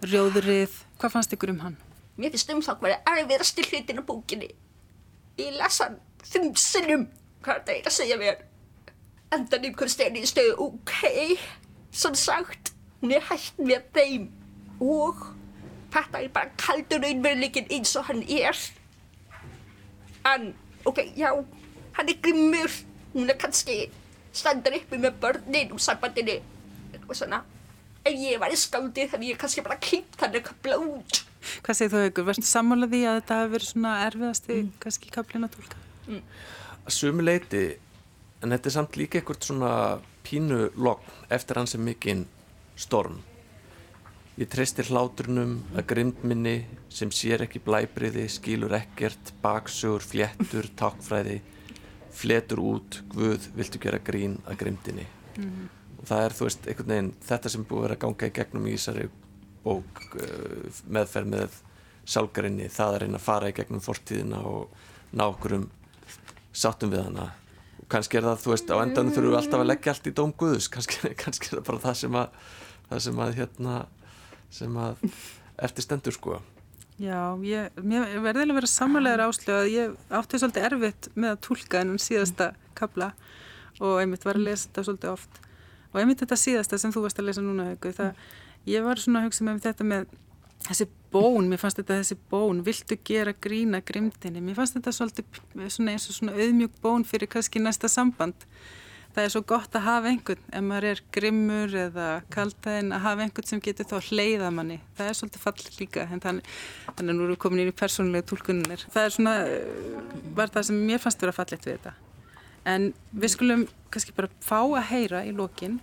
rjóðrið, 0.07 0.77
hvað 1.01 1.13
fannst 1.15 1.33
ykkur 1.35 1.51
um 1.51 1.59
hann? 1.65 1.77
Mér 2.17 2.33
finnst 2.33 2.51
umfang 2.53 2.79
verið 2.81 3.09
erfiðasti 3.11 3.65
hlutin 3.67 4.01
á 4.01 4.03
bókinni. 4.05 4.49
Ég 5.37 5.57
lasa 5.57 5.89
hann 5.89 5.97
fimm 6.25 6.53
sinnum 6.57 7.07
hvað 7.45 7.65
það 7.67 7.73
er 7.75 7.89
að 7.89 7.95
segja 7.97 8.17
mér. 8.21 8.39
Endan 9.35 9.67
ykkur 9.69 9.91
stefni 9.91 10.23
í 10.23 10.29
stöðu, 10.29 10.55
ok, 10.69 10.93
sem 11.91 12.15
sagt, 12.17 12.71
hún 13.01 13.13
er 13.17 13.25
hægt 13.27 13.59
með 13.59 13.89
þeim 13.97 14.29
og 14.81 15.25
þetta 15.93 16.21
er 16.21 16.31
bara 16.33 16.53
kaldur 16.61 17.03
raunveruleikin 17.03 17.69
eins 17.73 17.95
og 17.99 18.07
hann 18.07 18.23
er. 18.23 18.57
En, 20.31 20.53
ok, 20.87 21.03
já, 21.17 21.33
hann 21.97 22.13
er 22.13 22.21
grimmur, 22.23 22.79
hún 23.13 23.29
er 23.29 23.37
kannski 23.39 23.87
standar 24.35 24.75
uppi 24.77 24.99
með 25.01 25.21
börnin 25.21 25.73
og 25.75 25.81
sambandinni, 25.83 26.41
eitthvað 26.93 27.21
svona. 27.21 27.41
Ef 28.07 28.13
ég 28.15 28.39
var 28.41 28.53
í 28.53 28.59
skáldið 28.59 29.13
þannig 29.13 29.33
ég 29.33 29.41
kannski 29.41 29.63
bara 29.65 29.79
kýpt 29.81 30.21
hann 30.21 30.37
eitthvað 30.37 30.61
blóð. 30.65 31.23
Hvað 31.63 31.79
segir 31.79 31.93
þú 31.93 32.03
ykkur? 32.09 32.27
Verður 32.27 32.89
því 32.91 33.01
að 33.07 33.17
þetta 33.19 33.39
hefur 33.39 33.53
verið 33.55 33.71
svona 33.71 33.95
erfiðasti 34.05 34.55
mm. 34.57 34.71
kannski 34.83 35.11
kaplina 35.13 35.49
tólka? 35.51 35.81
Mm. 36.07 36.21
Sumi 36.87 37.23
leiti, 37.23 37.63
en 38.41 38.53
þetta 38.55 38.69
er 38.69 38.75
samt 38.77 38.99
líka 38.99 39.19
eitthvað 39.19 39.47
svona 39.49 39.71
pínu 40.27 40.69
logn 40.75 41.25
eftir 41.33 41.59
hans 41.59 41.75
er 41.75 41.83
mikinn 41.83 42.25
storm. 42.79 43.21
Ég 44.37 44.49
treystir 44.53 44.85
hlátrunum 44.91 45.55
að 45.73 45.87
grindminni 45.89 46.57
sem 46.93 47.09
sér 47.09 47.41
ekki 47.47 47.61
blæbriði, 47.65 48.27
skilur 48.29 48.75
ekkert, 48.77 49.31
baksugur, 49.41 50.03
fléttur, 50.05 50.67
takkfræði, 50.77 51.39
fletur 52.17 52.61
út, 52.63 53.01
guð, 53.13 53.47
viltu 53.57 53.81
gera 53.81 54.01
grín 54.03 54.37
að 54.47 54.61
grindinni. 54.63 55.05
Mm. 55.37 55.69
Og 55.97 56.03
það 56.09 56.25
er, 56.25 56.35
þú 56.37 56.47
veist, 56.47 56.67
einhvern 56.67 56.93
veginn 56.93 57.13
þetta 57.27 57.53
sem 57.53 57.65
búið 57.67 57.79
að 57.79 57.87
vera 57.87 57.97
að 57.97 58.03
ganga 58.05 58.29
í 58.29 58.35
gegnum 58.37 58.67
í 58.67 58.75
þessari 58.75 59.07
bók 59.63 60.03
uh, 60.17 60.83
meðferð 60.97 61.33
með 61.33 61.57
sálgarinni, 62.07 62.69
það 62.71 62.95
er 62.95 63.07
einn 63.07 63.17
að 63.17 63.25
fara 63.25 63.51
í 63.51 63.55
gegnum 63.57 63.83
fortíðina 63.83 64.39
og 64.47 64.85
ná 65.17 65.25
okkur 65.27 65.57
um 65.57 65.67
sátum 66.55 66.93
við 66.93 67.03
hana 67.09 67.29
og 67.77 67.89
kannski 67.91 68.19
er 68.19 68.25
það, 68.27 68.43
þú 68.43 68.53
veist, 68.53 68.71
á 68.71 68.77
endanum 68.81 69.13
þurfum 69.15 69.33
við 69.33 69.39
alltaf 69.41 69.63
að 69.63 69.69
leggja 69.69 69.93
allt 69.93 70.07
í 70.07 70.13
dóm 70.15 70.33
Guðus, 70.39 70.69
kannski, 70.73 71.11
kannski 71.19 71.51
er 71.51 71.59
það 71.59 71.65
bara 71.69 71.83
það 71.85 71.97
sem 72.01 72.19
að, 72.21 72.37
það 72.89 73.03
sem 73.07 73.25
að 73.25 73.33
hérna, 73.41 73.75
sem 74.61 74.79
að 74.85 75.09
eftir 75.67 75.85
stendur 75.85 76.15
sko 76.15 76.39
Já, 76.97 77.37
ég, 77.45 77.75
mér 77.85 78.15
verðilega 78.25 78.57
verið 78.57 78.71
samanlegar 78.71 79.27
áslög 79.27 79.59
að 79.59 79.67
ég 79.69 79.97
átti 80.17 80.39
svolítið 80.41 80.69
erfitt 80.71 81.09
með 81.13 81.35
að 81.35 81.41
tólka 81.45 81.81
ennum 81.83 81.99
síðasta 82.01 82.47
kabla 82.77 83.11
og 83.77 83.99
einmitt 84.01 84.25
var 84.25 84.39
að 84.39 84.47
lesa 84.47 84.65
þetta 84.65 84.85
svolítið 84.87 85.11
oft. 85.11 85.41
Og 85.93 85.99
einmitt 86.01 86.23
þetta 86.23 86.39
síðasta 86.41 86.79
sem 86.81 86.93
þú 86.95 87.03
varst 87.05 87.21
að 87.21 87.29
lesa 87.29 87.43
núna 87.45 87.75
það, 87.83 88.23
ég 88.65 88.87
var 88.87 89.01
svona 89.01 89.21
að 89.21 89.29
hugsa 89.29 89.45
með 89.45 89.61
þetta 89.67 89.87
með 89.91 90.07
þessi 90.65 90.87
bón, 91.13 91.47
mér 91.51 91.61
fannst 91.61 91.79
þetta 91.79 91.99
þessi 92.01 92.17
bón 92.31 92.63
viltu 92.65 92.97
gera 93.07 93.33
grína 93.45 93.81
grimdini 93.85 94.41
mér 94.43 94.57
fannst 94.57 94.77
þetta 94.77 94.93
svolítið 94.95 95.39
svona 95.73 95.93
eins 95.93 96.09
og 96.09 96.17
svona 96.17 96.35
auðmjög 96.35 96.79
bón 96.83 97.05
fyrir 97.07 97.29
kannski 97.31 97.61
næsta 97.61 97.89
samband 97.91 98.47
það 99.17 99.25
er 99.25 99.31
svo 99.33 99.41
gott 99.49 99.73
að 99.73 99.85
hafa 99.87 100.09
einhvern 100.11 100.43
ef 100.53 100.61
maður 100.61 100.85
er 100.91 100.99
grimmur 101.15 101.71
eða 101.81 102.07
kaltaðinn 102.33 102.93
að 102.93 103.01
hafa 103.01 103.23
einhvern 103.25 103.47
sem 103.49 103.61
getur 103.65 103.87
þá 103.89 104.11
hleyða 104.11 104.51
manni. 104.53 104.77
Það 104.97 105.09
er 105.09 105.17
svolítið 105.17 105.41
fallið 105.41 105.79
líka 105.81 106.03
þannig, 106.11 106.51
þannig 106.91 107.01
að 107.01 107.17
nú 107.17 107.23
erum 107.25 107.33
við 107.33 107.39
komin 107.41 107.63
inn 107.63 107.71
í 107.71 107.77
persónulega 107.79 108.27
tólkunir 108.29 108.83
það 108.93 109.07
er 109.07 109.15
svona, 109.15 109.33
var 110.37 110.53
það 110.53 110.67
sem 110.69 110.83
mér 110.91 111.01
fannst 111.01 111.25
vera 111.25 111.33
fallið 111.33 111.65
við 111.65 111.79
þetta. 111.79 111.95
En 112.67 112.87
við 113.23 113.33
skulum 113.33 113.65
kannski 113.89 114.13
bara 114.13 114.29
fá 114.45 114.59
að 114.59 114.85
heyra 114.91 115.23
í 115.25 115.33
lokin 115.33 115.79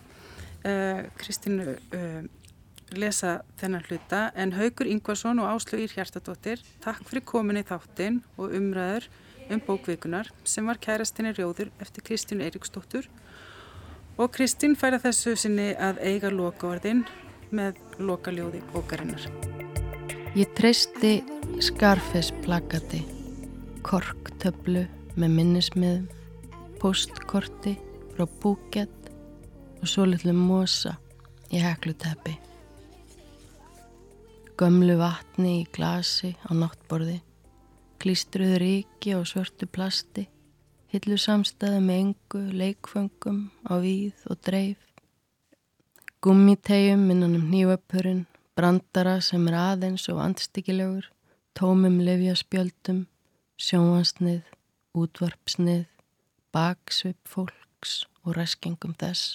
uh, 0.63 1.03
Kristínu 1.19 1.75
uh, 1.75 2.23
lesa 2.95 3.41
þennan 3.59 3.83
hluta. 3.89 4.29
En 4.39 4.55
Haugur 4.55 4.87
Ingvarsson 4.95 5.43
og 5.43 5.51
Áslögir 5.57 5.91
Hjartadóttir 5.97 6.63
takk 6.85 7.03
fyrir 7.09 7.27
komin 7.27 7.59
í 7.59 7.67
þáttin 7.67 8.23
og 8.39 8.55
umræður 8.55 9.11
um 9.51 9.61
bókvikunar 9.61 10.31
sem 10.49 10.65
var 10.65 10.79
kærastinni 10.81 11.35
Rjóður 11.35 11.73
eftir 11.83 12.05
Kristínu 12.07 12.47
Eiríksdóttur 12.47 13.11
og 14.19 14.31
Kristín 14.37 14.77
færa 14.79 15.01
þessu 15.03 15.35
sinni 15.39 15.73
að 15.75 16.01
eiga 16.07 16.31
lokavarðin 16.33 17.05
með 17.55 17.81
lokaljóði 17.99 18.63
bókarinnar. 18.73 19.27
Ég 20.35 20.51
treysti 20.59 21.17
skarfes 21.63 22.33
plakati, 22.45 23.05
korktöflu 23.87 24.87
með 25.15 25.37
minnismiðum, 25.39 26.09
postkorti 26.83 27.77
frá 28.15 28.27
búkett 28.43 29.13
og 29.81 29.87
svo 29.91 30.09
litlu 30.09 30.35
mosa 30.37 30.97
í 31.55 31.63
hekluteppi 31.63 32.39
gömlu 34.59 34.95
vatni 34.99 35.63
í 35.63 35.67
glasi 35.75 36.31
á 36.47 36.55
náttborði, 36.55 37.19
klístruður 37.99 38.63
ríki 38.63 39.15
á 39.15 39.21
svörtu 39.27 39.67
plasti, 39.67 40.29
hillu 40.95 41.17
samstæðu 41.19 41.81
með 41.83 42.01
engu, 42.01 42.41
leikföngum 42.61 43.39
á 43.67 43.75
víð 43.83 44.25
og 44.31 44.39
dreif, 44.47 44.79
gummitegjum 46.23 47.09
innan 47.11 47.35
um 47.41 47.49
nývapurinn, 47.51 48.25
brandara 48.55 49.17
sem 49.19 49.49
er 49.51 49.59
aðeins 49.59 50.07
og 50.13 50.23
andstikilegur, 50.23 51.11
tómum 51.59 51.99
lefjaspjöldum, 52.07 53.05
sjóansnið, 53.59 54.45
útvarpsnið, 54.95 55.89
baksvip 56.55 57.19
fólks 57.27 58.05
og 58.23 58.39
reskingum 58.39 58.95
þess 58.95 59.35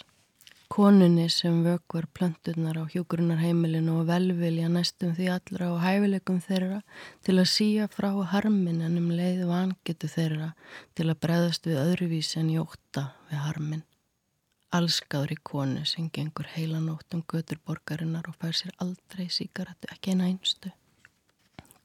konunni 0.70 1.30
sem 1.30 1.64
vökvar 1.66 2.06
plönturnar 2.14 2.78
á 2.78 2.86
hjókurunarheimilinu 2.94 3.94
og 4.00 4.08
velvilja 4.08 4.68
næstum 4.70 5.16
því 5.18 5.28
allra 5.36 5.70
og 5.74 5.80
hæfileikum 5.82 6.38
þeirra 6.46 6.82
til 7.26 7.36
að 7.42 7.48
síja 7.54 7.88
frá 7.90 8.10
harmin 8.34 8.84
en 8.86 9.00
um 9.02 9.08
leið 9.20 9.48
vangetu 9.50 10.08
þeirra 10.16 10.50
til 10.96 11.08
að 11.10 11.22
breðast 11.26 11.66
við 11.66 11.80
öðruvísi 11.84 12.38
en 12.42 12.52
jóta 12.54 13.04
við 13.32 13.42
harmin. 13.46 13.82
Allskáðri 14.78 15.38
konu 15.52 15.86
sem 15.92 16.12
gengur 16.14 16.52
heilanótt 16.54 17.18
um 17.18 17.24
göturborgarinnar 17.34 18.30
og 18.30 18.38
fær 18.38 18.54
sér 18.60 18.76
aldrei 18.86 19.26
síkaratu, 19.26 19.90
ekki 19.90 20.14
eina 20.14 20.28
einstu. 20.30 20.70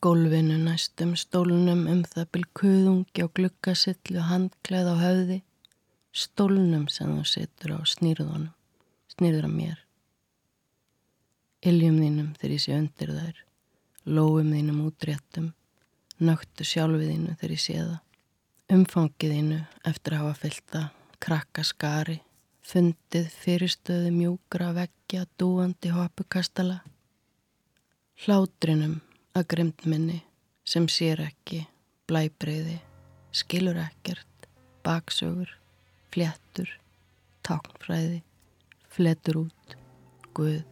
Gólfinu 0.04 0.58
næstum 0.66 1.14
stólnum 1.16 1.86
um 1.88 2.04
það 2.04 2.28
bylkuðungi 2.36 3.24
á 3.24 3.28
glukkasillu 3.32 4.26
handkleð 4.28 4.92
á 4.92 4.96
höfði, 5.06 5.40
stólnum 6.12 6.84
sem 6.92 7.16
þú 7.16 7.24
setur 7.32 7.74
á 7.74 7.80
snýrðunum 7.94 8.52
snýður 9.14 9.48
að 9.48 9.56
mér. 9.58 9.80
Iljum 11.64 12.00
þínum 12.02 12.32
þegar 12.38 12.54
ég 12.54 12.62
sé 12.64 12.74
undir 12.76 13.12
þær, 13.14 13.38
lóum 14.04 14.50
þínum 14.52 14.82
útréttum, 14.84 15.52
nögtu 16.20 16.66
sjálfið 16.68 17.12
þínu 17.12 17.36
þegar 17.38 17.54
ég 17.54 17.62
sé 17.62 17.78
það, 17.78 17.96
umfangið 18.74 19.34
þínu 19.38 19.60
eftir 19.90 20.16
að 20.16 20.24
hafa 20.24 20.40
fylta, 20.42 20.82
krakka 21.24 21.64
skari, 21.64 22.18
fundið 22.64 23.30
fyrirstöðu 23.32 24.12
mjúkra 24.12 24.72
veggja, 24.76 25.24
dúandi 25.40 25.92
hoppukastala, 25.94 26.82
hlátrinum 28.24 29.00
að 29.36 29.48
grimt 29.54 29.88
minni 29.88 30.20
sem 30.68 30.86
sér 30.88 31.24
ekki, 31.26 31.64
blæbreyði, 32.08 32.78
skilur 33.32 33.80
ekkert, 33.82 34.48
baksögur, 34.84 35.50
fléttur, 36.12 36.70
táknfræði, 37.44 38.22
fletur 38.94 39.42
út. 39.46 39.78
Guð 40.34 40.62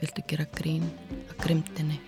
viltu 0.00 0.24
gera 0.26 0.46
grín 0.58 0.88
að 1.30 1.36
grimtinni 1.44 2.00